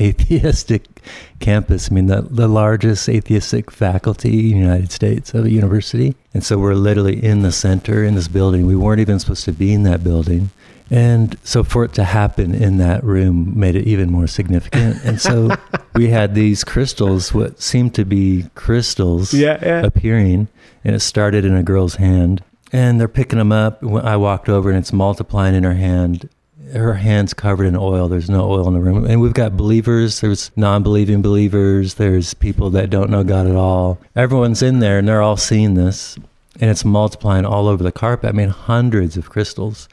atheistic 0.00 0.84
campus. 1.40 1.90
I 1.90 1.94
mean, 1.94 2.06
the, 2.06 2.22
the 2.22 2.48
largest 2.48 3.08
atheistic 3.08 3.70
faculty 3.70 4.52
in 4.52 4.58
the 4.58 4.66
United 4.66 4.92
States 4.92 5.34
of 5.34 5.46
a 5.46 5.50
university. 5.50 6.14
And 6.34 6.44
so 6.44 6.58
we're 6.58 6.74
literally 6.74 7.22
in 7.22 7.42
the 7.42 7.52
center 7.52 8.04
in 8.04 8.14
this 8.14 8.28
building. 8.28 8.66
We 8.66 8.76
weren't 8.76 9.00
even 9.00 9.18
supposed 9.18 9.44
to 9.44 9.52
be 9.52 9.72
in 9.72 9.82
that 9.84 10.04
building. 10.04 10.50
And 10.90 11.36
so 11.42 11.62
for 11.64 11.84
it 11.84 11.92
to 11.94 12.04
happen 12.04 12.54
in 12.54 12.78
that 12.78 13.04
room 13.04 13.58
made 13.58 13.76
it 13.76 13.86
even 13.86 14.10
more 14.10 14.26
significant. 14.26 15.04
And 15.04 15.20
so 15.20 15.54
we 15.94 16.08
had 16.08 16.34
these 16.34 16.64
crystals, 16.64 17.34
what 17.34 17.60
seemed 17.60 17.94
to 17.96 18.04
be 18.04 18.46
crystals 18.54 19.34
yeah, 19.34 19.58
yeah. 19.62 19.82
appearing. 19.84 20.48
And 20.84 20.94
it 20.94 21.00
started 21.00 21.44
in 21.44 21.54
a 21.54 21.62
girl's 21.62 21.96
hand. 21.96 22.42
And 22.72 23.00
they're 23.00 23.08
picking 23.08 23.38
them 23.38 23.52
up. 23.52 23.82
I 23.82 24.16
walked 24.16 24.48
over 24.48 24.68
and 24.68 24.78
it's 24.78 24.92
multiplying 24.92 25.54
in 25.54 25.64
her 25.64 25.74
hand 25.74 26.28
her 26.72 26.94
hands 26.94 27.34
covered 27.34 27.64
in 27.64 27.76
oil. 27.76 28.08
There's 28.08 28.30
no 28.30 28.50
oil 28.50 28.68
in 28.68 28.74
the 28.74 28.80
room. 28.80 29.04
And 29.04 29.20
we've 29.20 29.34
got 29.34 29.56
believers, 29.56 30.20
there's 30.20 30.50
non 30.56 30.82
believing 30.82 31.22
believers, 31.22 31.94
there's 31.94 32.34
people 32.34 32.70
that 32.70 32.90
don't 32.90 33.10
know 33.10 33.24
God 33.24 33.46
at 33.46 33.56
all. 33.56 33.98
Everyone's 34.14 34.62
in 34.62 34.78
there 34.80 34.98
and 34.98 35.08
they're 35.08 35.22
all 35.22 35.36
seeing 35.36 35.74
this. 35.74 36.16
And 36.60 36.70
it's 36.70 36.84
multiplying 36.84 37.44
all 37.44 37.68
over 37.68 37.82
the 37.84 37.92
carpet. 37.92 38.30
I 38.30 38.32
mean, 38.32 38.48
hundreds 38.48 39.16
of 39.16 39.30
crystals. 39.30 39.88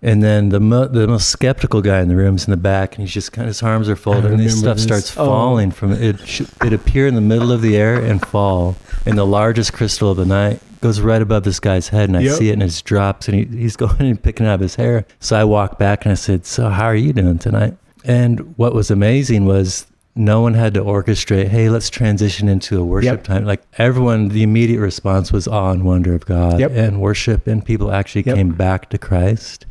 And 0.00 0.22
then 0.22 0.50
the 0.50 0.60
mo- 0.60 0.86
the 0.86 1.08
most 1.08 1.28
skeptical 1.28 1.82
guy 1.82 2.00
in 2.00 2.08
the 2.08 2.14
room 2.14 2.36
is 2.36 2.44
in 2.44 2.52
the 2.52 2.56
back, 2.56 2.94
and 2.94 3.04
he's 3.04 3.12
just 3.12 3.32
kind 3.32 3.46
of 3.46 3.48
his 3.48 3.62
arms 3.62 3.88
are 3.88 3.96
folded, 3.96 4.30
and 4.30 4.38
this 4.38 4.58
stuff 4.58 4.76
this. 4.76 4.84
starts 4.84 5.16
oh. 5.16 5.26
falling 5.26 5.72
from 5.72 5.92
it. 5.92 6.20
Sh- 6.26 6.42
it 6.64 6.72
appear 6.72 7.08
in 7.08 7.14
the 7.14 7.20
middle 7.20 7.50
of 7.50 7.62
the 7.62 7.76
air 7.76 7.96
and 7.96 8.24
fall. 8.24 8.76
And 9.06 9.18
the 9.18 9.26
largest 9.26 9.72
crystal 9.72 10.10
of 10.10 10.16
the 10.16 10.26
night 10.26 10.60
goes 10.80 11.00
right 11.00 11.20
above 11.20 11.42
this 11.42 11.58
guy's 11.58 11.88
head, 11.88 12.08
and 12.08 12.16
I 12.16 12.20
yep. 12.20 12.36
see 12.36 12.50
it, 12.50 12.52
and 12.52 12.62
it 12.62 12.66
just 12.66 12.84
drops, 12.84 13.28
and 13.28 13.36
he, 13.36 13.44
he's 13.44 13.76
going 13.84 14.00
and 14.00 14.22
picking 14.22 14.46
up 14.46 14.60
his 14.60 14.76
hair. 14.76 15.04
So 15.18 15.36
I 15.36 15.44
walk 15.44 15.78
back 15.78 16.04
and 16.04 16.12
I 16.12 16.16
said, 16.16 16.46
"So 16.46 16.68
how 16.68 16.84
are 16.84 16.96
you 16.96 17.12
doing 17.12 17.38
tonight?" 17.38 17.76
And 18.04 18.56
what 18.56 18.74
was 18.74 18.90
amazing 18.90 19.46
was 19.46 19.86
no 20.18 20.40
one 20.40 20.54
had 20.54 20.74
to 20.74 20.80
orchestrate. 20.80 21.48
Hey, 21.48 21.70
let's 21.70 21.88
transition 21.88 22.48
into 22.48 22.80
a 22.80 22.84
worship 22.84 23.18
yep. 23.18 23.24
time. 23.24 23.44
Like 23.44 23.62
everyone, 23.78 24.28
the 24.28 24.42
immediate 24.42 24.80
response 24.80 25.32
was 25.32 25.46
awe 25.46 25.70
and 25.70 25.84
wonder 25.84 26.12
of 26.12 26.26
God 26.26 26.58
yep. 26.58 26.72
and 26.72 27.00
worship, 27.00 27.46
and 27.46 27.64
people 27.64 27.92
actually 27.92 28.24
came 28.24 28.52
back 28.52 28.90
to 28.90 28.98
Christ, 28.98 29.64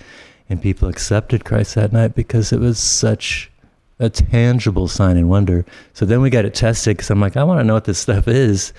and 0.49 0.61
people 0.61 0.87
accepted 0.87 1.43
Christ 1.43 1.75
that 1.75 1.91
night 1.91 2.15
because 2.15 2.53
it 2.53 2.61
was 2.61 2.79
such 2.79 3.51
a 3.99 4.09
tangible 4.09 4.87
sign 4.87 5.17
and 5.17 5.29
wonder. 5.29 5.65
So 5.93 6.05
then 6.05 6.21
we 6.21 6.29
got 6.29 6.45
it 6.45 6.53
tested 6.55 6.95
because 6.95 7.09
I'm 7.09 7.19
like, 7.19 7.35
I 7.35 7.43
want 7.43 7.59
to 7.59 7.63
know 7.65 7.73
what 7.73 7.85
this 7.85 7.99
stuff 7.99 8.27
is. 8.27 8.71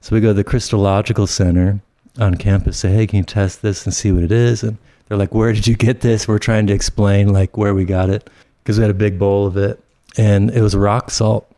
So 0.00 0.14
we 0.14 0.20
go 0.20 0.28
to 0.28 0.34
the 0.34 0.44
Christological 0.44 1.26
Center 1.26 1.80
on 2.18 2.36
campus, 2.36 2.78
say, 2.78 2.90
hey, 2.90 3.06
can 3.06 3.18
you 3.18 3.24
test 3.24 3.62
this 3.62 3.84
and 3.84 3.94
see 3.94 4.12
what 4.12 4.22
it 4.22 4.32
is? 4.32 4.62
And 4.62 4.78
they're 5.08 5.18
like, 5.18 5.34
where 5.34 5.52
did 5.52 5.66
you 5.66 5.74
get 5.74 6.02
this? 6.02 6.28
We're 6.28 6.38
trying 6.38 6.68
to 6.68 6.72
explain 6.72 7.32
like 7.32 7.56
where 7.56 7.74
we 7.74 7.84
got 7.84 8.08
it 8.08 8.30
because 8.62 8.78
we 8.78 8.82
had 8.82 8.90
a 8.90 8.94
big 8.94 9.18
bowl 9.18 9.46
of 9.46 9.56
it 9.56 9.82
and 10.18 10.50
it 10.50 10.60
was 10.60 10.76
rock 10.76 11.10
salt. 11.10 11.50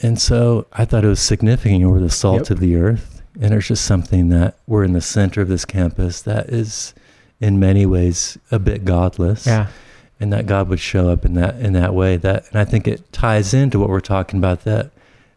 And 0.00 0.20
so 0.20 0.66
I 0.72 0.84
thought 0.84 1.04
it 1.04 1.08
was 1.08 1.20
significant. 1.20 1.88
We're 1.88 2.00
the 2.00 2.10
salt 2.10 2.42
yep. 2.42 2.50
of 2.50 2.60
the 2.60 2.76
earth. 2.76 3.22
And 3.40 3.50
there's 3.50 3.68
just 3.68 3.84
something 3.84 4.28
that 4.28 4.58
we're 4.66 4.84
in 4.84 4.92
the 4.92 5.00
center 5.00 5.40
of 5.40 5.48
this 5.48 5.64
campus 5.64 6.22
that 6.22 6.50
is 6.50 6.92
in 7.40 7.58
many 7.58 7.86
ways 7.86 8.38
a 8.50 8.58
bit 8.58 8.84
godless. 8.84 9.46
Yeah. 9.46 9.68
And 10.20 10.32
that 10.32 10.46
God 10.46 10.68
would 10.68 10.78
show 10.78 11.08
up 11.08 11.24
in 11.24 11.34
that 11.34 11.56
in 11.56 11.72
that 11.72 11.94
way. 11.94 12.16
That 12.16 12.46
and 12.48 12.56
I 12.60 12.64
think 12.64 12.86
it 12.86 13.12
ties 13.12 13.52
into 13.52 13.80
what 13.80 13.88
we're 13.88 14.00
talking 14.00 14.38
about 14.38 14.62
that 14.62 14.92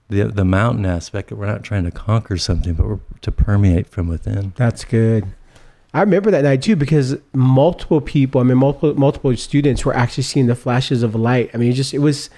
the 0.10 0.26
the 0.26 0.46
mountain 0.46 0.86
aspect. 0.86 1.32
We're 1.32 1.48
not 1.48 1.64
trying 1.64 1.86
to 1.86 1.92
conquer 1.92 2.38
something, 2.38 2.74
but 2.74 2.86
we're 2.86 3.00
to 3.22 3.32
permeate 3.32 3.88
from 3.88 4.08
within. 4.08 4.54
That's 4.58 4.86
good. 4.86 5.26
I 5.96 6.02
remember 6.02 6.30
that 6.30 6.44
night 6.44 6.62
too 6.62 6.76
because 6.76 7.16
multiple 7.34 8.02
people, 8.02 8.42
I 8.42 8.44
mean, 8.44 8.58
multiple 8.58 8.94
multiple 8.96 9.36
students 9.38 9.86
were 9.86 9.96
actually 9.96 10.24
seeing 10.24 10.48
the 10.48 10.56
flashes 10.56 11.04
of 11.04 11.16
light. 11.16 11.50
I 11.54 11.58
mean, 11.58 11.72
it 11.72 11.76
just 11.76 11.94
it 11.94 12.00
was, 12.00 12.30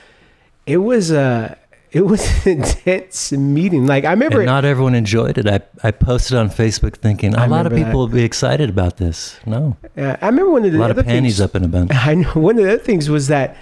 it 0.68 0.78
was 0.78 1.12
a. 1.12 1.58
It 1.90 2.02
was 2.02 2.22
an 2.46 2.60
intense 2.60 3.32
meeting. 3.32 3.88
Like 3.88 4.04
I 4.04 4.12
remember, 4.12 4.40
and 4.40 4.46
not 4.46 4.66
everyone 4.66 4.94
enjoyed 4.94 5.38
it. 5.38 5.48
I, 5.48 5.62
I 5.82 5.92
posted 5.92 6.38
on 6.38 6.50
Facebook 6.50 6.98
thinking 6.98 7.34
a 7.34 7.48
lot 7.48 7.66
of 7.66 7.72
people 7.72 7.92
that. 7.92 7.98
will 7.98 8.08
be 8.10 8.24
excited 8.24 8.70
about 8.70 8.98
this. 8.98 9.40
No, 9.46 9.78
yeah, 9.96 10.18
I 10.22 10.28
remember 10.28 10.52
one 10.52 10.66
of 10.66 10.74
the 10.74 10.78
a 10.78 10.82
lot 10.82 10.92
of 10.92 10.98
panties 11.06 11.38
things, 11.38 11.42
up 11.42 11.56
in 11.56 11.64
a 11.64 11.68
bunch. 11.70 11.92
I 11.94 12.14
know 12.14 12.34
one 12.34 12.60
of 12.60 12.66
the 12.66 12.74
other 12.74 12.84
things 12.84 13.10
was 13.10 13.28
that 13.30 13.56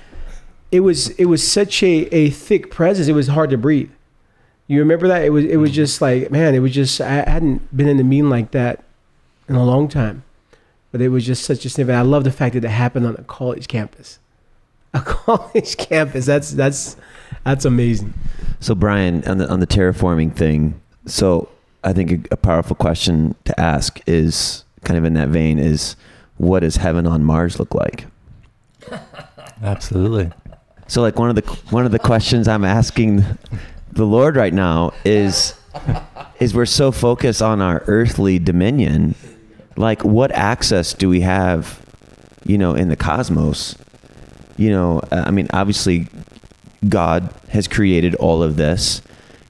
it 0.72 0.80
was 0.80 1.10
it 1.12 1.26
was 1.26 1.50
such 1.50 1.84
a, 1.84 2.14
a 2.14 2.32
thick 2.32 2.72
presence. 2.72 3.08
It 3.08 3.14
was 3.14 3.28
hard 3.28 3.52
to 3.52 3.58
breathe. 3.58 3.92
You 4.68 4.80
remember 4.80 5.08
that? 5.08 5.24
It 5.24 5.30
was 5.30 5.46
it 5.46 5.58
was 5.58 5.70
mm-hmm. 5.70 5.76
just 5.76 6.02
like 6.02 6.32
man, 6.32 6.56
it 6.56 6.60
was 6.60 6.74
just 6.74 7.00
I 7.00 7.30
hadn't 7.30 7.76
been 7.78 7.88
in 7.88 8.00
a 8.00 8.04
meeting 8.04 8.30
like 8.30 8.52
that 8.52 8.84
in 9.48 9.56
a 9.56 9.64
long 9.64 9.88
time. 9.88 10.24
But 10.92 11.02
it 11.02 11.10
was 11.10 11.26
just 11.26 11.44
such 11.44 11.64
a 11.66 11.70
snippet. 11.70 11.94
I 11.94 12.02
love 12.02 12.24
the 12.24 12.32
fact 12.32 12.56
that 12.56 12.64
it 12.64 12.70
happened 12.70 13.06
on 13.06 13.16
a 13.16 13.24
college 13.24 13.68
campus. 13.68 14.20
A 15.00 15.02
college 15.02 15.78
campus. 15.78 16.26
That's 16.26 16.52
that's 16.52 16.96
that's 17.44 17.66
amazing. 17.66 18.14
So 18.60 18.76
Brian, 18.76 19.28
on 19.28 19.38
the 19.40 19.50
on 19.50 19.60
the 19.60 19.68
terraforming 19.68 20.36
thing, 20.36 20.80
so 21.06 21.50
I 21.84 21.94
think 21.94 22.12
a, 22.12 22.34
a 22.34 22.38
powerful 22.38 22.76
question 22.76 23.36
to 23.46 23.60
ask 23.60 24.00
is 24.08 24.64
kind 24.84 24.98
of 24.98 25.06
in 25.06 25.14
that 25.16 25.30
vein 25.30 25.60
is 25.60 25.96
what 26.38 26.62
does 26.62 26.78
heaven 26.78 27.06
on 27.06 27.24
Mars 27.24 27.60
look 27.60 27.74
like? 27.74 28.06
Absolutely. 29.62 30.32
So 30.88 31.02
like 31.02 31.18
one 31.18 31.30
of 31.30 31.36
the 31.36 31.44
one 31.72 31.86
of 31.86 31.92
the 31.92 32.00
questions 32.00 32.48
I'm 32.48 32.66
asking 32.66 33.26
the 33.92 34.06
Lord 34.06 34.36
right 34.36 34.54
now 34.54 34.94
is 35.04 35.56
is 36.40 36.54
we're 36.54 36.66
so 36.66 36.92
focused 36.92 37.42
on 37.42 37.62
our 37.62 37.84
earthly 37.88 38.40
dominion. 38.40 39.16
Like, 39.78 40.04
what 40.04 40.32
access 40.32 40.94
do 40.94 41.10
we 41.10 41.22
have, 41.22 41.82
you 42.46 42.58
know, 42.58 42.74
in 42.74 42.90
the 42.90 42.96
cosmos? 42.96 43.76
You 44.58 44.70
know, 44.70 45.00
uh, 45.12 45.24
I 45.26 45.32
mean, 45.32 45.48
obviously, 45.54 46.08
God 46.88 47.34
has 47.50 47.68
created 47.68 48.16
all 48.16 48.44
of 48.44 48.56
this. 48.56 49.02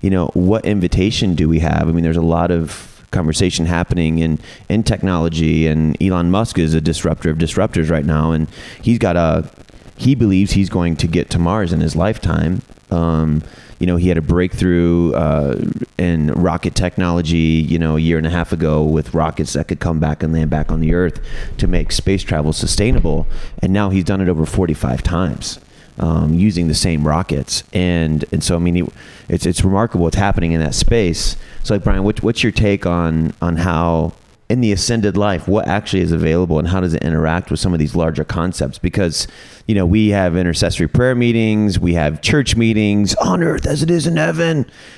You 0.02 0.10
know, 0.10 0.28
what 0.34 0.66
invitation 0.66 1.36
do 1.36 1.50
we 1.50 1.60
have? 1.60 1.88
I 1.88 1.92
mean, 1.92 2.04
there's 2.04 2.18
a 2.18 2.22
lot 2.22 2.52
of 2.52 3.06
conversation 3.12 3.66
happening 3.66 4.20
in 4.20 4.40
in 4.70 4.84
technology, 4.84 5.68
and 5.68 6.00
Elon 6.02 6.32
Musk 6.32 6.60
is 6.60 6.74
a 6.74 6.82
disruptor 6.82 7.30
of 7.30 7.38
disruptors 7.38 7.90
right 7.90 8.06
now, 8.06 8.32
and 8.32 8.48
he's 8.82 9.00
got 9.00 9.16
a 9.16 9.50
he 9.98 10.16
believes 10.16 10.52
he's 10.52 10.70
going 10.70 10.96
to 10.98 11.08
get 11.08 11.30
to 11.32 11.40
Mars 11.40 11.72
in 11.72 11.80
his 11.80 11.96
lifetime. 11.96 12.62
Um, 12.92 13.42
you 13.80 13.88
know, 13.88 13.98
he 13.98 14.08
had 14.08 14.18
a 14.18 14.22
breakthrough 14.22 15.14
uh, 15.14 15.62
in 15.98 16.32
rocket 16.32 16.76
technology, 16.76 17.38
you 17.38 17.78
know, 17.78 17.98
a 17.98 18.00
year 18.00 18.18
and 18.18 18.26
a 18.26 18.30
half 18.30 18.54
ago 18.54 18.84
with 18.84 19.14
rockets 19.14 19.54
that 19.54 19.68
could 19.68 19.80
come 19.80 20.00
back 20.00 20.24
and 20.24 20.34
land 20.34 20.50
back 20.50 20.72
on 20.72 20.80
the 20.80 20.94
Earth 20.94 21.20
to 21.58 21.68
make 21.68 21.92
space 21.92 22.24
travel 22.24 22.54
sustainable. 22.54 23.28
And 23.62 23.74
now 23.74 23.90
he's 23.90 24.06
done 24.06 24.22
it 24.22 24.30
over 24.30 24.46
45 24.46 25.04
times. 25.04 25.60
Um, 25.98 26.34
using 26.34 26.68
the 26.68 26.76
same 26.76 27.08
rockets, 27.08 27.64
and 27.72 28.26
and 28.34 28.44
so 28.44 28.58
I 28.58 28.60
mean, 28.60 28.92
it's 29.30 29.46
it's 29.46 29.64
remarkable 29.64 30.04
what's 30.04 30.18
happening 30.18 30.52
in 30.52 30.60
that 30.60 30.76
space. 30.76 31.38
So, 31.64 31.74
like 31.74 31.86
Brian, 31.86 32.04
what, 32.04 32.22
what's 32.22 32.44
your 32.44 32.52
take 32.52 32.86
on 32.86 33.34
on 33.42 33.56
how 33.56 34.12
in 34.48 34.62
the 34.62 34.72
ascended 34.72 35.18
life 35.18 35.48
what 35.48 35.68
actually 35.68 36.02
is 36.02 36.12
available 36.12 36.60
and 36.60 36.68
how 36.68 36.80
does 36.80 36.94
it 36.94 37.04
interact 37.04 37.50
with 37.50 37.60
some 37.60 37.74
of 37.74 37.80
these 37.80 37.96
larger 37.96 38.24
concepts? 38.24 38.78
Because 38.78 39.28
you 39.68 39.74
know 39.74 39.86
we 39.86 40.10
have 40.10 40.38
intercessory 40.38 40.88
prayer 40.88 41.16
meetings 41.16 41.80
we 41.80 41.96
have 41.96 42.22
church 42.22 42.56
meetings 42.56 43.16
on 43.16 43.42
earth 43.42 43.66
as 43.66 43.82
it 43.82 43.90
is 43.90 44.06
in 44.06 44.18
heaven. 44.18 44.58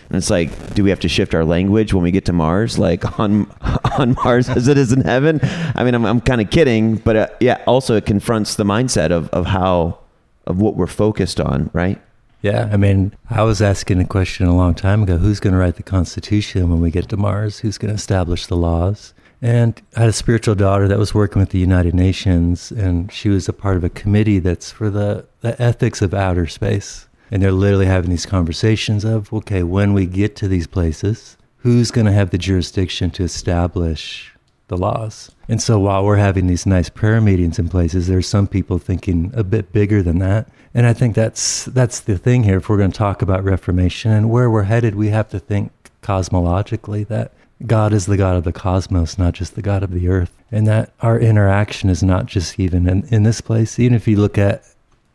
And 0.10 0.18
it's 0.18 0.30
like 0.30 0.74
do 0.74 0.84
we 0.84 0.90
have 0.90 1.00
to 1.02 1.10
shift 1.10 1.34
our 1.34 1.46
language 1.46 1.94
when 1.94 2.04
we 2.04 2.12
get 2.12 2.26
to 2.26 2.34
mars? 2.34 2.78
Like 2.78 3.20
on 3.20 3.50
on 3.98 4.16
mars 4.24 4.50
as 4.50 4.68
it 4.68 4.78
is 4.78 4.92
in 4.92 5.02
heaven? 5.02 5.40
I 5.76 5.84
mean 5.84 5.96
i'm, 5.96 6.06
I'm 6.06 6.22
kind 6.22 6.42
of 6.42 6.50
kidding 6.50 6.96
but 6.96 7.16
uh, 7.16 7.28
yeah 7.40 7.64
also 7.66 7.96
it 7.96 8.06
confronts 8.06 8.56
the 8.56 8.66
mindset 8.66 9.12
of, 9.12 9.30
of 9.30 9.46
how 9.46 10.00
of 10.46 10.60
what 10.60 10.76
we're 10.76 10.88
focused 10.88 11.40
on 11.40 11.70
right? 11.74 12.02
Yeah, 12.44 12.70
I 12.72 12.78
mean, 12.78 13.14
I 13.32 13.42
was 13.42 13.64
asking 13.64 14.00
a 14.00 14.06
question 14.06 14.46
a 14.46 14.56
long 14.56 14.76
time 14.76 15.02
ago 15.02 15.18
who's 15.18 15.40
going 15.40 15.54
to 15.54 15.60
write 15.60 15.76
the 15.76 15.84
Constitution 15.84 16.70
when 16.70 16.80
we 16.80 16.92
get 16.92 17.10
to 17.10 17.18
Mars? 17.18 17.60
Who's 17.60 17.80
going 17.80 17.90
to 17.90 17.96
establish 17.96 18.46
the 18.46 18.56
laws? 18.56 19.16
And 19.42 19.80
I 19.96 20.02
had 20.02 20.10
a 20.10 20.14
spiritual 20.14 20.56
daughter 20.56 20.88
that 20.88 20.98
was 20.98 21.14
working 21.14 21.40
with 21.40 21.50
the 21.50 21.60
United 21.60 21.94
Nations, 21.94 22.72
and 22.72 23.12
she 23.12 23.30
was 23.30 23.48
a 23.48 23.54
part 23.54 23.78
of 23.78 23.84
a 23.84 23.90
committee 23.90 24.40
that's 24.40 24.72
for 24.72 24.90
the, 24.90 25.26
the 25.42 25.62
ethics 25.62 26.02
of 26.02 26.14
outer 26.14 26.48
space. 26.48 27.08
And 27.30 27.44
they're 27.44 27.52
literally 27.52 27.86
having 27.86 28.10
these 28.10 28.26
conversations 28.26 29.04
of, 29.04 29.32
okay, 29.34 29.62
when 29.62 29.94
we 29.94 30.06
get 30.06 30.36
to 30.38 30.48
these 30.48 30.66
places, 30.66 31.38
who's 31.58 31.92
going 31.92 32.06
to 32.06 32.14
have 32.14 32.30
the 32.30 32.38
jurisdiction 32.38 33.12
to 33.12 33.24
establish 33.24 34.34
the 34.70 34.78
laws? 34.78 35.32
And 35.50 35.62
so 35.62 35.80
while 35.80 36.06
we're 36.06 36.18
having 36.18 36.48
these 36.48 36.66
nice 36.66 36.90
prayer 36.90 37.22
meetings 37.22 37.60
in 37.60 37.70
places, 37.70 38.08
there's 38.08 38.28
some 38.28 38.48
people 38.48 38.80
thinking 38.80 39.32
a 39.36 39.44
bit 39.44 39.72
bigger 39.72 40.02
than 40.02 40.20
that. 40.20 40.50
And 40.74 40.86
I 40.86 40.94
think 40.94 41.16
that's 41.16 41.66
that's 41.66 42.00
the 42.00 42.18
thing 42.18 42.44
here. 42.44 42.58
If 42.58 42.70
we're 42.70 42.78
going 42.78 42.92
to 42.92 42.98
talk 42.98 43.22
about 43.22 43.44
Reformation 43.44 44.12
and 44.12 44.30
where 44.30 44.50
we're 44.50 44.64
headed, 44.64 44.96
we 44.96 45.10
have 45.10 45.30
to 45.30 45.40
think 45.40 45.72
cosmologically 46.02 47.08
that 47.08 47.32
God 47.66 47.92
is 47.92 48.06
the 48.06 48.18
God 48.18 48.36
of 48.36 48.44
the 48.44 48.54
cosmos, 48.54 49.18
not 49.18 49.34
just 49.34 49.56
the 49.56 49.62
God 49.62 49.82
of 49.84 49.92
the 49.92 50.08
earth. 50.08 50.32
And 50.52 50.68
that 50.68 50.94
our 51.02 51.20
interaction 51.20 51.90
is 51.90 52.04
not 52.04 52.28
just 52.28 52.60
even 52.60 52.88
in, 52.88 53.08
in 53.08 53.24
this 53.24 53.42
place. 53.42 53.80
Even 53.80 53.96
if 53.96 54.08
you 54.08 54.18
look 54.18 54.38
at 54.38 54.64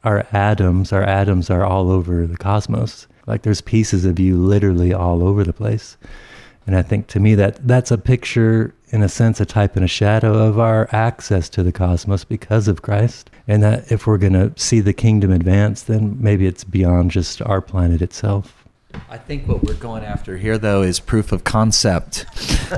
our 0.04 0.26
atoms, 0.32 0.92
our 0.92 1.04
atoms 1.04 1.50
are 1.50 1.64
all 1.64 1.90
over 1.90 2.26
the 2.26 2.36
cosmos. 2.36 3.06
Like 3.26 3.42
there's 3.42 3.60
pieces 3.60 4.04
of 4.04 4.18
you 4.18 4.36
literally 4.36 4.92
all 4.92 5.22
over 5.22 5.44
the 5.44 5.52
place. 5.52 5.96
And 6.66 6.76
I 6.76 6.82
think 6.82 7.06
to 7.08 7.20
me 7.20 7.34
that 7.36 7.66
that's 7.66 7.90
a 7.90 7.98
picture, 7.98 8.74
in 8.90 9.02
a 9.02 9.08
sense, 9.08 9.40
a 9.40 9.46
type 9.46 9.76
and 9.76 9.84
a 9.84 9.88
shadow 9.88 10.46
of 10.46 10.58
our 10.58 10.88
access 10.92 11.48
to 11.50 11.62
the 11.62 11.72
cosmos 11.72 12.24
because 12.24 12.68
of 12.68 12.82
Christ. 12.82 13.30
And 13.46 13.62
that 13.62 13.90
if 13.90 14.06
we're 14.06 14.18
going 14.18 14.32
to 14.34 14.52
see 14.56 14.80
the 14.80 14.92
kingdom 14.92 15.32
advance, 15.32 15.82
then 15.82 16.16
maybe 16.20 16.46
it's 16.46 16.64
beyond 16.64 17.10
just 17.12 17.42
our 17.42 17.60
planet 17.60 18.02
itself. 18.02 18.61
I 19.08 19.18
think 19.18 19.46
what 19.46 19.62
we're 19.62 19.74
going 19.74 20.04
after 20.04 20.36
here, 20.36 20.58
though, 20.58 20.82
is 20.82 21.00
proof 21.00 21.32
of 21.32 21.44
concept. 21.44 22.26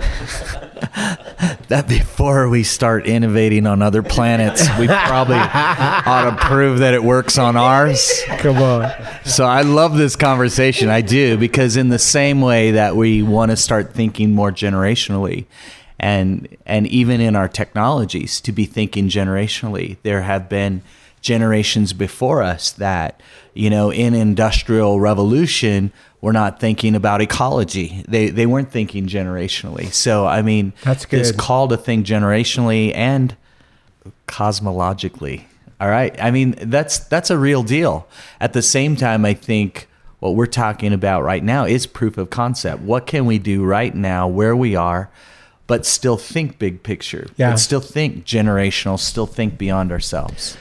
that 1.69 1.87
before 1.89 2.49
we 2.49 2.63
start 2.63 3.07
innovating 3.07 3.67
on 3.67 3.83
other 3.83 4.03
planets, 4.03 4.67
we 4.79 4.87
probably 4.87 5.37
ought 5.37 6.31
to 6.31 6.37
prove 6.47 6.81
that 6.81 6.95
it 6.95 7.03
works 7.03 7.39
on 7.39 7.57
ours. 7.57 8.23
Come 8.39 8.59
on. 8.59 8.91
So 9.25 9.45
I 9.45 9.63
love 9.63 9.97
this 9.97 10.17
conversation. 10.17 10.89
I 10.89 11.01
do, 11.01 11.37
because 11.37 11.77
in 11.77 11.89
the 11.89 11.99
same 11.99 12.41
way 12.41 12.73
that 12.73 12.97
we 12.97 13.23
want 13.23 13.51
to 13.51 13.57
start 13.57 13.95
thinking 13.95 14.33
more 14.33 14.53
generationally, 14.53 15.47
and 15.99 16.49
and 16.67 16.87
even 16.89 17.21
in 17.21 17.37
our 17.37 17.49
technologies 17.49 18.41
to 18.43 18.53
be 18.53 18.67
thinking 18.67 19.09
generationally, 19.09 19.97
there 20.03 20.23
have 20.23 20.49
been 20.49 20.83
generations 21.25 21.93
before 21.95 22.43
us 22.43 22.71
that 22.73 23.21
you 23.55 23.71
know 23.71 23.91
in 23.91 24.13
industrial 24.15 25.01
revolution 25.01 25.91
we're 26.21 26.33
not 26.33 26.59
thinking 26.59 26.95
about 26.95 27.21
ecology. 27.21 28.03
They 28.09 28.29
they 28.31 28.47
weren't 28.47 28.71
thinking 28.71 29.07
generationally. 29.07 29.93
So 29.93 30.27
i 30.27 30.41
mean 30.43 30.73
That's 30.83 31.05
this 31.07 31.31
good. 31.33 31.39
call 31.41 31.69
to 31.69 31.77
think 31.77 32.07
generationally 32.07 32.95
and 32.95 33.37
cosmologically. 34.29 35.45
All 35.81 35.89
right? 35.89 36.15
I 36.23 36.31
mean 36.31 36.55
that's 36.61 36.99
that's 36.99 37.31
a 37.31 37.39
real 37.39 37.63
deal. 37.63 38.07
At 38.41 38.53
the 38.53 38.63
same 38.63 38.95
time 38.97 39.25
i 39.25 39.35
think 39.35 39.89
what 40.21 40.35
we're 40.35 40.47
talking 40.65 40.93
about 40.93 41.23
right 41.23 41.45
now 41.45 41.65
is 41.67 41.87
proof 41.87 42.17
of 42.17 42.31
concept. 42.31 42.81
What 42.83 43.07
can 43.07 43.27
we 43.27 43.39
do 43.39 43.63
right 43.65 43.95
now 43.95 44.27
where 44.29 44.57
we 44.57 44.75
are 44.77 45.11
but 45.67 45.87
still 45.87 46.19
think 46.19 46.59
big 46.59 46.83
picture 46.83 47.27
Yeah. 47.37 47.51
but 47.53 47.57
still 47.57 47.81
think 47.81 48.25
generational 48.27 48.99
still 48.99 49.27
think 49.27 49.57
beyond 49.59 49.91
ourselves 49.93 50.57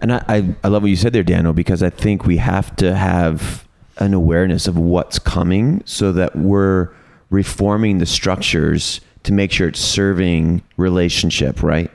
And 0.00 0.12
I, 0.12 0.24
I, 0.28 0.54
I 0.64 0.68
love 0.68 0.82
what 0.82 0.88
you 0.88 0.96
said 0.96 1.12
there, 1.12 1.22
Daniel, 1.22 1.52
because 1.52 1.82
I 1.82 1.90
think 1.90 2.26
we 2.26 2.36
have 2.36 2.74
to 2.76 2.94
have 2.94 3.66
an 3.98 4.12
awareness 4.14 4.66
of 4.66 4.76
what's 4.76 5.18
coming 5.18 5.82
so 5.86 6.12
that 6.12 6.36
we're 6.36 6.90
reforming 7.30 7.98
the 7.98 8.06
structures 8.06 9.00
to 9.22 9.32
make 9.32 9.50
sure 9.50 9.68
it's 9.68 9.80
serving 9.80 10.62
relationship, 10.76 11.62
right? 11.62 11.90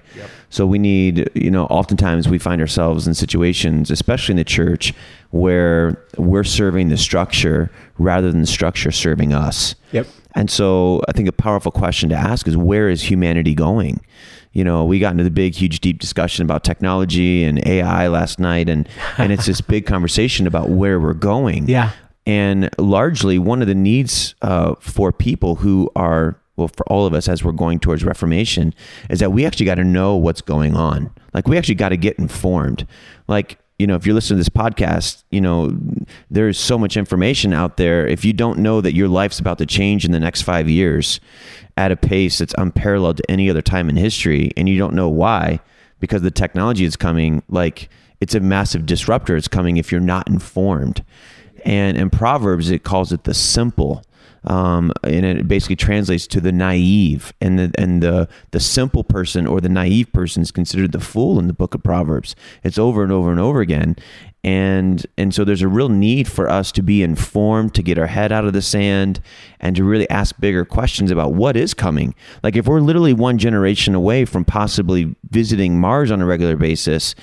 So 0.52 0.66
we 0.66 0.80
need, 0.80 1.30
you 1.34 1.50
know, 1.50 1.66
oftentimes 1.68 2.28
we 2.28 2.38
find 2.38 2.60
ourselves 2.60 3.08
in 3.08 3.14
situations, 3.14 3.90
especially 3.90 4.34
in 4.34 4.38
the 4.38 4.44
church, 4.44 4.94
where 5.30 6.06
we're 6.18 6.44
serving 6.44 6.90
the 6.90 6.98
structure 6.98 7.72
rather 7.98 8.30
than 8.30 8.42
the 8.42 8.48
structure 8.48 8.92
serving 8.92 9.32
us. 9.32 9.76
Yep. 9.94 10.08
And 10.36 10.52
so 10.52 11.02
I 11.08 11.14
think 11.14 11.30
a 11.30 11.32
powerful 11.32 11.72
question 11.72 12.10
to 12.10 12.16
ask 12.16 12.48
is 12.50 12.58
where 12.58 12.90
is 12.90 13.04
humanity 13.04 13.56
going? 13.56 14.02
You 14.54 14.64
know, 14.66 14.84
we 14.84 15.00
got 15.00 15.12
into 15.12 15.24
the 15.24 15.32
big, 15.32 15.56
huge, 15.56 15.80
deep 15.80 16.00
discussion 16.00 16.44
about 16.44 16.64
technology 16.64 17.44
and 17.44 17.66
AI 17.66 18.08
last 18.10 18.38
night, 18.38 18.68
and, 18.68 18.88
and 19.18 19.32
it's 19.32 19.46
this 19.46 19.62
big 19.62 19.86
conversation 19.86 20.46
about 20.46 20.70
where 20.70 21.00
we're 21.00 21.14
going. 21.14 21.70
Yeah. 21.70 21.92
And 22.26 22.70
largely, 22.78 23.40
one 23.40 23.62
of 23.62 23.68
the 23.68 23.76
needs 23.76 24.36
uh, 24.42 24.76
for 24.80 25.12
people 25.12 25.56
who 25.56 25.90
are, 25.96 26.38
well, 26.58 26.68
for 26.68 26.86
all 26.88 27.06
of 27.06 27.14
us 27.14 27.30
as 27.30 27.44
we're 27.44 27.54
going 27.54 27.80
towards 27.80 28.04
Reformation, 28.04 28.74
is 29.10 29.20
that 29.20 29.32
we 29.32 29.46
actually 29.46 29.66
got 29.66 29.76
to 29.76 29.86
know 29.86 30.16
what's 30.18 30.42
going 30.42 30.76
on. 30.76 31.12
Like, 31.34 31.48
we 31.48 31.58
actually 31.58 31.76
got 31.76 31.90
to 31.90 31.98
get 31.98 32.20
informed. 32.20 32.86
Like, 33.28 33.58
you 33.82 33.88
know, 33.88 33.96
if 33.96 34.06
you're 34.06 34.14
listening 34.14 34.38
to 34.38 34.42
this 34.42 34.50
podcast, 34.50 35.24
you 35.32 35.42
know, 35.42 35.76
there's 36.30 36.60
so 36.60 36.78
much 36.78 36.96
information 36.96 37.52
out 37.52 37.78
there. 37.78 38.06
If 38.06 38.24
you 38.24 38.32
don't 38.32 38.60
know 38.60 38.80
that 38.80 38.94
your 38.94 39.08
life's 39.08 39.40
about 39.40 39.58
to 39.58 39.66
change 39.66 40.06
in 40.06 40.12
the 40.12 40.20
next 40.20 40.44
five 40.44 40.70
years 40.70 41.20
at 41.78 41.92
a 41.92 41.96
pace 41.96 42.38
that's 42.38 42.54
unparalleled 42.60 43.18
to 43.18 43.32
any 43.32 43.50
other 43.50 43.64
time 43.64 43.90
in 43.90 43.96
history, 43.96 44.52
and 44.56 44.70
you 44.70 44.78
don't 44.78 44.94
know 44.94 45.10
why, 45.10 45.62
because 46.00 46.22
the 46.22 46.30
technology 46.30 46.86
is 46.86 46.96
coming, 46.96 47.42
like 47.50 47.90
it's 48.20 48.36
a 48.36 48.40
massive 48.40 48.86
disruptor. 48.86 49.36
It's 49.36 49.48
coming 49.48 49.78
if 49.78 49.92
you're 49.92 50.00
not 50.00 50.28
informed. 50.28 51.04
And 51.66 51.98
in 51.98 52.12
Proverbs, 52.12 52.70
it 52.70 52.84
calls 52.84 53.12
it 53.12 53.24
the 53.24 53.34
simple. 53.34 54.04
Um, 54.44 54.92
and 55.04 55.24
it 55.24 55.48
basically 55.48 55.76
translates 55.76 56.26
to 56.28 56.42
the 56.42 56.52
naive, 56.52 57.32
and 57.40 57.60
the 57.60 57.72
and 57.78 58.02
the 58.02 58.28
the 58.50 58.60
simple 58.60 59.04
person 59.04 59.46
or 59.46 59.62
the 59.62 59.70
naive 59.70 60.12
person 60.14 60.42
is 60.42 60.52
considered 60.52 60.94
the 60.94 61.00
fool 61.00 61.38
in 61.38 61.48
the 61.48 61.54
book 61.54 61.76
of 61.76 61.84
Proverbs. 61.84 62.36
It's 62.64 62.80
over 62.80 63.04
and 63.04 63.12
over 63.12 63.30
and 63.30 63.40
over 63.40 63.62
again, 63.62 63.96
and 64.44 65.06
and 65.18 65.34
so 65.36 65.44
there's 65.44 65.62
a 65.62 65.68
real 65.68 65.90
need 65.90 66.28
for 66.28 66.50
us 66.50 66.72
to 66.72 66.82
be 66.82 67.04
informed, 67.04 67.76
to 67.76 67.84
get 67.84 68.00
our 68.00 68.08
head 68.08 68.32
out 68.32 68.46
of 68.46 68.54
the 68.54 68.62
sand, 68.62 69.22
and 69.60 69.76
to 69.76 69.84
really 69.84 70.10
ask 70.10 70.40
bigger 70.40 70.66
questions 70.66 71.12
about 71.12 71.34
what 71.34 71.56
is 71.56 71.74
coming. 71.74 72.16
Like 72.42 72.56
if 72.56 72.66
we're 72.66 72.80
literally 72.80 73.14
one 73.14 73.38
generation 73.38 73.94
away 73.94 74.26
from 74.26 74.44
possibly 74.44 75.16
visiting 75.30 75.80
Mars 75.80 76.10
on 76.10 76.22
a 76.22 76.26
regular 76.26 76.56
basis, 76.56 77.14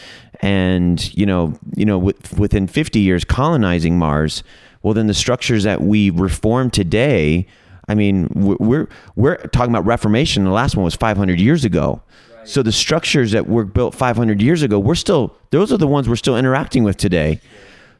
and 0.41 1.13
you 1.17 1.27
know 1.27 1.59
you 1.77 1.85
know 1.85 1.99
with, 1.99 2.39
within 2.39 2.69
50 2.69 3.01
years 3.01 3.25
colonizing 3.25 3.99
Mars, 3.99 4.45
well 4.83 4.95
then 4.95 5.09
the 5.09 5.15
structures 5.15 5.65
that 5.65 5.81
we 5.81 6.11
reform 6.11 6.71
today. 6.71 7.47
I 7.91 7.95
mean, 7.95 8.29
we're 8.35 8.57
we're, 8.61 8.89
we're 9.17 9.37
talking 9.49 9.75
about 9.75 9.87
Reformation. 9.87 10.45
The 10.45 10.51
last 10.51 10.77
one 10.77 10.85
was 10.85 10.95
500 10.95 11.41
years 11.41 11.65
ago. 11.65 12.03
So 12.49 12.63
the 12.63 12.73
structures 12.73 13.33
that 13.33 13.47
were 13.47 13.67
built 13.67 13.95
500 13.95 14.41
years 14.41 14.63
ago, 14.63 14.79
we're 14.79 14.95
still 14.95 15.37
those 15.51 15.71
are 15.71 15.77
the 15.77 15.87
ones 15.87 16.09
we're 16.09 16.17
still 16.17 16.37
interacting 16.37 16.83
with 16.83 16.97
today. 16.97 17.43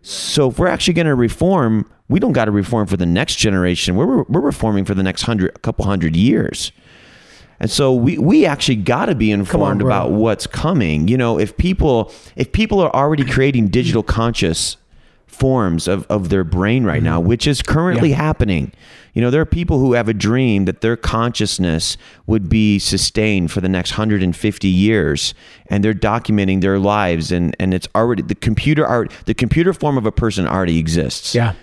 So 0.01 0.49
if 0.49 0.59
we're 0.59 0.69
actually 0.69 0.95
going 0.95 1.07
to 1.07 1.15
reform, 1.15 1.91
we 2.09 2.19
don't 2.19 2.33
got 2.33 2.47
to 2.47 2.51
reform 2.51 2.87
for 2.87 2.97
the 2.97 3.05
next 3.05 3.37
generation. 3.37 3.95
We're 3.95 4.23
we're 4.23 4.41
reforming 4.41 4.87
for 4.87 4.95
the 4.95 5.03
next 5.03 5.23
hundred, 5.23 5.55
a 5.55 5.59
couple 5.59 5.85
hundred 5.85 6.17
years. 6.17 6.73
And 7.61 7.71
so 7.71 7.93
we, 7.93 8.17
we 8.17 8.47
actually 8.47 8.77
got 8.77 9.07
to 9.07 9.15
be 9.15 9.33
informed 9.33 9.81
bro. 9.81 9.89
about 9.89 10.13
what's 10.13 10.47
coming. 10.47 11.09
You 11.09 11.19
know, 11.19 11.39
if 11.39 11.55
people 11.59 12.11
if 12.35 12.51
people 12.51 12.81
are 12.81 12.95
already 12.97 13.27
creating 13.27 13.69
digital 13.69 14.03
conscious 14.03 14.79
forms 15.29 15.87
of, 15.87 16.05
of 16.09 16.29
their 16.31 16.43
brain 16.45 16.85
right 16.85 17.03
now, 17.03 17.19
mm-hmm. 17.21 17.29
which 17.29 17.47
is 17.47 17.63
currently 17.63 18.11
Yeah. 18.11 18.17
happening. 18.17 18.73
You 19.15 19.23
know, 19.23 19.31
there 19.31 19.41
are 19.41 19.47
people 19.47 19.79
who 19.79 19.93
have 19.93 20.09
a 20.09 20.15
dream 20.15 20.65
that 20.65 20.81
their 20.81 20.97
consciousness 20.97 21.97
would 22.27 22.49
be 22.49 22.79
sustained 22.79 23.51
for 23.53 23.61
the 23.61 23.69
next 23.69 23.93
150 23.93 24.69
years 24.69 25.35
and 25.67 25.85
they're 25.85 25.95
documenting 25.95 26.61
their 26.61 26.79
lives 26.79 27.31
and, 27.33 27.55
and 27.61 27.75
it's 27.75 27.89
already 27.95 28.23
the 28.23 28.35
computer 28.35 28.87
art 28.87 29.13
the 29.27 29.35
computer 29.35 29.73
form 29.73 29.99
of 29.99 30.07
a 30.07 30.13
person 30.13 30.47
already 30.47 30.79
exists 30.79 31.35
Yeah. 31.35 31.55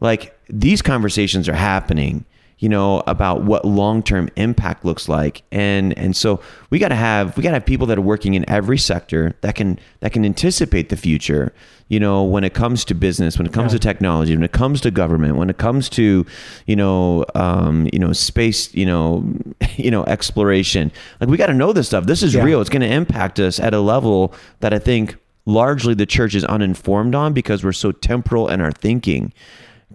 like 0.00 0.38
these 0.48 0.82
conversations 0.82 1.48
are 1.48 1.54
happening 1.54 2.24
you 2.58 2.68
know 2.68 3.02
about 3.06 3.44
what 3.44 3.64
long-term 3.64 4.28
impact 4.36 4.84
looks 4.84 5.08
like 5.08 5.42
and 5.52 5.96
and 5.98 6.16
so 6.16 6.40
we 6.70 6.78
got 6.80 6.88
to 6.88 6.96
have 6.96 7.36
we 7.36 7.42
got 7.42 7.50
to 7.50 7.54
have 7.56 7.66
people 7.66 7.86
that 7.86 7.98
are 7.98 8.02
working 8.02 8.34
in 8.34 8.48
every 8.48 8.78
sector 8.78 9.34
that 9.42 9.54
can 9.54 9.78
that 10.00 10.12
can 10.12 10.24
anticipate 10.24 10.88
the 10.88 10.96
future 10.96 11.52
you 11.88 11.98
know 11.98 12.22
when 12.22 12.44
it 12.44 12.52
comes 12.54 12.84
to 12.84 12.94
business 12.94 13.38
when 13.38 13.46
it 13.46 13.52
comes 13.52 13.72
to 13.72 13.78
technology 13.78 14.34
when 14.34 14.44
it 14.44 14.52
comes 14.52 14.80
to 14.80 14.90
government 14.90 15.36
when 15.36 15.48
it 15.48 15.56
comes 15.58 15.88
to 15.88 16.24
you 16.66 16.76
know 16.76 17.24
um, 17.34 17.88
you 17.92 17.98
know 17.98 18.12
space 18.12 18.72
you 18.74 18.84
know 18.86 19.24
you 19.76 19.90
know 19.90 20.04
exploration 20.04 20.92
like 21.20 21.30
we 21.30 21.36
got 21.36 21.46
to 21.46 21.54
know 21.54 21.72
this 21.72 21.86
stuff. 21.86 22.04
This 22.06 22.22
is 22.22 22.34
Yeah. 22.34 22.44
real. 22.44 22.60
It's 22.60 22.70
going 22.70 22.82
to 22.82 22.92
impact 22.92 23.40
us 23.40 23.58
at 23.58 23.72
a 23.74 23.80
level 23.80 24.32
that 24.60 24.72
i 24.74 24.78
think 24.78 25.16
largely 25.46 25.94
the 25.94 26.04
church 26.06 26.34
is 26.34 26.44
uninformed 26.44 27.14
on 27.14 27.32
because 27.32 27.64
we're 27.64 27.72
so 27.72 27.90
temporal 27.90 28.48
in 28.48 28.60
our 28.60 28.70
thinking 28.70 29.32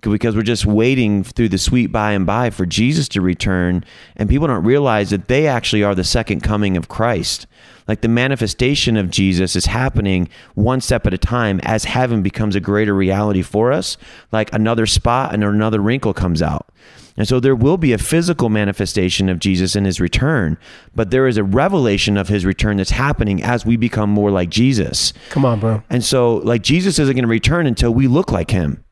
because 0.02 0.36
we're 0.36 0.42
just 0.42 0.66
waiting 0.66 1.24
through 1.24 1.48
the 1.48 1.58
sweet 1.60 1.88
by 1.88 2.12
and 2.12 2.26
by 2.26 2.50
for 2.50 2.66
Jesus 2.66 3.08
to 3.10 3.22
return 3.22 3.86
and 4.18 4.28
people 4.28 4.48
don't 4.48 4.64
realize 4.64 5.12
that 5.12 5.28
they 5.28 5.46
actually 5.48 5.84
are 5.84 5.94
the 5.96 6.04
second 6.04 6.42
coming 6.42 6.76
of 6.76 6.88
Christ 6.90 7.46
like 7.88 8.02
the 8.02 8.08
manifestation 8.08 8.98
of 8.98 9.10
Jesus 9.10 9.56
is 9.56 9.66
happening 9.66 10.30
one 10.56 10.82
step 10.82 11.06
at 11.06 11.14
a 11.14 11.18
time 11.18 11.60
as 11.64 11.86
heaven 11.86 12.22
becomes 12.22 12.56
a 12.56 12.60
greater 12.60 12.94
reality 12.94 13.42
for 13.42 13.72
us 13.72 13.98
like 14.32 14.54
another 14.54 14.86
spot 14.86 15.34
and 15.34 15.44
another 15.44 15.80
wrinkle 15.80 16.14
comes 16.14 16.42
out 16.42 16.68
And 17.16 17.28
so 17.28 17.40
there 17.40 17.56
will 17.56 17.78
be 17.78 17.94
a 17.94 17.98
physical 17.98 18.50
manifestation 18.50 19.30
of 19.30 19.38
Jesus 19.38 19.76
in 19.76 19.86
his 19.86 20.00
return, 20.00 20.58
but 20.96 21.12
there 21.12 21.28
is 21.28 21.38
a 21.38 21.44
revelation 21.44 22.18
of 22.18 22.28
his 22.28 22.44
return 22.44 22.78
that's 22.78 22.90
happening 22.90 23.44
as 23.44 23.66
we 23.66 23.78
become 23.78 24.10
more 24.10 24.32
like 24.32 24.50
Jesus. 24.50 25.14
Come 25.30 25.46
on, 25.46 25.60
bro. 25.60 25.84
And 25.92 26.04
so, 26.04 26.38
like, 26.38 26.64
Jesus 26.64 26.98
isn't 26.98 27.14
going 27.14 27.24
to 27.24 27.30
return 27.30 27.68
until 27.68 27.94
we 27.94 28.08
look 28.08 28.32
like 28.32 28.50
him. 28.50 28.83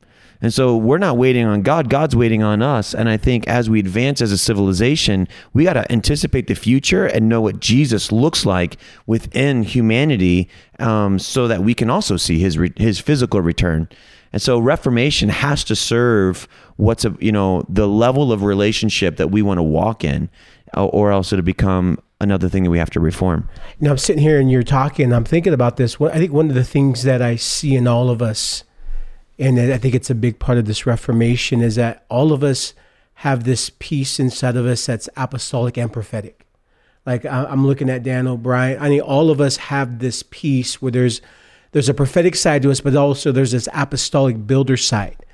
And 0.42 0.54
so 0.54 0.76
we're 0.76 0.98
not 0.98 1.18
waiting 1.18 1.46
on 1.46 1.62
God, 1.62 1.90
God's 1.90 2.16
waiting 2.16 2.42
on 2.42 2.62
us. 2.62 2.94
And 2.96 3.08
I 3.08 3.18
think 3.18 3.48
as 3.48 3.70
we 3.70 3.80
advance 3.80 4.22
as 4.22 4.32
a 4.32 4.38
civilization, 4.38 5.28
we 5.54 5.64
got 5.64 5.74
to 5.74 5.92
anticipate 5.92 6.48
the 6.48 6.56
future 6.56 7.06
and 7.06 7.30
know 7.30 7.42
what 7.42 7.60
Jesus 7.60 8.12
looks 8.12 8.46
like 8.46 8.78
within 9.06 9.64
humanity 9.64 10.50
um, 10.80 11.20
so 11.20 11.48
that 11.48 11.62
we 11.62 11.74
can 11.74 11.90
also 11.90 12.18
see 12.18 12.40
his, 12.40 12.58
re- 12.58 12.74
his 12.76 13.00
physical 13.00 13.42
return. 13.42 13.88
And 14.34 14.42
so 14.42 14.60
Reformation 14.60 15.30
has 15.30 15.64
to 15.66 15.76
serve 15.76 16.48
what's 16.78 17.06
a, 17.06 17.16
you 17.20 17.32
know 17.32 17.64
the 17.70 17.88
level 17.88 18.32
of 18.32 18.44
relationship 18.44 19.18
that 19.18 19.30
we 19.30 19.42
want 19.42 19.58
to 19.58 19.64
walk 19.64 20.04
in, 20.04 20.30
or 20.76 21.12
else 21.12 21.34
it'll 21.34 21.44
become 21.44 22.00
another 22.20 22.48
thing 22.48 22.64
that 22.64 22.70
we 22.70 22.78
have 22.78 22.90
to 22.92 23.00
reform. 23.00 23.50
Now 23.80 23.92
I'm 23.92 23.98
sitting 23.98 24.22
here 24.22 24.40
and 24.40 24.50
you're 24.50 24.64
talking. 24.64 25.12
I'm 25.12 25.26
thinking 25.26 25.54
about 25.54 25.78
this. 25.78 26.00
I 26.00 26.18
think 26.18 26.32
one 26.32 26.50
of 26.50 26.56
the 26.56 26.64
things 26.64 27.04
that 27.04 27.22
I 27.22 27.36
see 27.36 27.76
in 27.76 27.88
all 27.88 28.10
of 28.10 28.22
us, 28.22 28.64
and 29.42 29.60
I 29.60 29.78
think 29.80 29.96
it's 29.96 30.12
a 30.12 30.16
big 30.16 30.38
part 30.38 30.60
of 30.60 30.66
this 30.66 30.86
Reformation, 30.86 31.62
is 31.62 31.76
that 31.76 32.06
all 32.10 32.32
of 32.32 32.44
us 32.44 32.76
have 33.16 33.44
this 33.44 33.72
piece 33.80 34.20
inside 34.20 34.56
of 34.56 34.68
us 34.68 34.86
that's 34.86 35.10
apostolic 35.18 35.78
and 35.78 35.92
prophetic. 35.92 36.46
Like 37.08 37.26
I'm 37.26 37.66
looking 37.66 37.90
at 37.90 38.04
Dan 38.04 38.28
O'Brien. 38.28 38.80
I 38.80 38.90
mean, 38.90 39.02
all 39.02 39.32
of 39.32 39.42
us 39.42 39.58
have 39.58 39.98
this 39.98 40.22
piece 40.22 40.80
where 40.80 40.92
there's 40.92 41.22
there's 41.72 41.90
a 41.90 41.94
prophetic 41.94 42.36
side 42.36 42.62
to 42.62 42.72
us, 42.72 42.82
but 42.82 42.96
also 42.96 43.32
there's 43.32 43.54
this 43.54 43.68
apostolic 43.74 44.46
builder 44.46 44.78
side. 44.78 45.26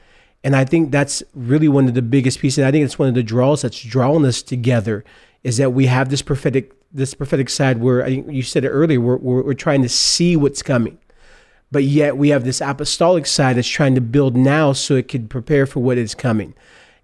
And 0.44 0.56
I 0.56 0.64
think 0.64 0.92
that's 0.92 1.24
really 1.34 1.68
one 1.68 1.88
of 1.88 1.94
the 1.94 2.02
biggest 2.02 2.40
pieces. 2.40 2.64
I 2.64 2.72
think 2.72 2.86
it's 2.86 3.00
one 3.00 3.10
of 3.10 3.16
the 3.16 3.24
draws 3.24 3.64
that's 3.64 3.82
drawing 3.82 4.26
us 4.26 4.42
together 4.42 5.04
is 5.44 5.58
that 5.58 5.72
we 5.72 5.88
have 5.88 6.10
this 6.10 6.22
prophetic 6.22 6.74
this 6.94 7.14
prophetic 7.14 7.50
side 7.50 7.82
where 7.82 8.04
I 8.04 8.08
think 8.08 8.32
you 8.32 8.42
said 8.42 8.64
it 8.64 8.70
earlier, 8.70 9.02
we're, 9.02 9.18
we're, 9.18 9.44
we're 9.44 9.54
trying 9.54 9.82
to 9.82 9.90
see 9.90 10.38
what's 10.38 10.62
coming. 10.62 10.98
But 11.72 11.84
yet 11.84 12.18
we 12.18 12.30
have 12.30 12.46
this 12.46 12.62
apostolic 12.62 13.26
side 13.26 13.58
that's 13.58 13.68
trying 13.68 13.96
to 13.96 14.02
build 14.02 14.38
now 14.38 14.72
so 14.74 14.96
it 14.96 15.08
can 15.08 15.28
prepare 15.28 15.66
for 15.66 15.82
what 15.82 15.98
is 15.98 16.16
coming. 16.16 16.54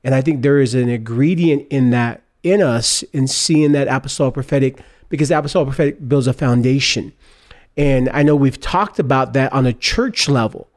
And 0.03 0.15
I 0.15 0.21
think 0.21 0.41
there 0.41 0.59
is 0.59 0.73
an 0.73 0.89
ingredient 0.89 1.67
in 1.69 1.89
that 1.91 2.23
in 2.43 2.61
us 2.61 3.03
in 3.13 3.27
seeing 3.27 3.71
that 3.71 3.87
apostolic 3.87 4.33
prophetic 4.33 4.81
because 5.09 5.31
apostolic 5.31 5.67
prophetic 5.67 6.07
builds 6.07 6.27
a 6.27 6.33
foundation. 6.33 7.13
And 7.77 8.09
I 8.09 8.23
know 8.23 8.35
we've 8.35 8.59
talked 8.59 8.99
about 8.99 9.33
that 9.33 9.51
on 9.53 9.65
a 9.65 9.73
church 9.73 10.27
level, 10.27 10.69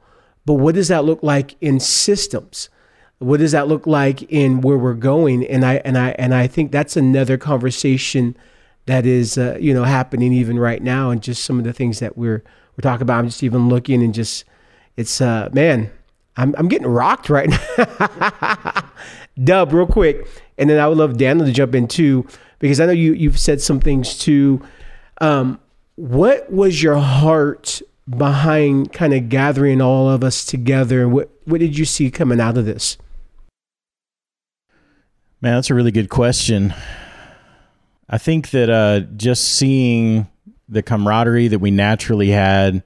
but 0.45 0.55
what 0.55 0.75
does 0.75 0.89
that 0.89 1.05
look 1.05 1.23
like 1.23 1.57
in 1.61 1.81
systems? 1.81 2.69
What 3.19 3.41
does 3.41 3.53
that 3.53 3.67
look 3.69 3.87
like 3.87 4.23
in 4.31 4.61
where 4.61 4.79
we're 4.79 4.95
going? 4.95 5.47
And 5.47 5.65
I 5.65 5.77
and 5.77 5.99
I 5.99 6.11
and 6.11 6.35
I 6.35 6.47
think 6.47 6.71
that's 6.71 6.97
another 6.97 7.37
conversation 7.37 8.37
that 8.87 9.05
is 9.05 9.37
uh, 9.37 9.59
you 9.61 9.75
know 9.75 9.85
happening 9.85 10.33
even 10.33 10.59
right 10.59 10.83
now, 10.83 11.11
and 11.11 11.23
just 11.23 11.45
some 11.45 11.59
of 11.59 11.65
the 11.65 11.73
things 11.73 11.99
that 11.99 12.17
we're 12.17 12.45
we're 12.77 12.83
talking 12.83 13.03
about. 13.03 13.19
I'm 13.19 13.27
just 13.27 13.43
even 13.43 13.69
looking 13.69 14.03
and 14.03 14.13
just 14.13 14.45
it's 14.97 15.21
uh 15.21 15.49
man, 15.53 15.91
I'm 16.37 16.55
I'm 16.59 16.69
getting 16.69 16.87
rocked 16.87 17.31
right 17.31 17.49
now. 17.49 17.59
Dubb, 19.39 19.73
real 19.73 19.87
quick, 19.87 20.27
and 20.57 20.71
then 20.71 20.81
I 20.81 20.89
would 20.89 20.99
love 20.99 21.19
Daniel 21.19 21.47
to 21.47 21.53
jump 21.53 21.75
in 21.75 21.89
too 21.89 22.27
because 22.59 22.81
I 22.81 22.87
know 22.87 22.93
you 22.93 23.13
you've 23.13 23.39
said 23.39 23.61
some 23.61 23.81
things 23.81 24.19
too. 24.19 24.63
Um, 25.21 25.61
what 25.97 26.53
was 26.53 26.83
your 26.83 26.99
heart 26.99 27.81
behind 28.09 28.93
kind 28.93 29.13
of 29.13 29.29
gathering 29.29 29.81
all 29.81 30.09
of 30.09 30.23
us 30.23 30.45
together 30.45 31.09
what 31.09 31.29
what 31.45 31.59
did 31.59 31.77
you 31.77 31.85
see 31.85 32.09
coming 32.09 32.39
out 32.39 32.57
of 32.57 32.65
this 32.65 32.97
man 35.41 35.55
that's 35.55 35.71
a 35.71 35.75
really 35.75 35.91
good 35.91 36.09
question 36.09 36.73
i 38.09 38.17
think 38.17 38.51
that 38.51 38.71
uh, 38.71 39.01
just 39.17 39.43
seeing 39.43 40.29
the 40.69 40.83
camaraderie 40.83 41.49
that 41.49 41.59
we 41.59 41.71
naturally 41.71 42.29
had 42.29 42.83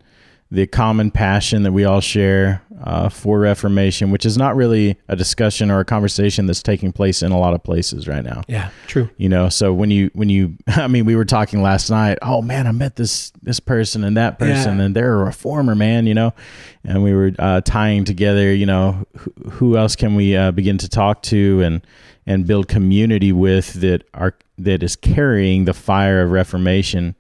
the 0.53 0.67
common 0.67 1.11
passion 1.13 1.63
that 1.63 1.73
we 1.73 1.85
all 1.85 2.01
share 2.01 2.63
uh, 2.83 3.09
for 3.09 3.39
Reformation, 3.39 4.11
which 4.11 4.27
is 4.27 4.37
not 4.37 4.57
really 4.57 4.99
a 5.07 5.15
discussion 5.15 5.71
or 5.71 5.79
a 5.79 5.85
conversation 5.85 6.47
that's 6.47 6.63
taking 6.63 6.91
place 6.91 7.23
in 7.23 7.31
a 7.31 7.39
lot 7.39 7.55
of 7.55 7.63
places 7.63 8.09
right 8.09 8.25
now. 8.25 8.43
Yeah, 8.49 8.71
true. 8.89 9.09
You 9.17 9.29
know, 9.29 9.49
so 9.49 9.73
when 9.73 9.93
you 9.93 10.11
when 10.15 10.29
you, 10.29 10.57
I 10.67 10.89
mean, 10.89 11.05
we 11.05 11.15
were 11.15 11.25
talking 11.25 11.63
last 11.63 11.89
night. 11.89 12.19
Oh 12.23 12.43
man, 12.43 12.67
I 12.67 12.73
met 12.73 12.97
this 12.97 13.31
this 13.43 13.61
person 13.61 14.03
and 14.03 14.17
that 14.17 14.39
person, 14.39 14.79
yeah. 14.79 14.85
and 14.85 14.97
they're 14.97 15.21
a 15.21 15.25
reformer, 15.25 15.75
man. 15.77 16.07
You 16.07 16.15
know, 16.15 16.35
and 16.83 17.05
we 17.05 17.15
were 17.15 17.33
uh, 17.39 17.61
tying 17.61 18.05
together. 18.05 18.53
You 18.53 18.67
know, 18.67 19.07
who, 19.17 19.33
who 19.51 19.77
else 19.77 19.95
can 19.95 20.17
we 20.17 20.37
uh, 20.37 20.51
begin 20.51 20.79
to 20.79 20.89
talk 20.89 21.23
to 21.25 21.63
and 21.63 21.87
and 22.27 22.47
build 22.47 22.67
community 22.67 23.31
with 23.31 23.75
that 23.75 24.03
are 24.15 24.37
that 24.59 24.83
is 24.83 24.97
carrying 24.97 25.65
the 25.65 25.75
fire 25.75 26.23
of 26.23 26.31
Reformation 26.31 27.15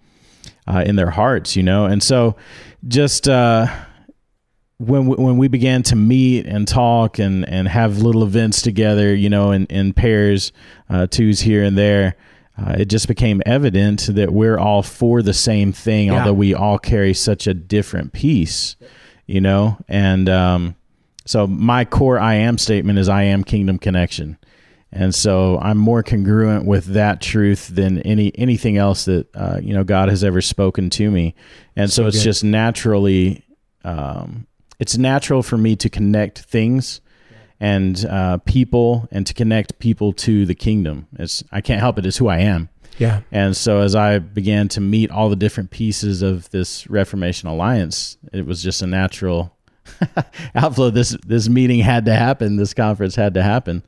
uh, 0.66 0.82
in 0.86 0.96
their 0.96 1.11
hearts. 1.11 1.56
You 1.56 1.62
know, 1.62 1.86
and 1.86 2.02
so 2.02 2.36
just 2.86 3.28
uh, 3.28 3.66
when 4.80 5.06
we, 5.06 5.16
when 5.16 5.36
we 5.36 5.48
began 5.48 5.82
to 5.84 5.96
meet 5.96 6.46
and 6.46 6.66
talk 6.66 7.18
and, 7.18 7.46
and 7.46 7.68
have 7.68 7.98
little 7.98 8.22
events 8.22 8.62
together, 8.62 9.14
you 9.14 9.28
know, 9.28 9.52
in, 9.52 9.66
in 9.66 9.92
pairs, 9.92 10.52
uh, 10.88 11.06
twos 11.06 11.40
here 11.40 11.62
and 11.62 11.76
there, 11.76 12.16
uh, 12.56 12.76
it 12.78 12.86
just 12.86 13.06
became 13.06 13.42
evident 13.44 14.08
that 14.12 14.32
we're 14.32 14.58
all 14.58 14.82
for 14.82 15.22
the 15.22 15.34
same 15.34 15.72
thing, 15.72 16.08
yeah. 16.08 16.18
although 16.18 16.32
we 16.32 16.54
all 16.54 16.78
carry 16.78 17.12
such 17.12 17.46
a 17.46 17.54
different 17.54 18.12
piece, 18.12 18.76
you 19.26 19.40
know. 19.40 19.78
And 19.86 20.28
um, 20.28 20.76
so 21.26 21.46
my 21.46 21.84
core 21.84 22.18
I 22.18 22.34
am 22.34 22.56
statement 22.56 22.98
is 22.98 23.08
I 23.08 23.24
am 23.24 23.44
Kingdom 23.44 23.78
Connection. 23.78 24.38
And 24.93 25.14
so 25.14 25.59
I'm 25.59 25.78
more 25.78 26.03
congruent 26.03 26.64
with 26.64 26.86
that 26.86 27.20
truth 27.20 27.68
than 27.68 28.01
any 28.01 28.36
anything 28.36 28.76
else 28.76 29.05
that 29.05 29.28
uh, 29.34 29.61
you 29.62 29.72
know 29.72 29.84
God 29.84 30.09
has 30.09 30.24
ever 30.24 30.41
spoken 30.41 30.91
to 30.91 31.11
me. 31.11 31.34
And 31.76 31.91
so, 31.91 32.03
so 32.03 32.09
it's 32.09 32.18
good. 32.18 32.24
just 32.24 32.45
naturally, 32.45 33.45
um, 33.84 34.47
it's 34.80 34.99
natural 34.99 35.43
for 35.43 35.57
me 35.57 35.76
to 35.76 35.88
connect 35.88 36.41
things 36.41 37.01
and 37.61 38.05
uh, 38.07 38.38
people, 38.38 39.07
and 39.12 39.26
to 39.26 39.34
connect 39.34 39.78
people 39.78 40.12
to 40.14 40.47
the 40.47 40.55
kingdom. 40.55 41.07
It's 41.18 41.45
I 41.53 41.61
can't 41.61 41.80
help 41.80 41.99
it. 41.99 42.07
It's 42.07 42.16
who 42.16 42.28
I 42.28 42.38
am. 42.38 42.68
Yeah. 42.99 43.22
And 43.32 43.57
so 43.57 43.80
as 43.80 43.95
I 43.95 44.18
began 44.18 44.68
to 44.68 44.80
meet 44.80 45.11
all 45.11 45.30
the 45.30 45.36
different 45.36 45.70
pieces 45.70 46.20
of 46.20 46.51
this 46.51 46.88
Reformation 46.91 47.49
Alliance, 47.49 48.18
it 48.32 48.45
was 48.45 48.62
just 48.62 48.82
a 48.82 48.86
natural 48.86 49.57
outflow 50.55 50.91
this 50.91 51.16
this 51.26 51.49
meeting 51.49 51.80
had 51.80 52.05
to 52.05 52.14
happen 52.14 52.57
this 52.57 52.74
conference 52.74 53.14
had 53.14 53.34
to 53.34 53.43
happen. 53.43 53.82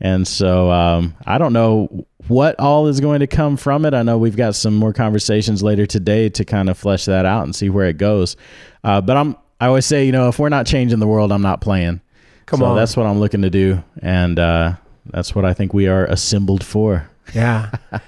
And 0.00 0.26
so 0.26 0.70
um, 0.70 1.14
i 1.26 1.38
don't 1.38 1.52
know 1.52 2.06
what 2.28 2.58
all 2.60 2.86
is 2.86 3.00
going 3.00 3.20
to 3.20 3.26
come 3.26 3.56
from 3.56 3.84
it. 3.84 3.94
I 3.94 4.02
know 4.02 4.18
we've 4.18 4.36
got 4.36 4.54
some 4.54 4.74
more 4.74 4.92
conversations 4.92 5.62
later 5.62 5.86
today 5.86 6.28
to 6.30 6.44
kind 6.44 6.68
of 6.68 6.76
flesh 6.76 7.06
that 7.06 7.24
out 7.24 7.44
and 7.44 7.56
see 7.56 7.70
where 7.70 7.86
it 7.86 7.96
goes. 7.96 8.36
Uh, 8.84 9.00
but 9.00 9.16
i'm 9.16 9.36
i 9.60 9.66
always 9.66 9.86
say 9.86 10.04
you 10.04 10.12
know 10.12 10.28
if 10.28 10.38
we're 10.38 10.48
not 10.48 10.66
changing 10.66 11.00
the 11.00 11.06
world 11.06 11.32
i'm 11.32 11.42
not 11.42 11.60
playing. 11.60 12.00
Come 12.46 12.60
so 12.60 12.66
on. 12.66 12.76
that's 12.76 12.96
what 12.96 13.06
i'm 13.06 13.18
looking 13.18 13.42
to 13.42 13.50
do 13.50 13.82
and 14.02 14.38
uh, 14.38 14.74
that's 15.06 15.34
what 15.34 15.44
i 15.44 15.52
think 15.54 15.74
we 15.74 15.88
are 15.88 16.04
assembled 16.06 16.64
for. 16.64 17.08
Yeah. 17.34 17.70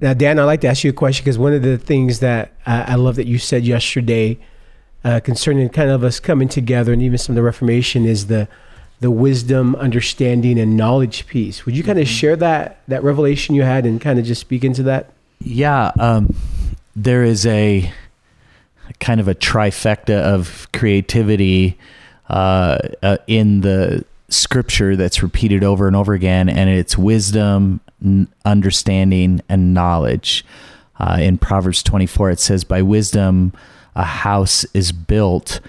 Now 0.00 0.14
dan 0.14 0.38
i'd 0.38 0.44
like 0.44 0.60
to 0.60 0.68
ask 0.68 0.84
you 0.84 0.90
a 0.90 0.92
question 0.92 1.24
because 1.24 1.38
one 1.38 1.52
of 1.52 1.62
the 1.62 1.76
things 1.76 2.20
that 2.20 2.52
I, 2.64 2.92
I 2.92 2.94
love 2.94 3.16
that 3.16 3.26
you 3.26 3.36
said 3.36 3.64
yesterday 3.64 4.38
uh, 5.04 5.20
concerning 5.20 5.68
kind 5.68 5.90
of 5.90 6.02
us 6.04 6.20
coming 6.20 6.48
together 6.48 6.92
and 6.92 7.02
even 7.02 7.18
some 7.18 7.34
of 7.34 7.36
the 7.36 7.42
Reformation 7.42 8.04
is 8.04 8.26
the 8.26 8.48
the 9.00 9.10
wisdom, 9.12 9.76
understanding, 9.76 10.58
and 10.58 10.76
knowledge 10.76 11.28
piece. 11.28 11.64
Would 11.64 11.76
you 11.76 11.84
kind 11.84 12.00
of 12.00 12.06
mm-hmm. 12.06 12.14
share 12.14 12.36
that 12.36 12.80
that 12.88 13.02
revelation 13.04 13.54
you 13.54 13.62
had 13.62 13.86
and 13.86 14.00
kind 14.00 14.18
of 14.18 14.24
just 14.24 14.40
speak 14.40 14.64
into 14.64 14.82
that? 14.84 15.12
Yeah, 15.40 15.92
um, 15.98 16.34
there 16.96 17.22
is 17.22 17.46
a 17.46 17.92
kind 19.00 19.20
of 19.20 19.28
a 19.28 19.34
trifecta 19.34 20.18
of 20.20 20.66
creativity 20.72 21.78
uh, 22.28 22.78
uh, 23.02 23.18
in 23.26 23.60
the 23.60 24.04
scripture 24.28 24.96
that's 24.96 25.22
repeated 25.22 25.64
over 25.64 25.86
and 25.86 25.96
over 25.96 26.12
again, 26.12 26.48
and 26.48 26.68
it's 26.68 26.98
wisdom, 26.98 27.80
n- 28.04 28.28
understanding, 28.44 29.40
and 29.48 29.72
knowledge. 29.72 30.44
Uh, 31.00 31.18
in 31.20 31.38
Proverbs 31.38 31.82
24, 31.82 32.30
it 32.30 32.40
says, 32.40 32.64
By 32.64 32.82
wisdom, 32.82 33.52
a 33.98 34.04
house 34.04 34.64
is 34.72 34.92
built. 34.92 35.60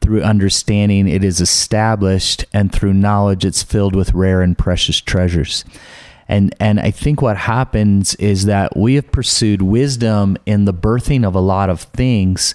Through 0.00 0.22
understanding, 0.22 1.08
it 1.08 1.24
is 1.24 1.40
established, 1.40 2.44
and 2.52 2.70
through 2.70 2.94
knowledge, 2.94 3.44
it's 3.44 3.64
filled 3.64 3.96
with 3.96 4.14
rare 4.14 4.42
and 4.42 4.56
precious 4.56 5.00
treasures. 5.00 5.64
And, 6.28 6.54
and 6.60 6.78
I 6.78 6.90
think 6.90 7.20
what 7.20 7.36
happens 7.36 8.14
is 8.16 8.44
that 8.44 8.76
we 8.76 8.94
have 8.94 9.10
pursued 9.10 9.62
wisdom 9.62 10.36
in 10.46 10.66
the 10.66 10.74
birthing 10.74 11.26
of 11.26 11.34
a 11.34 11.40
lot 11.40 11.70
of 11.70 11.80
things, 11.80 12.54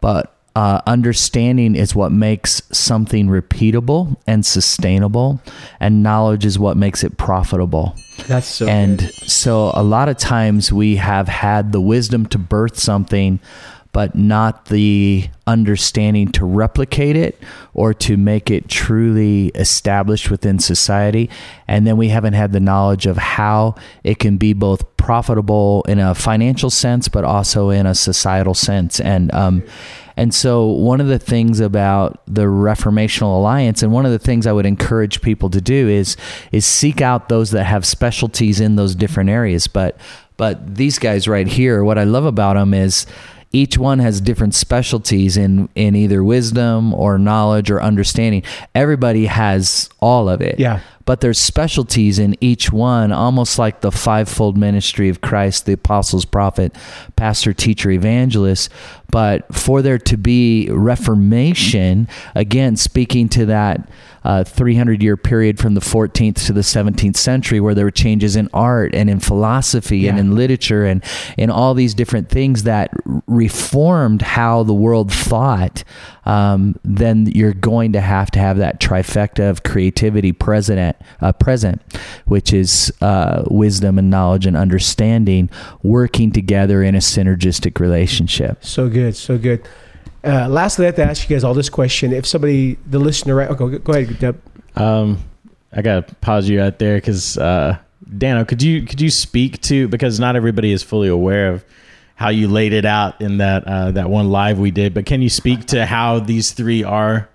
but 0.00 0.34
uh, 0.56 0.80
understanding 0.86 1.74
is 1.74 1.94
what 1.94 2.12
makes 2.12 2.62
something 2.70 3.26
repeatable 3.26 4.16
and 4.26 4.46
sustainable, 4.46 5.40
and 5.80 6.02
knowledge 6.02 6.44
is 6.46 6.58
what 6.58 6.76
makes 6.76 7.02
it 7.02 7.16
profitable. 7.16 7.94
That's 8.28 8.46
so. 8.46 8.68
And 8.68 9.00
good. 9.00 9.12
so, 9.28 9.72
a 9.74 9.82
lot 9.82 10.08
of 10.08 10.16
times 10.16 10.72
we 10.72 10.96
have 10.96 11.26
had 11.26 11.72
the 11.72 11.80
wisdom 11.80 12.26
to 12.26 12.38
birth 12.38 12.78
something, 12.78 13.40
but 13.94 14.16
not 14.16 14.64
the 14.66 15.24
understanding 15.46 16.26
to 16.26 16.44
replicate 16.44 17.14
it 17.14 17.40
or 17.74 17.94
to 17.94 18.16
make 18.16 18.50
it 18.50 18.68
truly 18.68 19.46
established 19.54 20.32
within 20.32 20.58
society. 20.58 21.30
And 21.68 21.86
then 21.86 21.96
we 21.96 22.08
haven't 22.08 22.32
had 22.32 22.50
the 22.50 22.58
knowledge 22.58 23.06
of 23.06 23.16
how 23.16 23.76
it 24.02 24.18
can 24.18 24.36
be 24.36 24.52
both 24.52 24.96
profitable 24.96 25.84
in 25.86 26.00
a 26.00 26.12
financial 26.12 26.70
sense, 26.70 27.06
but 27.06 27.22
also 27.22 27.70
in 27.70 27.86
a 27.86 27.94
societal 27.94 28.54
sense. 28.54 28.98
And, 28.98 29.32
um, 29.32 29.62
and 30.16 30.34
so, 30.34 30.66
one 30.66 31.00
of 31.00 31.06
the 31.06 31.18
things 31.18 31.60
about 31.60 32.20
the 32.26 32.44
Reformational 32.44 33.36
Alliance, 33.36 33.82
and 33.82 33.92
one 33.92 34.06
of 34.06 34.12
the 34.12 34.18
things 34.18 34.46
I 34.46 34.52
would 34.52 34.66
encourage 34.66 35.22
people 35.22 35.50
to 35.50 35.60
do 35.60 35.88
is 35.88 36.16
is 36.52 36.64
seek 36.64 37.00
out 37.00 37.28
those 37.28 37.50
that 37.50 37.64
have 37.64 37.84
specialties 37.84 38.60
in 38.60 38.76
those 38.76 38.94
different 38.94 39.30
areas. 39.30 39.66
But 39.66 39.98
but 40.36 40.76
these 40.76 41.00
guys 41.00 41.26
right 41.26 41.48
here, 41.48 41.82
what 41.82 41.98
I 41.98 42.04
love 42.04 42.26
about 42.26 42.54
them 42.54 42.74
is 42.74 43.06
each 43.54 43.78
one 43.78 44.00
has 44.00 44.20
different 44.20 44.54
specialties 44.54 45.36
in 45.36 45.68
in 45.74 45.94
either 45.94 46.22
wisdom 46.22 46.92
or 46.92 47.18
knowledge 47.18 47.70
or 47.70 47.80
understanding. 47.80 48.42
Everybody 48.74 49.26
has 49.26 49.88
all 50.00 50.28
of 50.28 50.40
it. 50.40 50.58
Yeah 50.58 50.80
but 51.04 51.20
there's 51.20 51.38
specialties 51.38 52.18
in 52.18 52.36
each 52.40 52.72
one, 52.72 53.12
almost 53.12 53.58
like 53.58 53.80
the 53.80 53.92
fivefold 53.92 54.56
ministry 54.56 55.08
of 55.08 55.20
Christ 55.20 55.66
the 55.66 55.74
apostles, 55.74 56.24
prophet, 56.24 56.74
pastor, 57.16 57.52
teacher, 57.52 57.90
evangelist. 57.90 58.70
But 59.10 59.54
for 59.54 59.82
there 59.82 59.98
to 59.98 60.16
be 60.16 60.68
reformation, 60.70 62.08
again, 62.34 62.76
speaking 62.76 63.28
to 63.30 63.46
that 63.46 63.88
uh, 64.24 64.44
300 64.44 65.02
year 65.02 65.16
period 65.16 65.58
from 65.58 65.74
the 65.74 65.80
14th 65.80 66.46
to 66.46 66.52
the 66.52 66.62
17th 66.62 67.16
century 67.16 67.60
where 67.60 67.74
there 67.74 67.84
were 67.84 67.90
changes 67.90 68.36
in 68.36 68.48
art 68.52 68.94
and 68.94 69.10
in 69.10 69.20
philosophy 69.20 69.98
yeah. 69.98 70.10
and 70.10 70.18
in 70.18 70.34
literature 70.34 70.84
and 70.84 71.04
in 71.36 71.50
all 71.50 71.74
these 71.74 71.94
different 71.94 72.28
things 72.28 72.62
that 72.62 72.90
reformed 73.26 74.22
how 74.22 74.62
the 74.62 74.74
world 74.74 75.12
thought, 75.12 75.84
um, 76.24 76.74
then 76.84 77.26
you're 77.26 77.52
going 77.52 77.92
to 77.92 78.00
have 78.00 78.30
to 78.30 78.38
have 78.38 78.58
that 78.58 78.80
trifecta 78.80 79.50
of 79.50 79.62
creativity 79.62 80.32
present, 80.32 80.96
uh, 81.20 81.32
present 81.32 81.82
which 82.24 82.52
is 82.52 82.92
uh, 83.00 83.44
wisdom 83.48 83.98
and 83.98 84.10
knowledge 84.10 84.46
and 84.46 84.56
understanding 84.56 85.50
working 85.82 86.32
together 86.32 86.82
in 86.82 86.94
a 86.94 86.98
synergistic 86.98 87.78
relationship. 87.78 88.64
So 88.64 88.88
good, 88.88 89.16
so 89.16 89.38
good. 89.38 89.66
Uh, 90.24 90.48
lastly, 90.48 90.86
I 90.86 90.86
have 90.86 90.96
to 90.96 91.04
ask 91.04 91.28
you 91.28 91.34
guys 91.34 91.44
all 91.44 91.54
this 91.54 91.68
question. 91.68 92.12
If 92.12 92.26
somebody, 92.26 92.78
the 92.86 92.98
listener, 92.98 93.34
right? 93.34 93.50
Okay, 93.50 93.78
go 93.78 93.92
ahead, 93.92 94.08
Dubb. 94.08 94.36
Um, 94.80 95.18
I 95.72 95.82
gotta 95.82 96.02
pause 96.16 96.48
you 96.48 96.60
right 96.60 96.78
there 96.78 96.96
because 96.96 97.36
uh, 97.36 97.78
Dano, 98.16 98.44
could 98.44 98.62
you 98.62 98.82
could 98.82 99.00
you 99.00 99.10
speak 99.10 99.60
to 99.62 99.88
because 99.88 100.18
not 100.18 100.36
everybody 100.36 100.72
is 100.72 100.82
fully 100.82 101.08
aware 101.08 101.50
of 101.50 101.64
how 102.16 102.28
you 102.28 102.48
laid 102.48 102.72
it 102.72 102.84
out 102.84 103.20
in 103.20 103.38
that 103.38 103.64
uh, 103.66 103.90
that 103.90 104.08
one 104.08 104.30
live 104.30 104.58
we 104.58 104.70
did, 104.70 104.94
but 104.94 105.04
can 105.04 105.20
you 105.20 105.28
speak 105.28 105.66
to 105.66 105.84
how 105.84 106.20
these 106.20 106.52
three 106.52 106.82
are 106.82 107.28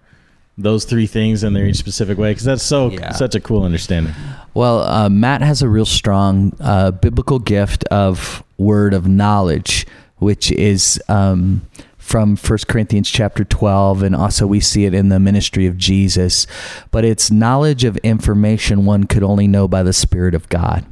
those 0.59 0.83
three 0.83 1.07
things 1.07 1.43
in 1.43 1.53
their 1.53 1.65
each 1.65 1.77
specific 1.77 2.17
way 2.17 2.31
because 2.31 2.43
that's 2.43 2.63
so 2.63 2.91
yeah. 2.91 3.11
such 3.11 3.33
a 3.33 3.39
cool 3.39 3.63
understanding. 3.63 4.13
Well, 4.53 4.81
uh, 4.81 5.09
Matt 5.09 5.41
has 5.41 5.61
a 5.61 5.69
real 5.69 5.85
strong 5.85 6.53
uh, 6.59 6.91
biblical 6.91 7.39
gift 7.39 7.85
of 7.85 8.43
word 8.57 8.93
of 8.93 9.07
knowledge, 9.07 9.87
which 10.17 10.51
is 10.51 11.01
um, 11.07 11.61
from 12.09 12.35
1 12.35 12.57
Corinthians 12.67 13.07
chapter 13.07 13.43
12, 13.43 14.01
and 14.01 14.15
also 14.15 14.47
we 14.47 14.59
see 14.59 14.85
it 14.85 14.95
in 14.95 15.09
the 15.09 15.19
ministry 15.19 15.67
of 15.67 15.77
Jesus. 15.77 16.47
But 16.89 17.05
it's 17.05 17.29
knowledge 17.29 17.83
of 17.83 17.97
information 17.97 18.83
one 18.83 19.03
could 19.03 19.21
only 19.21 19.47
know 19.47 19.67
by 19.67 19.83
the 19.83 19.93
Spirit 19.93 20.33
of 20.33 20.49
God. 20.49 20.87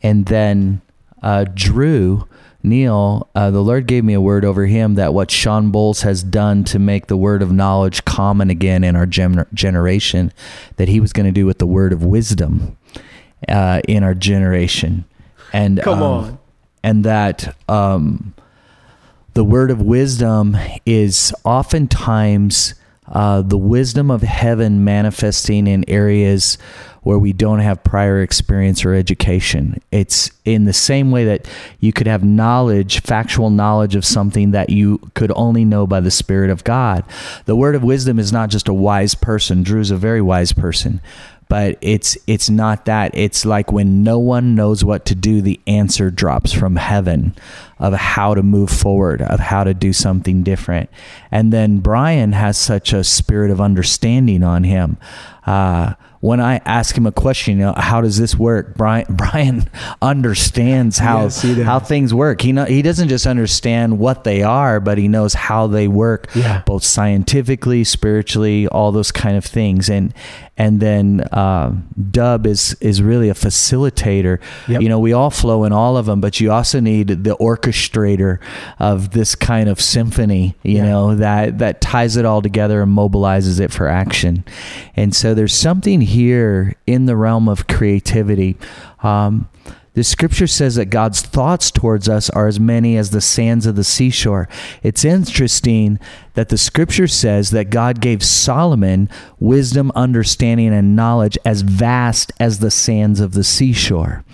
And 0.00 0.26
then 0.26 0.80
uh, 1.24 1.46
Drew, 1.52 2.28
Neal, 2.62 3.28
uh, 3.34 3.50
the 3.50 3.64
Lord 3.64 3.88
gave 3.88 4.04
me 4.04 4.14
a 4.14 4.20
word 4.20 4.44
over 4.44 4.66
him 4.66 4.94
that 4.94 5.12
what 5.12 5.32
Shawn 5.32 5.72
Bolz 5.72 6.02
has 6.02 6.22
done 6.22 6.62
to 6.64 6.78
make 6.78 7.08
the 7.08 7.16
word 7.16 7.42
of 7.42 7.50
knowledge 7.50 8.04
common 8.04 8.48
again 8.48 8.84
in 8.84 8.94
our 8.94 9.06
gener- 9.06 9.52
generation, 9.52 10.32
that 10.76 10.86
he 10.86 11.00
was 11.00 11.12
going 11.12 11.26
to 11.26 11.32
do 11.32 11.46
with 11.46 11.58
the 11.58 11.66
word 11.66 11.92
of 11.92 12.04
wisdom 12.04 12.76
uh, 13.48 13.80
in 13.88 14.04
our 14.04 14.14
generation. 14.14 15.04
And 15.52 15.82
come 15.82 16.00
um, 16.00 16.24
on. 16.24 16.38
And 16.84 17.04
that 17.04 17.56
um, 17.68 18.34
the 19.34 19.44
word 19.44 19.70
of 19.70 19.82
wisdom 19.82 20.56
is 20.86 21.34
oftentimes 21.44 22.74
uh, 23.06 23.42
the 23.42 23.58
wisdom 23.58 24.10
of 24.10 24.22
heaven 24.22 24.84
manifesting 24.84 25.66
in 25.66 25.84
areas 25.88 26.56
where 27.02 27.18
we 27.18 27.34
don't 27.34 27.58
have 27.58 27.84
prior 27.84 28.22
experience 28.22 28.82
or 28.84 28.94
education. 28.94 29.78
It's 29.90 30.30
in 30.46 30.64
the 30.64 30.72
same 30.72 31.10
way 31.10 31.24
that 31.26 31.46
you 31.80 31.92
could 31.92 32.06
have 32.06 32.24
knowledge, 32.24 33.02
factual 33.02 33.50
knowledge 33.50 33.94
of 33.94 34.06
something 34.06 34.52
that 34.52 34.70
you 34.70 34.98
could 35.14 35.32
only 35.34 35.66
know 35.66 35.86
by 35.86 36.00
the 36.00 36.10
Spirit 36.10 36.48
of 36.48 36.64
God. 36.64 37.04
The 37.44 37.56
word 37.56 37.74
of 37.74 37.82
wisdom 37.82 38.18
is 38.18 38.32
not 38.32 38.48
just 38.48 38.68
a 38.68 38.74
wise 38.74 39.14
person. 39.14 39.62
Drew's 39.62 39.90
a 39.90 39.96
very 39.96 40.22
wise 40.22 40.52
person 40.52 41.02
but 41.48 41.76
it's 41.80 42.16
it's 42.26 42.48
not 42.48 42.86
that 42.86 43.10
it's 43.14 43.44
like 43.44 43.70
when 43.70 44.02
no 44.02 44.18
one 44.18 44.54
knows 44.54 44.84
what 44.84 45.04
to 45.04 45.14
do 45.14 45.40
the 45.42 45.60
answer 45.66 46.10
drops 46.10 46.52
from 46.52 46.76
heaven 46.76 47.34
of 47.84 47.92
how 47.92 48.34
to 48.34 48.42
move 48.42 48.70
forward 48.70 49.20
of 49.20 49.38
how 49.40 49.62
to 49.64 49.74
do 49.74 49.92
something 49.92 50.42
different. 50.42 50.88
And 51.30 51.52
then 51.52 51.78
brian 51.78 52.32
has 52.32 52.56
such 52.56 52.92
a 52.92 53.04
spirit 53.04 53.50
of 53.50 53.60
understanding 53.60 54.42
on 54.42 54.64
him. 54.64 54.96
Uh, 55.46 55.94
when 56.24 56.40
I 56.40 56.62
ask 56.64 56.96
him 56.96 57.04
a 57.04 57.12
question, 57.12 57.58
you 57.58 57.66
know, 57.66 57.74
how 57.76 58.00
does 58.00 58.16
this 58.16 58.34
work? 58.34 58.74
Brian 58.78 59.04
Brian 59.10 59.68
understands 60.00 60.96
how 60.96 61.28
yeah, 61.44 61.64
how 61.64 61.78
things 61.78 62.14
work. 62.14 62.40
He 62.40 62.52
know, 62.52 62.64
he 62.64 62.80
doesn't 62.80 63.08
just 63.08 63.26
understand 63.26 63.98
what 63.98 64.24
they 64.24 64.42
are, 64.42 64.80
but 64.80 64.96
he 64.96 65.06
knows 65.06 65.34
how 65.34 65.66
they 65.66 65.86
work, 65.86 66.30
yeah. 66.34 66.62
both 66.64 66.82
scientifically, 66.82 67.84
spiritually, 67.84 68.66
all 68.68 68.90
those 68.90 69.12
kind 69.12 69.36
of 69.36 69.44
things. 69.44 69.90
And 69.90 70.14
and 70.56 70.78
then 70.78 71.20
uh, 71.32 71.72
Dubb 72.00 72.46
is 72.46 72.74
is 72.80 73.02
really 73.02 73.28
a 73.28 73.34
facilitator. 73.34 74.40
Yep. 74.68 74.82
You 74.82 74.88
know, 74.88 75.00
we 75.00 75.12
all 75.12 75.30
flow 75.30 75.64
in 75.64 75.72
all 75.72 75.96
of 75.96 76.06
them, 76.06 76.20
but 76.20 76.40
you 76.40 76.52
also 76.52 76.78
need 76.80 77.08
the 77.08 77.36
orchestrator 77.36 78.38
of 78.78 79.10
this 79.10 79.34
kind 79.34 79.68
of 79.68 79.80
symphony. 79.80 80.54
You 80.62 80.76
yeah. 80.76 80.84
know 80.84 81.14
that 81.16 81.58
that 81.58 81.80
ties 81.80 82.16
it 82.16 82.24
all 82.24 82.40
together 82.40 82.82
and 82.82 82.96
mobilizes 82.96 83.58
it 83.58 83.72
for 83.72 83.88
action. 83.88 84.44
And 84.94 85.14
so 85.14 85.34
there's 85.34 85.54
something 85.54 86.00
here 86.14 86.74
in 86.86 87.06
the 87.06 87.16
realm 87.16 87.48
of 87.48 87.66
creativity. 87.66 88.56
Um, 89.02 89.48
the 89.94 90.02
scripture 90.02 90.48
says 90.48 90.74
that 90.74 90.86
God's 90.86 91.22
thoughts 91.22 91.70
towards 91.70 92.08
us 92.08 92.28
are 92.30 92.48
as 92.48 92.58
many 92.58 92.96
as 92.96 93.10
the 93.10 93.20
sands 93.20 93.64
of 93.64 93.76
the 93.76 93.84
seashore. 93.84 94.48
It's 94.82 95.04
interesting 95.04 96.00
that 96.34 96.48
the 96.48 96.58
scripture 96.58 97.06
says 97.06 97.50
that 97.50 97.70
God 97.70 98.00
gave 98.00 98.24
Solomon 98.24 99.08
wisdom, 99.38 99.92
understanding, 99.94 100.74
and 100.74 100.96
knowledge 100.96 101.38
as 101.44 101.62
vast 101.62 102.32
as 102.40 102.58
the 102.58 102.72
sands 102.72 103.20
of 103.20 103.34
the 103.34 103.44
seashore. 103.44 104.24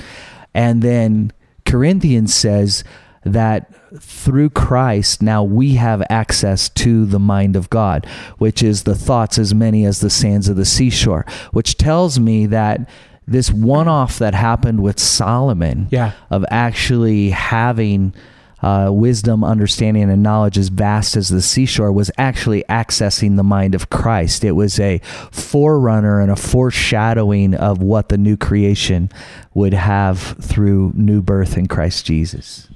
And 0.54 0.82
then 0.82 1.32
Corinthians 1.66 2.34
says 2.34 2.82
that 3.24 3.72
through 4.00 4.50
Christ, 4.50 5.20
now 5.22 5.42
we 5.42 5.74
have 5.74 6.02
access 6.08 6.68
to 6.70 7.04
the 7.04 7.18
mind 7.18 7.56
of 7.56 7.70
God, 7.70 8.06
which 8.38 8.62
is 8.62 8.84
the 8.84 8.94
thoughts 8.94 9.38
as 9.38 9.54
many 9.54 9.84
as 9.84 10.00
the 10.00 10.10
sands 10.10 10.48
of 10.48 10.56
the 10.56 10.64
seashore, 10.64 11.26
which 11.52 11.76
tells 11.76 12.18
me 12.18 12.46
that 12.46 12.88
this 13.26 13.52
one 13.52 13.88
off 13.88 14.18
that 14.18 14.34
happened 14.34 14.82
with 14.82 14.98
Solomon 14.98 15.88
yeah. 15.90 16.12
of 16.30 16.44
actually 16.50 17.30
having 17.30 18.14
uh, 18.62 18.90
wisdom, 18.92 19.42
understanding, 19.42 20.10
and 20.10 20.22
knowledge 20.22 20.58
as 20.58 20.68
vast 20.68 21.16
as 21.16 21.28
the 21.28 21.40
seashore 21.40 21.92
was 21.92 22.10
actually 22.18 22.62
accessing 22.68 23.36
the 23.36 23.42
mind 23.42 23.74
of 23.74 23.88
Christ. 23.88 24.44
It 24.44 24.52
was 24.52 24.78
a 24.78 24.98
forerunner 25.30 26.20
and 26.20 26.30
a 26.30 26.36
foreshadowing 26.36 27.54
of 27.54 27.80
what 27.80 28.08
the 28.08 28.18
new 28.18 28.36
creation 28.36 29.10
would 29.54 29.74
have 29.74 30.20
through 30.40 30.92
new 30.94 31.22
birth 31.22 31.56
in 31.56 31.68
Christ 31.68 32.04
Jesus. 32.04 32.68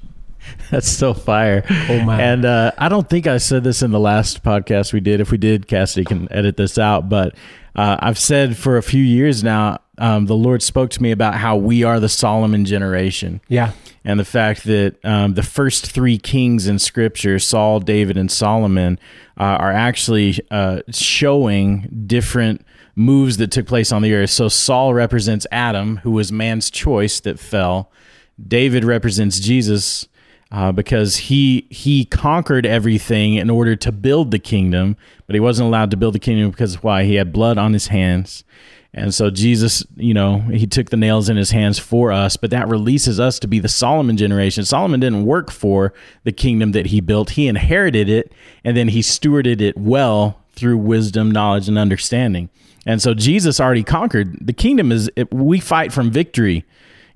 That's 0.70 0.88
so 0.88 1.14
fire. 1.14 1.64
Oh 1.88 2.00
my! 2.00 2.20
And 2.20 2.44
uh, 2.44 2.72
I 2.78 2.88
don't 2.88 3.08
think 3.08 3.26
I 3.26 3.38
said 3.38 3.64
this 3.64 3.82
in 3.82 3.90
the 3.90 4.00
last 4.00 4.42
podcast 4.42 4.92
we 4.92 5.00
did. 5.00 5.20
If 5.20 5.30
we 5.30 5.38
did, 5.38 5.66
Cassidy 5.66 6.04
can 6.04 6.30
edit 6.32 6.56
this 6.56 6.78
out. 6.78 7.08
But 7.08 7.34
uh, 7.76 7.96
I've 8.00 8.18
said 8.18 8.56
for 8.56 8.76
a 8.76 8.82
few 8.82 9.02
years 9.02 9.42
now, 9.42 9.78
um, 9.98 10.26
the 10.26 10.36
Lord 10.36 10.62
spoke 10.62 10.90
to 10.90 11.02
me 11.02 11.10
about 11.10 11.34
how 11.34 11.56
we 11.56 11.82
are 11.84 12.00
the 12.00 12.08
Solomon 12.08 12.64
generation. 12.64 13.40
Yeah. 13.48 13.72
And 14.04 14.20
the 14.20 14.24
fact 14.24 14.64
that 14.64 14.96
um, 15.04 15.34
the 15.34 15.42
first 15.42 15.90
three 15.90 16.18
kings 16.18 16.66
in 16.66 16.78
Scripture, 16.78 17.38
Saul, 17.38 17.80
David, 17.80 18.16
and 18.16 18.30
Solomon, 18.30 18.98
uh, 19.38 19.42
are 19.44 19.72
actually 19.72 20.38
uh, 20.50 20.80
showing 20.90 22.04
different 22.06 22.64
moves 22.96 23.38
that 23.38 23.50
took 23.50 23.66
place 23.66 23.92
on 23.92 24.02
the 24.02 24.14
earth. 24.14 24.30
So 24.30 24.48
Saul 24.48 24.94
represents 24.94 25.46
Adam, 25.50 25.98
who 25.98 26.12
was 26.12 26.30
man's 26.30 26.70
choice 26.70 27.20
that 27.20 27.38
fell. 27.38 27.90
David 28.46 28.84
represents 28.84 29.40
Jesus, 29.40 30.06
uh, 30.54 30.70
because 30.70 31.16
he 31.16 31.66
he 31.68 32.04
conquered 32.04 32.64
everything 32.64 33.34
in 33.34 33.50
order 33.50 33.74
to 33.74 33.90
build 33.90 34.30
the 34.30 34.38
kingdom, 34.38 34.96
but 35.26 35.34
he 35.34 35.40
wasn't 35.40 35.66
allowed 35.66 35.90
to 35.90 35.96
build 35.96 36.14
the 36.14 36.20
kingdom 36.20 36.48
because 36.52 36.80
why? 36.80 37.02
He 37.02 37.16
had 37.16 37.32
blood 37.32 37.58
on 37.58 37.72
his 37.72 37.88
hands. 37.88 38.44
And 38.96 39.12
so 39.12 39.30
Jesus, 39.30 39.84
you 39.96 40.14
know, 40.14 40.38
he 40.38 40.68
took 40.68 40.90
the 40.90 40.96
nails 40.96 41.28
in 41.28 41.36
his 41.36 41.50
hands 41.50 41.80
for 41.80 42.12
us, 42.12 42.36
but 42.36 42.50
that 42.50 42.68
releases 42.68 43.18
us 43.18 43.40
to 43.40 43.48
be 43.48 43.58
the 43.58 43.68
Solomon 43.68 44.16
generation. 44.16 44.64
Solomon 44.64 45.00
didn't 45.00 45.24
work 45.24 45.50
for 45.50 45.92
the 46.22 46.30
kingdom 46.30 46.70
that 46.70 46.86
he 46.86 47.00
built. 47.00 47.30
He 47.30 47.48
inherited 47.48 48.08
it 48.08 48.32
and 48.62 48.76
then 48.76 48.86
he 48.88 49.00
stewarded 49.00 49.60
it 49.60 49.76
well 49.76 50.38
through 50.52 50.78
wisdom, 50.78 51.32
knowledge, 51.32 51.66
and 51.66 51.76
understanding. 51.76 52.48
And 52.86 53.02
so 53.02 53.12
Jesus 53.12 53.58
already 53.58 53.82
conquered. 53.82 54.46
The 54.46 54.52
kingdom 54.52 54.92
is, 54.92 55.10
we 55.32 55.58
fight 55.58 55.92
from 55.92 56.12
victory. 56.12 56.64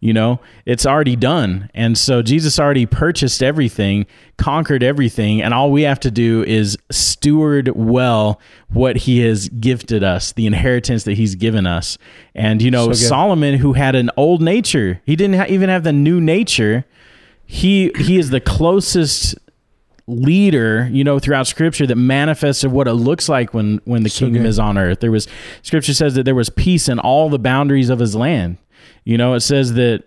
You 0.01 0.13
know, 0.13 0.39
it's 0.65 0.87
already 0.87 1.17
done. 1.17 1.71
And 1.75 1.99
so 1.99 2.23
Jesus 2.23 2.61
already 2.61 2.87
purchased 2.87 3.43
everything, 3.43 4.07
conquered 4.37 4.85
everything. 4.85 5.43
And 5.43 5.53
all 5.53 5.73
we 5.73 5.83
have 5.83 5.99
to 6.01 6.11
do 6.13 6.45
is 6.45 6.79
steward 6.89 7.73
well 7.75 8.41
what 8.69 8.97
he 8.99 9.19
has 9.27 9.49
gifted 9.49 10.05
us, 10.05 10.31
the 10.33 10.47
inheritance 10.47 11.03
that 11.03 11.15
he's 11.15 11.35
given 11.35 11.67
us. 11.67 11.99
And, 12.33 12.63
you 12.63 12.71
know, 12.71 12.93
So. 12.93 13.09
Solomon, 13.09 13.55
who 13.59 13.73
had 13.73 13.97
an 13.97 14.09
old 14.17 14.41
nature, 14.41 15.01
he 15.05 15.17
didn't 15.17 15.35
ha- 15.37 15.47
even 15.49 15.69
have 15.69 15.83
the 15.83 15.93
new 15.93 16.21
nature. 16.21 16.85
He, 17.45 17.91
he 17.99 18.19
is 18.19 18.31
the 18.31 18.41
closest 18.41 19.35
leader, 20.07 20.89
you 20.93 21.05
know, 21.05 21.19
throughout 21.19 21.47
scripture 21.47 21.87
that 21.87 21.97
manifested 21.97 22.71
what 22.73 22.89
it 22.89 22.95
looks 22.95 23.29
like 23.29 23.53
when 23.53 23.81
when 23.85 24.05
the 24.05 24.09
So 24.11 24.21
kingdom 24.27 24.45
good. 24.45 24.49
is 24.49 24.59
on 24.59 24.79
earth. 24.79 25.01
There 25.01 25.11
was 25.11 25.29
scripture 25.63 25.93
says 25.93 26.15
that 26.15 26.23
there 26.23 26.35
was 26.35 26.49
peace 26.51 26.89
in 26.89 26.99
all 26.99 27.29
the 27.29 27.39
boundaries 27.39 27.91
of 27.91 27.99
his 27.99 28.15
land. 28.15 28.57
You 29.05 29.19
know, 29.19 29.35
it 29.35 29.41
says 29.41 29.75
that 29.75 30.05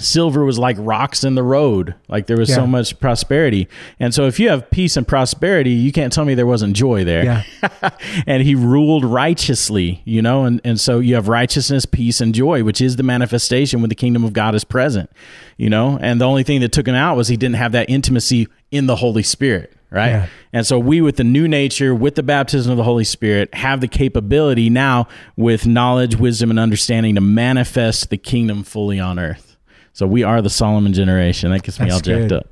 silver 0.00 0.44
was 0.44 0.58
like 0.58 0.76
rocks 0.80 1.22
in 1.22 1.36
the 1.36 1.42
road. 1.44 1.94
Like 2.08 2.26
there 2.26 2.36
was 2.36 2.48
Yeah. 2.48 2.56
so 2.56 2.66
much 2.66 2.98
prosperity. 2.98 3.68
And 4.00 4.12
so 4.12 4.26
if 4.26 4.40
you 4.40 4.48
have 4.48 4.68
peace 4.70 4.96
and 4.96 5.06
prosperity, 5.06 5.70
you 5.70 5.92
can't 5.92 6.12
tell 6.12 6.24
me 6.24 6.34
there 6.34 6.46
wasn't 6.48 6.74
joy 6.74 7.04
there 7.04 7.24
Yeah. 7.24 7.90
and 8.26 8.42
he 8.42 8.56
ruled 8.56 9.04
righteously, 9.04 10.02
you 10.04 10.20
know, 10.20 10.46
and, 10.46 10.60
and 10.64 10.80
so 10.80 10.98
you 10.98 11.14
have 11.14 11.28
righteousness, 11.28 11.86
peace, 11.86 12.20
and 12.20 12.34
joy, 12.34 12.64
which 12.64 12.80
is 12.80 12.96
the 12.96 13.04
manifestation 13.04 13.82
when 13.82 13.88
the 13.88 13.94
kingdom 13.94 14.24
of 14.24 14.32
God 14.32 14.56
is 14.56 14.64
present, 14.64 15.10
you 15.58 15.70
know, 15.70 15.96
and 16.00 16.20
the 16.20 16.24
only 16.24 16.42
thing 16.42 16.60
that 16.62 16.72
took 16.72 16.88
him 16.88 16.96
out 16.96 17.16
was 17.16 17.28
he 17.28 17.36
didn't 17.36 17.56
have 17.56 17.70
that 17.70 17.88
intimacy 17.88 18.48
in 18.72 18.86
the 18.86 18.96
Holy 18.96 19.22
Spirit, 19.22 19.73
right? 19.94 20.10
Yeah. 20.10 20.26
And 20.52 20.66
so 20.66 20.78
we, 20.78 21.00
with 21.00 21.16
the 21.16 21.24
new 21.24 21.48
nature, 21.48 21.94
with 21.94 22.16
the 22.16 22.22
baptism 22.22 22.70
of 22.70 22.76
the 22.76 22.84
Holy 22.84 23.04
Spirit, 23.04 23.54
have 23.54 23.80
the 23.80 23.88
capability 23.88 24.68
now 24.68 25.08
with 25.36 25.66
knowledge, 25.66 26.16
wisdom, 26.16 26.50
and 26.50 26.58
understanding 26.58 27.14
to 27.14 27.20
manifest 27.20 28.10
the 28.10 28.16
kingdom 28.16 28.64
fully 28.64 28.98
on 28.98 29.18
earth. 29.18 29.56
So 29.92 30.06
we 30.06 30.24
are 30.24 30.42
the 30.42 30.50
Solomon 30.50 30.92
generation. 30.92 31.50
That 31.52 31.62
gets 31.62 31.78
me 31.78 31.86
That's 31.86 31.94
all 31.94 32.00
jacked 32.00 32.28
good. 32.28 32.32
up. 32.32 32.48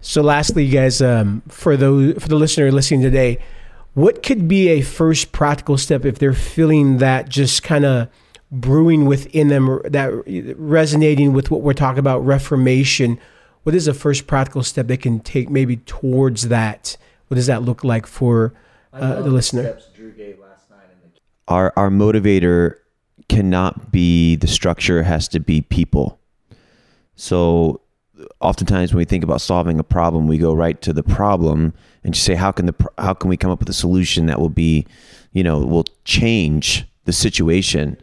So, 0.00 0.20
lastly, 0.20 0.64
you 0.64 0.72
guys, 0.72 1.00
um, 1.00 1.42
for 1.48 1.78
those 1.78 2.22
for 2.22 2.28
the 2.28 2.36
listener 2.36 2.70
listening 2.70 3.00
today, 3.00 3.38
what 3.94 4.22
could 4.22 4.46
be 4.46 4.68
a 4.68 4.82
first 4.82 5.32
practical 5.32 5.78
step 5.78 6.04
if 6.04 6.18
they're 6.18 6.34
feeling 6.34 6.98
that 6.98 7.28
just 7.30 7.62
kind 7.62 7.86
of 7.86 8.08
brewing 8.50 9.06
within 9.06 9.48
them, 9.48 9.80
that 9.84 10.10
resonating 10.58 11.32
with 11.32 11.50
what 11.50 11.62
we're 11.62 11.72
talking 11.72 12.00
about, 12.00 12.18
reformation? 12.18 13.18
What 13.64 13.74
is 13.74 13.86
the 13.86 13.94
first 13.94 14.26
practical 14.26 14.62
step 14.62 14.86
they 14.86 14.96
can 14.96 15.20
take 15.20 15.50
maybe 15.50 15.76
towards 15.78 16.48
that? 16.48 16.96
What 17.28 17.34
does 17.34 17.46
that 17.46 17.62
look 17.62 17.82
like 17.82 18.06
for 18.06 18.54
uh, 18.92 19.22
the 19.22 19.30
listener? 19.30 19.78
our 21.48 21.72
our 21.76 21.90
motivator 21.90 22.76
cannot 23.28 23.90
be 23.90 24.36
the 24.36 24.46
structure 24.46 25.00
it 25.00 25.04
has 25.04 25.28
to 25.28 25.40
be 25.40 25.60
people 25.60 26.18
so 27.16 27.80
oftentimes 28.40 28.92
when 28.92 28.98
we 28.98 29.04
think 29.04 29.24
about 29.24 29.40
solving 29.40 29.78
a 29.78 29.84
problem 29.84 30.26
we 30.26 30.38
go 30.38 30.54
right 30.54 30.80
to 30.82 30.92
the 30.92 31.02
problem 31.02 31.72
and 32.02 32.14
just 32.14 32.26
say 32.26 32.34
how 32.34 32.52
can 32.52 32.66
the 32.66 32.74
how 32.98 33.14
can 33.14 33.28
we 33.28 33.36
come 33.36 33.50
up 33.50 33.60
with 33.60 33.68
a 33.68 33.74
solution 33.74 34.26
that 34.26 34.38
will 34.38 34.50
be 34.50 34.86
you 35.32 35.42
know 35.42 35.58
will 35.60 35.86
change 36.04 36.86
the 37.04 37.12
situation 37.12 37.96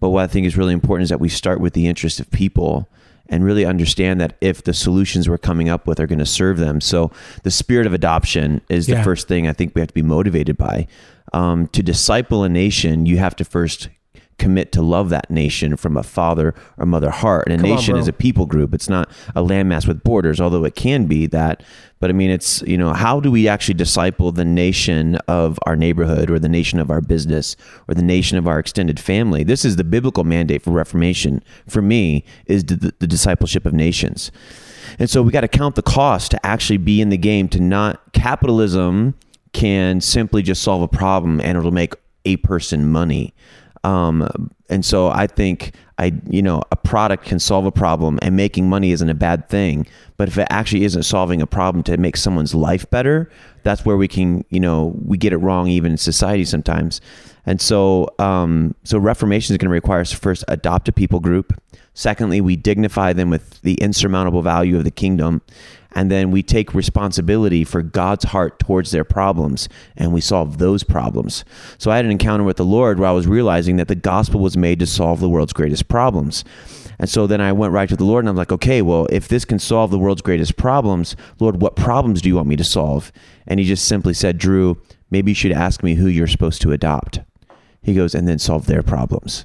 but 0.00 0.10
what 0.10 0.24
i 0.24 0.26
think 0.26 0.46
is 0.46 0.56
really 0.56 0.74
important 0.74 1.04
is 1.04 1.10
that 1.10 1.20
we 1.20 1.28
start 1.28 1.60
with 1.60 1.72
the 1.72 1.86
interest 1.86 2.20
of 2.20 2.30
people 2.30 2.88
and 3.28 3.44
really 3.44 3.64
understand 3.64 4.20
that 4.20 4.36
if 4.40 4.62
the 4.64 4.74
solutions 4.74 5.28
we're 5.28 5.38
coming 5.38 5.68
up 5.68 5.86
with 5.86 5.98
are 6.00 6.06
going 6.06 6.18
to 6.18 6.26
serve 6.26 6.58
them 6.58 6.80
so 6.80 7.10
the 7.42 7.50
spirit 7.50 7.86
of 7.86 7.92
adoption 7.94 8.60
is 8.68 8.86
the 8.86 8.92
Yeah. 8.94 9.02
first 9.02 9.28
thing 9.28 9.48
i 9.48 9.52
think 9.52 9.74
we 9.74 9.80
have 9.80 9.88
to 9.88 9.94
be 9.94 10.02
motivated 10.02 10.56
by 10.56 10.86
um, 11.32 11.66
to 11.68 11.82
disciple 11.82 12.44
a 12.44 12.48
nation 12.48 13.06
you 13.06 13.16
have 13.18 13.34
to 13.36 13.44
first 13.44 13.88
commit 14.38 14.72
to 14.72 14.82
love 14.82 15.10
that 15.10 15.30
nation 15.30 15.76
from 15.76 15.96
a 15.96 16.02
father 16.02 16.54
or 16.76 16.86
mother 16.86 17.10
heart. 17.10 17.48
And 17.48 17.60
a 17.60 17.62
Come 17.62 17.76
nation 17.76 17.92
bro. 17.92 18.00
is 18.00 18.08
a 18.08 18.12
people 18.12 18.46
group. 18.46 18.74
It's 18.74 18.88
not 18.88 19.10
a 19.34 19.42
landmass 19.42 19.86
with 19.86 20.02
borders 20.02 20.40
although 20.40 20.64
it 20.64 20.74
can 20.74 21.06
be 21.06 21.26
that. 21.26 21.62
But 22.00 22.10
i 22.10 22.12
mean 22.12 22.30
it's 22.30 22.60
you 22.62 22.76
know 22.76 22.92
how 22.92 23.20
do 23.20 23.30
we 23.30 23.48
actually 23.48 23.74
disciple 23.74 24.30
the 24.32 24.44
nation 24.44 25.16
of 25.28 25.58
our 25.64 25.76
neighborhood 25.76 26.30
or 26.30 26.38
the 26.38 26.48
nation 26.48 26.78
of 26.78 26.90
our 26.90 27.00
business 27.00 27.56
or 27.88 27.94
the 27.94 28.02
nation 28.02 28.36
of 28.36 28.46
our 28.46 28.58
extended 28.58 29.00
family? 29.00 29.44
This 29.44 29.64
is 29.64 29.76
the 29.76 29.84
biblical 29.84 30.24
mandate 30.24 30.62
for 30.62 30.70
reformation 30.70 31.42
for 31.68 31.80
me 31.80 32.24
is 32.46 32.64
the, 32.64 32.92
the 32.98 33.06
discipleship 33.06 33.64
of 33.64 33.72
nations. 33.72 34.30
And 34.98 35.08
so 35.08 35.22
we 35.22 35.32
got 35.32 35.40
to 35.40 35.48
count 35.48 35.76
the 35.76 35.82
cost 35.82 36.30
to 36.32 36.46
actually 36.46 36.76
be 36.76 37.00
in 37.00 37.08
the 37.08 37.16
game 37.16 37.48
to 37.48 37.60
not 37.60 38.12
capitalism 38.12 39.14
can 39.52 40.00
simply 40.00 40.42
just 40.42 40.62
solve 40.62 40.82
a 40.82 40.88
problem 40.88 41.40
and 41.40 41.56
it'll 41.56 41.70
make 41.70 41.94
a 42.24 42.36
person 42.38 42.90
money 42.90 43.32
um, 43.84 44.50
and 44.68 44.84
so 44.84 45.08
I 45.08 45.26
think 45.26 45.74
I, 45.98 46.12
you 46.28 46.42
know, 46.42 46.62
a 46.72 46.76
product 46.76 47.24
can 47.24 47.38
solve 47.38 47.66
a 47.66 47.72
problem, 47.72 48.18
and 48.22 48.34
making 48.34 48.68
money 48.68 48.90
isn't 48.90 49.08
a 49.08 49.14
bad 49.14 49.48
thing. 49.48 49.86
But 50.16 50.28
if 50.28 50.38
it 50.38 50.48
actually 50.50 50.84
isn't 50.84 51.04
solving 51.04 51.40
a 51.40 51.46
problem 51.46 51.84
to 51.84 51.96
make 51.96 52.16
someone's 52.16 52.54
life 52.54 52.88
better, 52.90 53.30
that's 53.62 53.84
where 53.84 53.96
we 53.96 54.08
can, 54.08 54.44
you 54.50 54.60
know, 54.60 54.94
we 55.04 55.18
get 55.18 55.32
it 55.32 55.38
wrong 55.38 55.68
even 55.68 55.92
in 55.92 55.98
society 55.98 56.44
sometimes. 56.44 57.00
And 57.46 57.60
so, 57.60 58.08
um, 58.18 58.74
so 58.84 58.98
reformation 58.98 59.54
is 59.54 59.58
going 59.58 59.68
to 59.68 59.72
require 59.72 60.00
us 60.00 60.10
to 60.10 60.16
first 60.16 60.44
adopt 60.48 60.88
a 60.88 60.92
people 60.92 61.20
group. 61.20 61.52
Secondly, 61.92 62.40
we 62.40 62.56
dignify 62.56 63.12
them 63.12 63.30
with 63.30 63.60
the 63.62 63.74
insurmountable 63.74 64.42
value 64.42 64.76
of 64.76 64.84
the 64.84 64.90
kingdom. 64.90 65.42
And 65.94 66.10
then 66.10 66.30
we 66.30 66.42
take 66.42 66.74
responsibility 66.74 67.64
for 67.64 67.82
God's 67.82 68.24
heart 68.24 68.58
towards 68.58 68.90
their 68.90 69.04
problems 69.04 69.68
and 69.96 70.12
we 70.12 70.20
solve 70.20 70.58
those 70.58 70.82
problems. 70.82 71.44
So 71.78 71.90
I 71.90 71.96
had 71.96 72.04
an 72.04 72.10
encounter 72.10 72.44
with 72.44 72.56
the 72.56 72.64
Lord 72.64 72.98
where 72.98 73.08
I 73.08 73.12
was 73.12 73.26
realizing 73.26 73.76
that 73.76 73.88
the 73.88 73.94
gospel 73.94 74.40
was 74.40 74.56
made 74.56 74.80
to 74.80 74.86
solve 74.86 75.20
the 75.20 75.28
world's 75.28 75.52
greatest 75.52 75.88
problems. 75.88 76.44
And 76.98 77.08
so 77.08 77.26
then 77.26 77.40
I 77.40 77.52
went 77.52 77.72
right 77.72 77.88
to 77.88 77.96
the 77.96 78.04
Lord 78.04 78.24
and 78.24 78.28
I'm 78.28 78.36
like, 78.36 78.52
okay, 78.52 78.82
well, 78.82 79.06
if 79.10 79.28
this 79.28 79.44
can 79.44 79.58
solve 79.58 79.90
the 79.90 79.98
world's 79.98 80.22
greatest 80.22 80.56
problems, 80.56 81.16
Lord, 81.38 81.60
what 81.60 81.76
problems 81.76 82.22
do 82.22 82.28
you 82.28 82.36
want 82.36 82.48
me 82.48 82.56
to 82.56 82.64
solve? 82.64 83.12
And 83.46 83.60
he 83.60 83.66
just 83.66 83.86
simply 83.86 84.14
said, 84.14 84.38
Drew, 84.38 84.80
maybe 85.10 85.30
you 85.30 85.36
should 85.36 85.52
ask 85.52 85.82
me 85.82 85.94
who 85.94 86.06
you're 86.06 86.26
supposed 86.26 86.62
to 86.62 86.72
adopt. 86.72 87.20
He 87.82 87.94
goes, 87.94 88.14
and 88.14 88.26
then 88.26 88.38
solve 88.38 88.66
their 88.66 88.82
problems. 88.82 89.44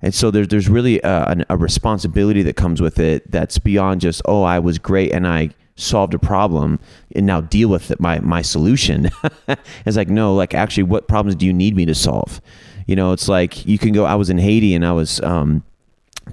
And 0.00 0.14
so 0.14 0.30
there's 0.30 0.48
there's 0.48 0.68
really 0.68 1.00
a, 1.00 1.44
a 1.50 1.56
responsibility 1.56 2.42
that 2.42 2.56
comes 2.56 2.80
with 2.80 2.98
it 3.00 3.28
that's 3.30 3.58
beyond 3.58 4.00
just 4.00 4.22
oh 4.26 4.44
I 4.44 4.60
was 4.60 4.78
great 4.78 5.12
and 5.12 5.26
I 5.26 5.50
solved 5.78 6.12
a 6.12 6.18
problem 6.18 6.78
and 7.14 7.24
now 7.24 7.40
deal 7.40 7.68
with 7.68 7.90
it, 7.90 8.00
my 8.00 8.18
my 8.20 8.42
solution. 8.42 9.10
it's 9.86 9.96
like 9.96 10.08
no, 10.08 10.34
like 10.34 10.54
actually 10.54 10.82
what 10.82 11.08
problems 11.08 11.36
do 11.36 11.46
you 11.46 11.52
need 11.52 11.74
me 11.74 11.86
to 11.86 11.94
solve? 11.94 12.40
You 12.86 12.96
know, 12.96 13.12
it's 13.12 13.28
like 13.28 13.64
you 13.66 13.78
can 13.78 13.92
go. 13.92 14.04
I 14.04 14.14
was 14.14 14.30
in 14.30 14.38
Haiti 14.38 14.74
and 14.74 14.84
I 14.84 14.92
was. 14.92 15.20
Um, 15.22 15.62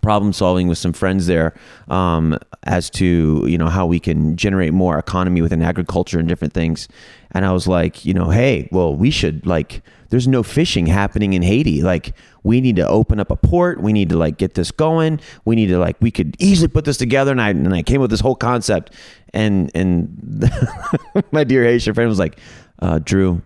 problem 0.02 0.34
solving 0.34 0.68
with 0.68 0.78
some 0.78 0.94
friends 0.94 1.28
there 1.28 1.54
um, 1.88 2.38
as 2.64 2.90
to 2.92 3.46
you 3.48 3.58
know 3.58 3.68
how 3.68 3.86
we 3.86 4.00
can 4.00 4.36
generate 4.36 4.74
more 4.74 4.98
economy 4.98 5.42
within 5.42 5.62
agriculture 5.62 6.20
and 6.20 6.28
different 6.28 6.54
things. 6.54 6.88
And 7.32 7.46
i 7.46 7.52
was 7.52 7.68
like 7.68 8.06
you 8.06 8.14
know 8.14 8.30
hey 8.30 8.70
well 8.72 8.96
we 8.96 9.12
should 9.12 9.46
like 9.46 9.82
there's 10.10 10.28
no 10.28 10.44
fishing 10.44 10.86
happening 10.88 11.34
in 11.34 11.42
haiti. 11.42 11.82
Like 11.82 12.16
we 12.44 12.62
need 12.62 12.76
to 12.78 12.88
open 12.88 13.20
up 13.20 13.32
a 13.32 13.36
port. 13.36 13.82
We 13.82 13.92
need 13.92 14.10
to 14.10 14.18
like 14.18 14.38
get 14.38 14.54
this 14.54 14.72
going. 14.72 15.20
We 15.46 15.56
need 15.56 15.68
to 15.68 15.78
like 15.78 15.98
we 16.00 16.12
could 16.12 16.36
easily 16.40 16.68
put 16.68 16.86
this 16.86 16.98
together. 16.98 17.32
And 17.32 17.42
i 17.42 17.50
and 17.50 17.74
i 17.74 17.84
came 17.84 17.98
up 17.98 18.04
with 18.04 18.12
this 18.12 18.20
whole 18.22 18.36
concept. 18.36 18.94
And 19.34 19.72
and 19.76 20.50
my 21.32 21.44
dear 21.44 21.64
haitian 21.64 21.94
friend 21.94 22.10
was 22.10 22.20
like 22.20 22.40
uh, 22.80 23.00
drew 23.00 23.42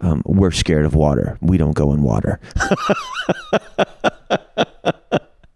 um, 0.00 0.22
we're 0.26 0.50
scared 0.50 0.84
of 0.84 0.94
water. 0.94 1.38
We 1.40 1.58
don't 1.58 1.76
go 1.76 1.92
in 1.92 2.02
water 2.02 2.40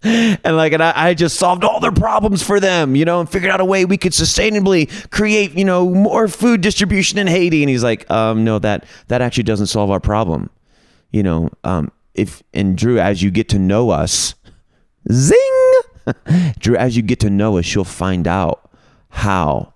and 0.06 0.56
like 0.56 0.72
and 0.72 0.82
I, 0.82 0.92
I 1.08 1.14
just 1.14 1.36
solved 1.36 1.64
all 1.64 1.80
their 1.80 1.92
problems 1.92 2.42
for 2.42 2.60
them 2.60 2.94
you 2.94 3.04
know 3.04 3.20
and 3.20 3.28
figured 3.28 3.50
out 3.50 3.60
a 3.60 3.64
way 3.64 3.84
we 3.84 3.96
could 3.96 4.12
sustainably 4.12 4.88
create 5.10 5.52
you 5.52 5.64
know 5.64 5.88
more 5.88 6.28
food 6.28 6.60
distribution 6.60 7.18
in 7.18 7.26
haiti. 7.26 7.62
And 7.62 7.70
he's 7.70 7.82
like 7.82 8.10
um 8.10 8.44
no 8.44 8.58
that 8.58 8.84
that 9.08 9.20
actually 9.20 9.44
doesn't 9.44 9.66
solve 9.66 9.90
our 9.90 10.00
problem. 10.00 10.50
You 11.10 11.22
know 11.22 11.50
um 11.64 11.90
if 12.14 12.42
and 12.54 12.76
drew 12.76 12.98
as 12.98 13.22
you 13.22 13.30
get 13.30 13.48
to 13.50 13.58
know 13.58 13.90
us 13.90 14.34
zing 15.12 15.72
drew 16.58 16.76
as 16.76 16.96
you 16.96 17.02
get 17.02 17.20
to 17.20 17.30
know 17.30 17.58
us 17.58 17.74
you'll 17.74 17.84
find 17.84 18.26
out 18.26 18.70
how 19.10 19.72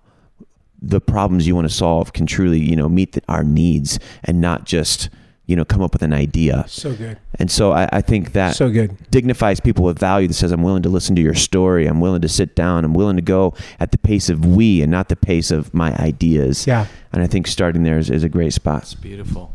the 0.81 0.99
problems 0.99 1.45
you 1.45 1.55
want 1.55 1.69
to 1.69 1.73
solve 1.73 2.13
can 2.13 2.25
truly 2.25 2.59
you 2.59 2.75
know 2.75 2.89
meet 2.89 3.13
the, 3.13 3.21
our 3.27 3.43
needs 3.43 3.99
and 4.23 4.41
not 4.41 4.65
just 4.65 5.09
you 5.51 5.55
know 5.57 5.65
come 5.65 5.81
up 5.81 5.93
with 5.93 6.01
an 6.01 6.13
idea 6.13 6.63
So 6.67 6.95
good. 6.95 7.17
and 7.37 7.51
so 7.51 7.71
i, 7.73 7.87
I 7.91 8.01
think 8.01 8.31
that 8.33 8.55
So 8.55 8.69
good. 8.71 8.95
dignifies 9.11 9.59
people 9.59 9.83
with 9.85 9.99
value 9.99 10.27
that 10.29 10.33
says 10.33 10.51
i'm 10.51 10.63
willing 10.63 10.83
to 10.83 10.89
listen 10.89 11.15
to 11.17 11.21
your 11.21 11.35
story 11.35 11.85
i'm 11.87 11.99
willing 11.99 12.21
to 12.21 12.29
sit 12.29 12.55
down 12.55 12.85
i'm 12.85 12.93
willing 12.93 13.17
to 13.17 13.21
go 13.21 13.53
at 13.79 13.91
the 13.91 13.97
pace 13.97 14.29
of 14.29 14.45
we 14.45 14.81
and 14.81 14.89
not 14.91 15.09
the 15.09 15.15
pace 15.15 15.51
of 15.51 15.73
my 15.73 15.93
ideas 15.97 16.65
Yeah. 16.65 16.87
and 17.11 17.21
i 17.21 17.27
think 17.27 17.45
starting 17.47 17.83
there 17.83 17.97
is, 17.99 18.09
is 18.09 18.23
a 18.23 18.29
great 18.29 18.53
spot 18.53 18.83
It's 18.83 18.93
beautiful. 18.95 19.53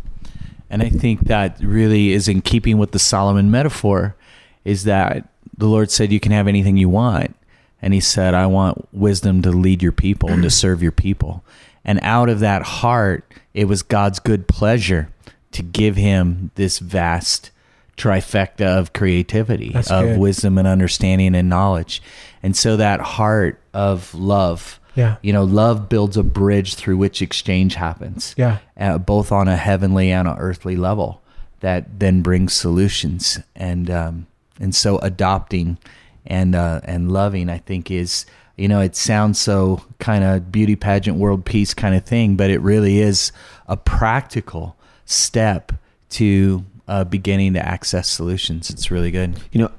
And 0.69 0.83
I 0.83 0.89
think 0.91 1.21
that 1.29 1.59
really 1.61 2.13
is 2.13 2.27
in 2.29 2.41
keeping 2.43 2.77
with 2.77 2.91
the 2.91 2.99
Solomon 2.99 3.53
metaphor 3.53 4.17
is 4.65 4.83
that 4.83 5.29
the 5.57 5.67
Lord 5.69 5.93
said 5.93 6.11
you 6.11 6.19
can 6.19 6.33
have 6.33 6.49
anything 6.49 6.77
you 6.77 6.89
want. 6.89 7.37
And 7.81 7.95
he 7.95 8.01
said, 8.01 8.35
I 8.35 8.47
want 8.47 8.89
wisdom 8.93 9.43
to 9.43 9.51
lead 9.53 9.81
your 9.81 9.93
people 9.93 10.29
and 10.29 10.43
to 10.43 10.51
serve 10.51 10.83
your 10.83 10.91
people. 10.91 11.45
And 11.85 12.01
out 12.03 12.29
of 12.29 12.41
that 12.41 12.63
heart, 12.63 13.23
it 13.55 13.67
was 13.67 13.85
God's 13.85 14.19
good 14.19 14.49
pleasure 14.49 15.09
to 15.57 15.63
give 15.63 15.97
him 15.97 16.51
this 16.55 16.79
vast 16.79 17.51
trifecta 17.97 18.67
of 18.67 18.93
creativity, 18.93 19.71
That's 19.73 19.91
of 19.91 20.05
good. 20.05 20.19
wisdom 20.19 20.59
and 20.59 20.69
understanding 20.69 21.35
and 21.35 21.49
knowledge. 21.49 22.03
And 22.43 22.57
so 22.57 22.77
that 22.77 23.01
heart 23.01 23.59
of 23.73 24.15
love, 24.15 24.79
Yeah. 24.95 25.17
you 25.23 25.33
know, 25.33 25.45
love 25.45 25.89
builds 25.89 26.17
a 26.17 26.23
bridge 26.23 26.75
through 26.75 26.99
which 26.99 27.23
exchange 27.23 27.75
happens 27.75 28.35
Yeah. 28.37 28.59
uh, 28.79 28.99
both 28.99 29.33
on 29.33 29.49
a 29.49 29.57
heavenly 29.57 30.11
and 30.13 30.29
an 30.29 30.37
earthly 30.39 30.77
level 30.77 31.23
that 31.61 31.99
then 31.99 32.21
brings 32.23 32.53
solutions 32.53 33.41
and 33.55 33.91
um, 33.91 34.27
and 34.61 34.75
so 34.75 34.99
adopting 34.99 35.79
and 36.27 36.55
uh, 36.55 36.81
and 36.85 37.11
loving 37.11 37.49
I 37.49 37.59
think 37.59 37.91
is 37.91 38.27
you 38.59 38.69
know 38.69 38.81
it 38.81 38.95
sounds 38.95 39.39
so 39.39 39.83
kind 39.99 40.23
of 40.23 40.53
beauty 40.53 40.77
pageant 40.77 41.17
world 41.17 41.45
peace 41.47 41.73
kind 41.73 41.95
of 41.95 42.05
thing 42.05 42.37
but 42.37 42.51
it 42.51 42.61
really 42.61 43.01
is 43.01 43.33
a 43.69 43.77
practical 43.77 44.76
step 45.07 45.73
to 46.11 46.65
uh, 46.87 47.03
beginning 47.03 47.55
to 47.55 47.67
access 47.67 48.09
solutions 48.09 48.71
it's 48.71 48.91
really 48.91 49.11
good 49.11 49.37
You 49.51 49.63
know, 49.63 49.71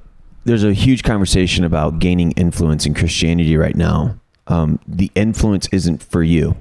there's 0.44 0.64
a 0.64 0.72
huge 0.72 1.02
conversation 1.02 1.64
about 1.64 1.98
gaining 1.98 2.32
influence 2.32 2.86
in 2.86 2.94
Christianity 2.94 3.56
right 3.56 3.76
now. 3.76 4.18
Um, 4.46 4.80
the 4.88 5.10
influence 5.14 5.68
isn't 5.72 6.02
for 6.02 6.22
you. 6.22 6.56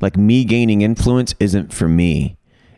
Like 0.00 0.16
me 0.16 0.44
gaining 0.44 0.82
influence 0.82 1.34
isn't 1.38 1.72
for 1.72 1.88
me. 1.88 2.36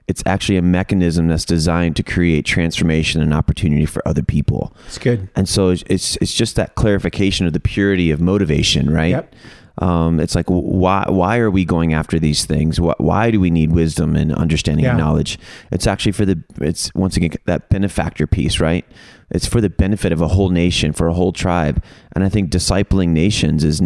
It's 0.08 0.22
actually 0.26 0.58
a 0.58 0.62
mechanism 0.62 1.28
that's 1.28 1.44
designed 1.46 1.96
to 1.96 2.02
create 2.02 2.44
transformation 2.44 3.22
and 3.22 3.32
opportunity 3.32 3.86
for 3.86 4.06
other 4.06 4.22
people. 4.22 4.76
It's 4.88 4.98
good. 4.98 5.30
And 5.36 5.48
so 5.48 5.70
it's 5.70 5.84
it's, 5.88 6.16
it's 6.16 6.34
just 6.34 6.56
that 6.56 6.74
clarification 6.74 7.46
of 7.46 7.52
the 7.52 7.60
purity 7.60 8.10
of 8.10 8.20
motivation, 8.20 8.90
right? 8.90 9.10
Yep. 9.10 9.34
Um, 9.78 10.20
it's 10.20 10.34
like 10.34 10.46
why 10.48 11.04
why 11.08 11.38
are 11.38 11.50
we 11.50 11.64
going 11.64 11.94
after 11.94 12.18
these 12.18 12.44
things? 12.44 12.78
Why, 12.78 12.94
why 12.98 13.30
do 13.30 13.40
we 13.40 13.50
need 13.50 13.72
wisdom 13.72 14.16
and 14.16 14.32
understanding 14.34 14.84
and 14.84 14.98
knowledge? 14.98 15.38
It's 15.70 15.86
actually 15.86 16.12
for 16.12 16.26
the 16.26 16.42
it's 16.60 16.92
once 16.94 17.16
again 17.16 17.32
that 17.46 17.70
benefactor 17.70 18.26
piece, 18.26 18.60
right? 18.60 18.84
It's 19.30 19.46
for 19.46 19.60
the 19.62 19.70
benefit 19.70 20.12
of 20.12 20.20
a 20.20 20.28
whole 20.28 20.50
nation, 20.50 20.92
for 20.92 21.08
a 21.08 21.14
whole 21.14 21.32
tribe. 21.32 21.82
And 22.14 22.22
I 22.22 22.28
think 22.28 22.50
discipling 22.50 23.08
nations 23.08 23.64
is 23.64 23.80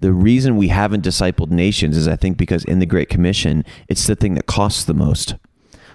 the 0.00 0.12
reason 0.12 0.56
we 0.56 0.68
haven't 0.68 1.04
discipled 1.04 1.50
nations 1.50 1.96
is 1.96 2.06
I 2.06 2.16
think 2.16 2.36
because 2.36 2.64
in 2.64 2.78
the 2.78 2.86
Great 2.86 3.08
Commission, 3.08 3.64
it's 3.88 4.06
the 4.06 4.14
thing 4.14 4.34
that 4.34 4.46
costs 4.46 4.84
the 4.84 4.94
most. 4.94 5.34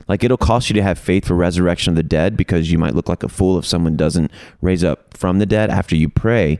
Like 0.09 0.23
it'll 0.23 0.37
cost 0.37 0.69
you 0.69 0.73
to 0.73 0.81
have 0.81 0.97
faith 0.97 1.25
for 1.25 1.35
resurrection 1.35 1.91
of 1.91 1.95
the 1.95 2.03
dead 2.03 2.35
because 2.35 2.71
you 2.71 2.79
might 2.79 2.95
look 2.95 3.07
like 3.07 3.23
a 3.23 3.29
fool 3.29 3.59
if 3.59 3.65
someone 3.65 3.95
doesn't 3.95 4.31
raise 4.61 4.83
up 4.83 5.15
from 5.15 5.37
the 5.39 5.45
dead 5.45 5.69
after 5.69 5.95
you 5.95 6.09
pray. 6.09 6.59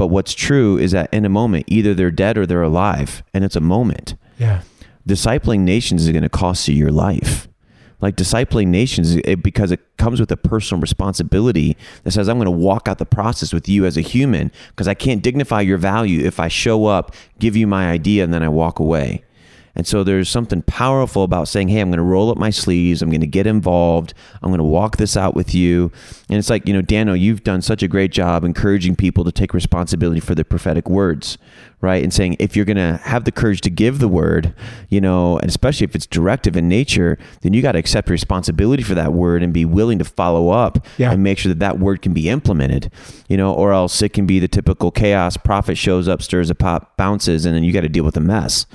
But 0.00 0.06
what's 0.06 0.32
true 0.32 0.78
is 0.78 0.92
that 0.92 1.12
in 1.12 1.26
a 1.26 1.28
moment, 1.28 1.66
either 1.66 1.92
they're 1.92 2.10
dead 2.10 2.38
or 2.38 2.46
they're 2.46 2.62
alive, 2.62 3.22
and 3.34 3.44
it's 3.44 3.54
a 3.54 3.60
moment. 3.60 4.14
Yeah. 4.38 4.62
Discipling 5.06 5.60
nations 5.60 6.04
is 6.06 6.10
going 6.10 6.22
to 6.22 6.30
cost 6.30 6.66
you 6.68 6.74
your 6.74 6.90
life. 6.90 7.48
Like 8.00 8.16
discipling 8.16 8.68
nations, 8.68 9.16
it, 9.16 9.42
because 9.42 9.70
it 9.70 9.80
comes 9.98 10.18
with 10.18 10.32
a 10.32 10.38
personal 10.38 10.80
responsibility 10.80 11.76
that 12.04 12.12
says, 12.12 12.30
I'm 12.30 12.38
going 12.38 12.46
to 12.46 12.50
walk 12.50 12.88
out 12.88 12.96
the 12.96 13.04
process 13.04 13.52
with 13.52 13.68
you 13.68 13.84
as 13.84 13.98
a 13.98 14.00
human 14.00 14.50
because 14.70 14.88
I 14.88 14.94
can't 14.94 15.22
dignify 15.22 15.60
your 15.60 15.76
value 15.76 16.24
if 16.24 16.40
I 16.40 16.48
show 16.48 16.86
up, 16.86 17.14
give 17.38 17.54
you 17.54 17.66
my 17.66 17.90
idea, 17.90 18.24
and 18.24 18.32
then 18.32 18.42
I 18.42 18.48
walk 18.48 18.78
away. 18.78 19.22
And 19.76 19.86
so 19.86 20.02
there's 20.02 20.28
something 20.28 20.62
powerful 20.62 21.22
about 21.22 21.46
saying, 21.48 21.68
hey, 21.68 21.80
I'm 21.80 21.90
going 21.90 21.98
to 21.98 22.02
roll 22.02 22.30
up 22.30 22.36
my 22.36 22.50
sleeves. 22.50 23.02
I'm 23.02 23.10
going 23.10 23.20
to 23.20 23.26
get 23.26 23.46
involved. 23.46 24.14
I'm 24.42 24.50
going 24.50 24.58
to 24.58 24.64
walk 24.64 24.96
this 24.96 25.16
out 25.16 25.34
with 25.34 25.54
you. 25.54 25.92
And 26.28 26.38
it's 26.38 26.50
like, 26.50 26.66
you 26.66 26.74
know, 26.74 26.82
Dano, 26.82 27.12
you've 27.12 27.44
done 27.44 27.62
such 27.62 27.82
a 27.82 27.88
great 27.88 28.10
job 28.10 28.44
encouraging 28.44 28.96
people 28.96 29.24
to 29.24 29.32
take 29.32 29.54
responsibility 29.54 30.20
for 30.20 30.34
the 30.34 30.44
prophetic 30.44 30.88
words, 30.90 31.38
right? 31.80 32.02
And 32.02 32.12
saying, 32.12 32.36
if 32.40 32.56
you're 32.56 32.64
going 32.64 32.76
to 32.78 32.96
have 33.04 33.24
the 33.24 33.32
courage 33.32 33.60
to 33.62 33.70
give 33.70 34.00
the 34.00 34.08
word, 34.08 34.54
you 34.88 35.00
know, 35.00 35.38
and 35.38 35.48
especially 35.48 35.84
if 35.84 35.94
it's 35.94 36.06
directive 36.06 36.56
in 36.56 36.68
nature, 36.68 37.16
then 37.42 37.52
you 37.52 37.62
got 37.62 37.72
to 37.72 37.78
accept 37.78 38.10
responsibility 38.10 38.82
for 38.82 38.94
that 38.96 39.12
word 39.12 39.42
and 39.42 39.52
be 39.52 39.64
willing 39.64 39.98
to 40.00 40.04
follow 40.04 40.50
up 40.50 40.84
Yeah. 40.98 41.12
and 41.12 41.22
make 41.22 41.38
sure 41.38 41.50
that 41.50 41.60
that 41.60 41.78
word 41.78 42.02
can 42.02 42.12
be 42.12 42.28
implemented, 42.28 42.90
you 43.28 43.36
know, 43.36 43.52
or 43.54 43.72
else 43.72 44.02
it 44.02 44.10
can 44.12 44.26
be 44.26 44.40
the 44.40 44.48
typical 44.48 44.90
chaos. 44.90 45.36
Prophet 45.36 45.78
shows 45.78 46.08
up, 46.08 46.22
stirs 46.22 46.50
a 46.50 46.54
pot, 46.56 46.96
bounces, 46.96 47.46
and 47.46 47.54
then 47.54 47.62
you 47.62 47.72
got 47.72 47.82
to 47.82 47.88
deal 47.88 48.04
with 48.04 48.14
the 48.14 48.20
mess. 48.20 48.66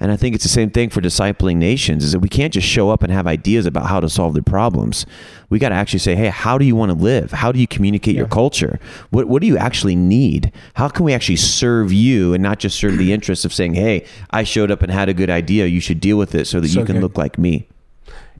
And 0.00 0.10
I 0.10 0.16
think 0.16 0.34
it's 0.34 0.44
the 0.44 0.50
same 0.50 0.70
thing 0.70 0.88
for 0.88 1.02
discipling 1.02 1.56
nations 1.56 2.04
is 2.04 2.12
that 2.12 2.20
we 2.20 2.28
can't 2.28 2.54
just 2.54 2.66
show 2.66 2.88
up 2.88 3.02
and 3.02 3.12
have 3.12 3.26
ideas 3.26 3.66
about 3.66 3.86
how 3.86 4.00
to 4.00 4.08
solve 4.08 4.32
their 4.32 4.42
problems. 4.42 5.04
We 5.50 5.58
got 5.58 5.68
to 5.68 5.74
actually 5.74 5.98
say, 5.98 6.16
hey, 6.16 6.28
how 6.28 6.56
do 6.56 6.64
you 6.64 6.74
want 6.74 6.90
to 6.90 6.96
live? 6.96 7.32
How 7.32 7.52
do 7.52 7.60
you 7.60 7.66
communicate 7.66 8.16
your 8.16 8.26
culture? 8.26 8.80
What, 9.10 9.26
what 9.26 9.42
do 9.42 9.46
you 9.46 9.58
actually 9.58 9.96
need? 9.96 10.52
How 10.74 10.88
can 10.88 11.04
we 11.04 11.12
actually 11.12 11.36
serve 11.36 11.92
you 11.92 12.32
and 12.32 12.42
not 12.42 12.58
just 12.58 12.78
serve 12.78 12.96
the 12.96 13.12
interests 13.12 13.44
of 13.44 13.52
saying, 13.52 13.74
hey, 13.74 14.06
I 14.30 14.42
showed 14.42 14.70
up 14.70 14.82
and 14.82 14.90
had 14.90 15.10
a 15.10 15.14
good 15.14 15.30
idea. 15.30 15.66
You 15.66 15.80
should 15.80 16.00
deal 16.00 16.16
with 16.16 16.34
it 16.34 16.46
so 16.46 16.60
that 16.60 16.68
So 16.68 16.80
you 16.80 16.86
can 16.86 16.96
good. 16.96 17.02
look 17.02 17.18
like 17.18 17.38
me. 17.38 17.68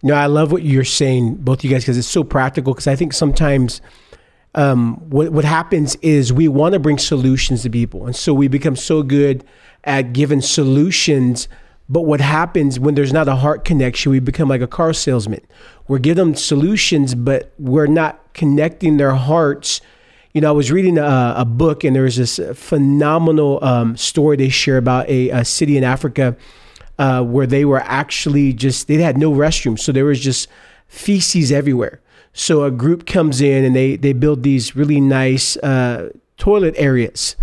No, 0.02 0.14
I 0.14 0.26
love 0.26 0.50
what 0.50 0.62
you're 0.62 0.82
saying, 0.82 1.36
both 1.36 1.58
of 1.58 1.64
you 1.64 1.70
guys, 1.70 1.82
because 1.82 1.98
it's 1.98 2.08
so 2.08 2.24
practical. 2.24 2.72
Because 2.72 2.86
I 2.86 2.96
think 2.96 3.12
sometimes 3.12 3.82
um, 4.54 4.96
what 5.10 5.30
what 5.30 5.44
happens 5.44 5.96
is 5.96 6.32
we 6.32 6.48
want 6.48 6.72
to 6.72 6.78
bring 6.78 6.96
solutions 6.98 7.62
to 7.62 7.70
people, 7.70 8.06
and 8.06 8.16
so 8.16 8.32
we 8.32 8.48
become 8.48 8.76
so 8.76 9.02
good 9.02 9.44
at 9.84 10.12
giving 10.12 10.40
solutions. 10.40 11.48
But 11.88 12.02
what 12.02 12.20
happens 12.20 12.78
when 12.78 12.94
there's 12.94 13.12
not 13.12 13.28
a 13.28 13.36
heart 13.36 13.64
connection? 13.64 14.12
We 14.12 14.20
become 14.20 14.48
like 14.48 14.60
a 14.60 14.68
car 14.68 14.92
salesman. 14.92 15.44
We're 15.88 15.98
giving 15.98 16.24
them 16.24 16.34
solutions, 16.34 17.14
but 17.14 17.52
we're 17.58 17.86
not 17.86 18.32
connecting 18.32 18.96
their 18.96 19.14
hearts. 19.14 19.80
You 20.32 20.40
know, 20.40 20.48
I 20.48 20.52
was 20.52 20.70
reading 20.70 20.98
a, 20.98 21.34
a 21.38 21.44
book, 21.44 21.82
and 21.82 21.96
there 21.96 22.04
was 22.04 22.16
this 22.16 22.38
phenomenal 22.54 23.58
um, 23.62 23.96
story 23.96 24.36
they 24.36 24.48
share 24.50 24.78
about 24.78 25.08
a, 25.08 25.30
a 25.30 25.44
city 25.44 25.76
in 25.76 25.82
Africa 25.82 26.36
uh, 27.00 27.22
where 27.24 27.46
they 27.46 27.64
were 27.64 27.80
actually 27.80 28.52
just 28.52 28.86
they 28.86 28.96
had 28.96 29.16
no 29.16 29.32
restrooms, 29.32 29.80
so 29.80 29.90
there 29.90 30.04
was 30.04 30.20
just 30.20 30.48
feces 30.86 31.50
everywhere. 31.50 32.00
So 32.34 32.62
a 32.62 32.70
group 32.70 33.06
comes 33.06 33.40
in 33.40 33.64
and 33.64 33.74
they 33.74 33.96
they 33.96 34.12
build 34.12 34.42
these 34.42 34.76
really 34.76 35.00
nice 35.00 35.56
uh, 35.56 36.10
toilet 36.36 36.74
areas, 36.76 37.36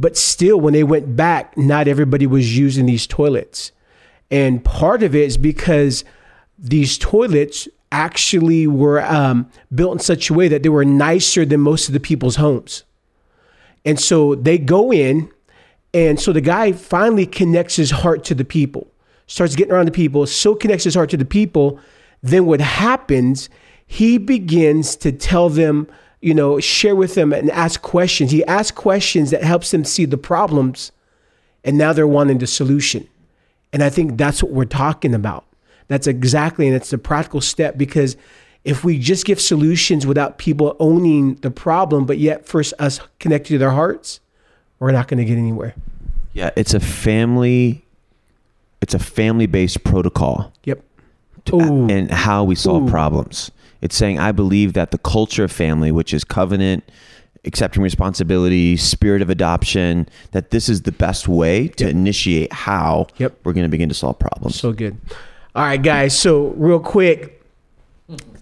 but 0.00 0.16
still, 0.16 0.58
when 0.58 0.72
they 0.72 0.82
went 0.82 1.14
back, 1.14 1.56
not 1.58 1.86
everybody 1.86 2.26
was 2.26 2.56
using 2.56 2.86
these 2.86 3.06
toilets, 3.06 3.70
and 4.30 4.64
part 4.64 5.02
of 5.02 5.14
it 5.14 5.24
is 5.24 5.36
because 5.36 6.04
these 6.58 6.96
toilets 6.96 7.68
actually 7.92 8.66
were 8.66 9.02
um, 9.02 9.50
built 9.74 9.92
in 9.92 9.98
such 9.98 10.30
a 10.30 10.34
way 10.34 10.48
that 10.48 10.62
they 10.62 10.70
were 10.70 10.86
nicer 10.86 11.44
than 11.44 11.60
most 11.60 11.88
of 11.88 11.92
the 11.92 12.00
people's 12.00 12.36
homes. 12.36 12.84
And 13.84 14.00
so 14.00 14.34
they 14.34 14.56
go 14.56 14.90
in, 14.90 15.30
and 15.92 16.18
so 16.18 16.32
the 16.32 16.40
guy 16.40 16.72
finally 16.72 17.26
connects 17.26 17.76
his 17.76 17.90
heart 17.90 18.24
to 18.24 18.34
the 18.34 18.44
people, 18.44 18.86
starts 19.26 19.54
getting 19.54 19.72
around 19.72 19.86
the 19.86 19.92
people, 19.92 20.26
so 20.26 20.54
connects 20.54 20.84
his 20.84 20.94
heart 20.94 21.10
to 21.10 21.16
the 21.18 21.24
people. 21.26 21.78
Then 22.22 22.46
what 22.46 22.60
happens, 22.60 23.50
he 23.86 24.16
begins 24.16 24.96
to 24.96 25.12
tell 25.12 25.50
them, 25.50 25.88
you 26.20 26.34
know, 26.34 26.60
share 26.60 26.94
with 26.94 27.14
them 27.14 27.32
and 27.32 27.50
ask 27.50 27.80
questions. 27.82 28.30
He 28.30 28.44
asks 28.44 28.76
questions 28.76 29.30
that 29.30 29.42
helps 29.42 29.70
them 29.70 29.84
see 29.84 30.04
the 30.04 30.18
problems, 30.18 30.92
and 31.64 31.78
now 31.78 31.92
they're 31.92 32.06
wanting 32.06 32.38
the 32.38 32.46
solution. 32.46 33.08
And 33.72 33.82
I 33.82 33.90
think 33.90 34.18
that's 34.18 34.42
what 34.42 34.52
we're 34.52 34.64
talking 34.64 35.14
about. 35.14 35.44
That's 35.88 36.06
exactly, 36.06 36.66
and 36.66 36.76
it's 36.76 36.90
the 36.90 36.98
practical 36.98 37.40
step 37.40 37.76
because 37.76 38.16
if 38.64 38.84
we 38.84 38.98
just 38.98 39.24
give 39.24 39.40
solutions 39.40 40.06
without 40.06 40.38
people 40.38 40.76
owning 40.78 41.36
the 41.36 41.50
problem, 41.50 42.04
but 42.04 42.18
yet 42.18 42.46
first 42.46 42.74
us 42.78 43.00
connected 43.18 43.54
to 43.54 43.58
their 43.58 43.70
hearts, 43.70 44.20
we're 44.78 44.92
not 44.92 45.08
going 45.08 45.18
to 45.18 45.24
get 45.24 45.38
anywhere. 45.38 45.74
Yeah, 46.32 46.50
it's 46.56 46.74
a 46.74 46.80
family. 46.80 47.84
It's 48.82 48.94
a 48.94 48.98
family-based 48.98 49.84
protocol. 49.84 50.52
Yep. 50.64 50.82
to, 51.46 51.58
and 51.58 52.10
how 52.10 52.44
we 52.44 52.54
solve 52.54 52.84
Ooh. 52.84 52.90
problems. 52.90 53.50
It's 53.82 53.96
saying 53.96 54.18
I 54.18 54.32
believe 54.32 54.72
that 54.74 54.90
the 54.90 54.98
culture 54.98 55.44
of 55.44 55.52
family, 55.52 55.90
which 55.92 56.12
is 56.14 56.24
covenant, 56.24 56.84
accepting 57.44 57.82
responsibility, 57.82 58.76
spirit 58.76 59.22
of 59.22 59.30
adoption, 59.30 60.06
that 60.32 60.50
this 60.50 60.68
is 60.68 60.82
the 60.82 60.92
best 60.92 61.26
way 61.28 61.68
to 61.68 61.84
Yep. 61.84 61.94
initiate 61.94 62.52
how 62.52 63.06
Yep. 63.18 63.38
we're 63.44 63.52
going 63.54 63.64
to 63.64 63.70
begin 63.70 63.88
to 63.88 63.94
solve 63.94 64.18
problems. 64.18 64.56
So 64.56 64.72
good. 64.72 64.96
All 65.54 65.62
right, 65.64 65.82
guys. 65.82 66.18
So, 66.18 66.48
real 66.56 66.78
quick, 66.78 67.42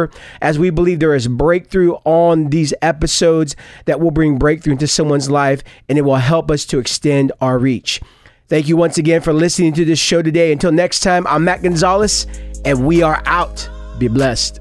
As 0.41 0.57
we 0.57 0.69
believe 0.69 0.99
there 0.99 1.15
is 1.15 1.27
breakthrough 1.27 1.93
on 2.05 2.49
these 2.49 2.73
episodes 2.81 3.55
that 3.85 3.99
will 3.99 4.11
bring 4.11 4.37
breakthrough 4.37 4.73
into 4.73 4.87
someone's 4.87 5.29
life 5.29 5.63
and 5.89 5.97
it 5.97 6.01
will 6.01 6.15
help 6.15 6.49
us 6.49 6.65
to 6.65 6.79
extend 6.79 7.31
our 7.41 7.59
reach. 7.59 7.99
Thank 8.47 8.67
you 8.67 8.77
once 8.77 8.97
again 8.97 9.21
for 9.21 9.33
listening 9.33 9.73
to 9.73 9.85
this 9.85 9.99
show 9.99 10.21
today. 10.21 10.51
Until 10.51 10.71
next 10.71 11.01
time, 11.01 11.25
I'm 11.27 11.45
Matt 11.45 11.63
Gonzalez, 11.63 12.27
and 12.65 12.85
we 12.85 13.01
are 13.01 13.21
out. 13.25 13.69
Be 13.97 14.07
blessed. 14.07 14.60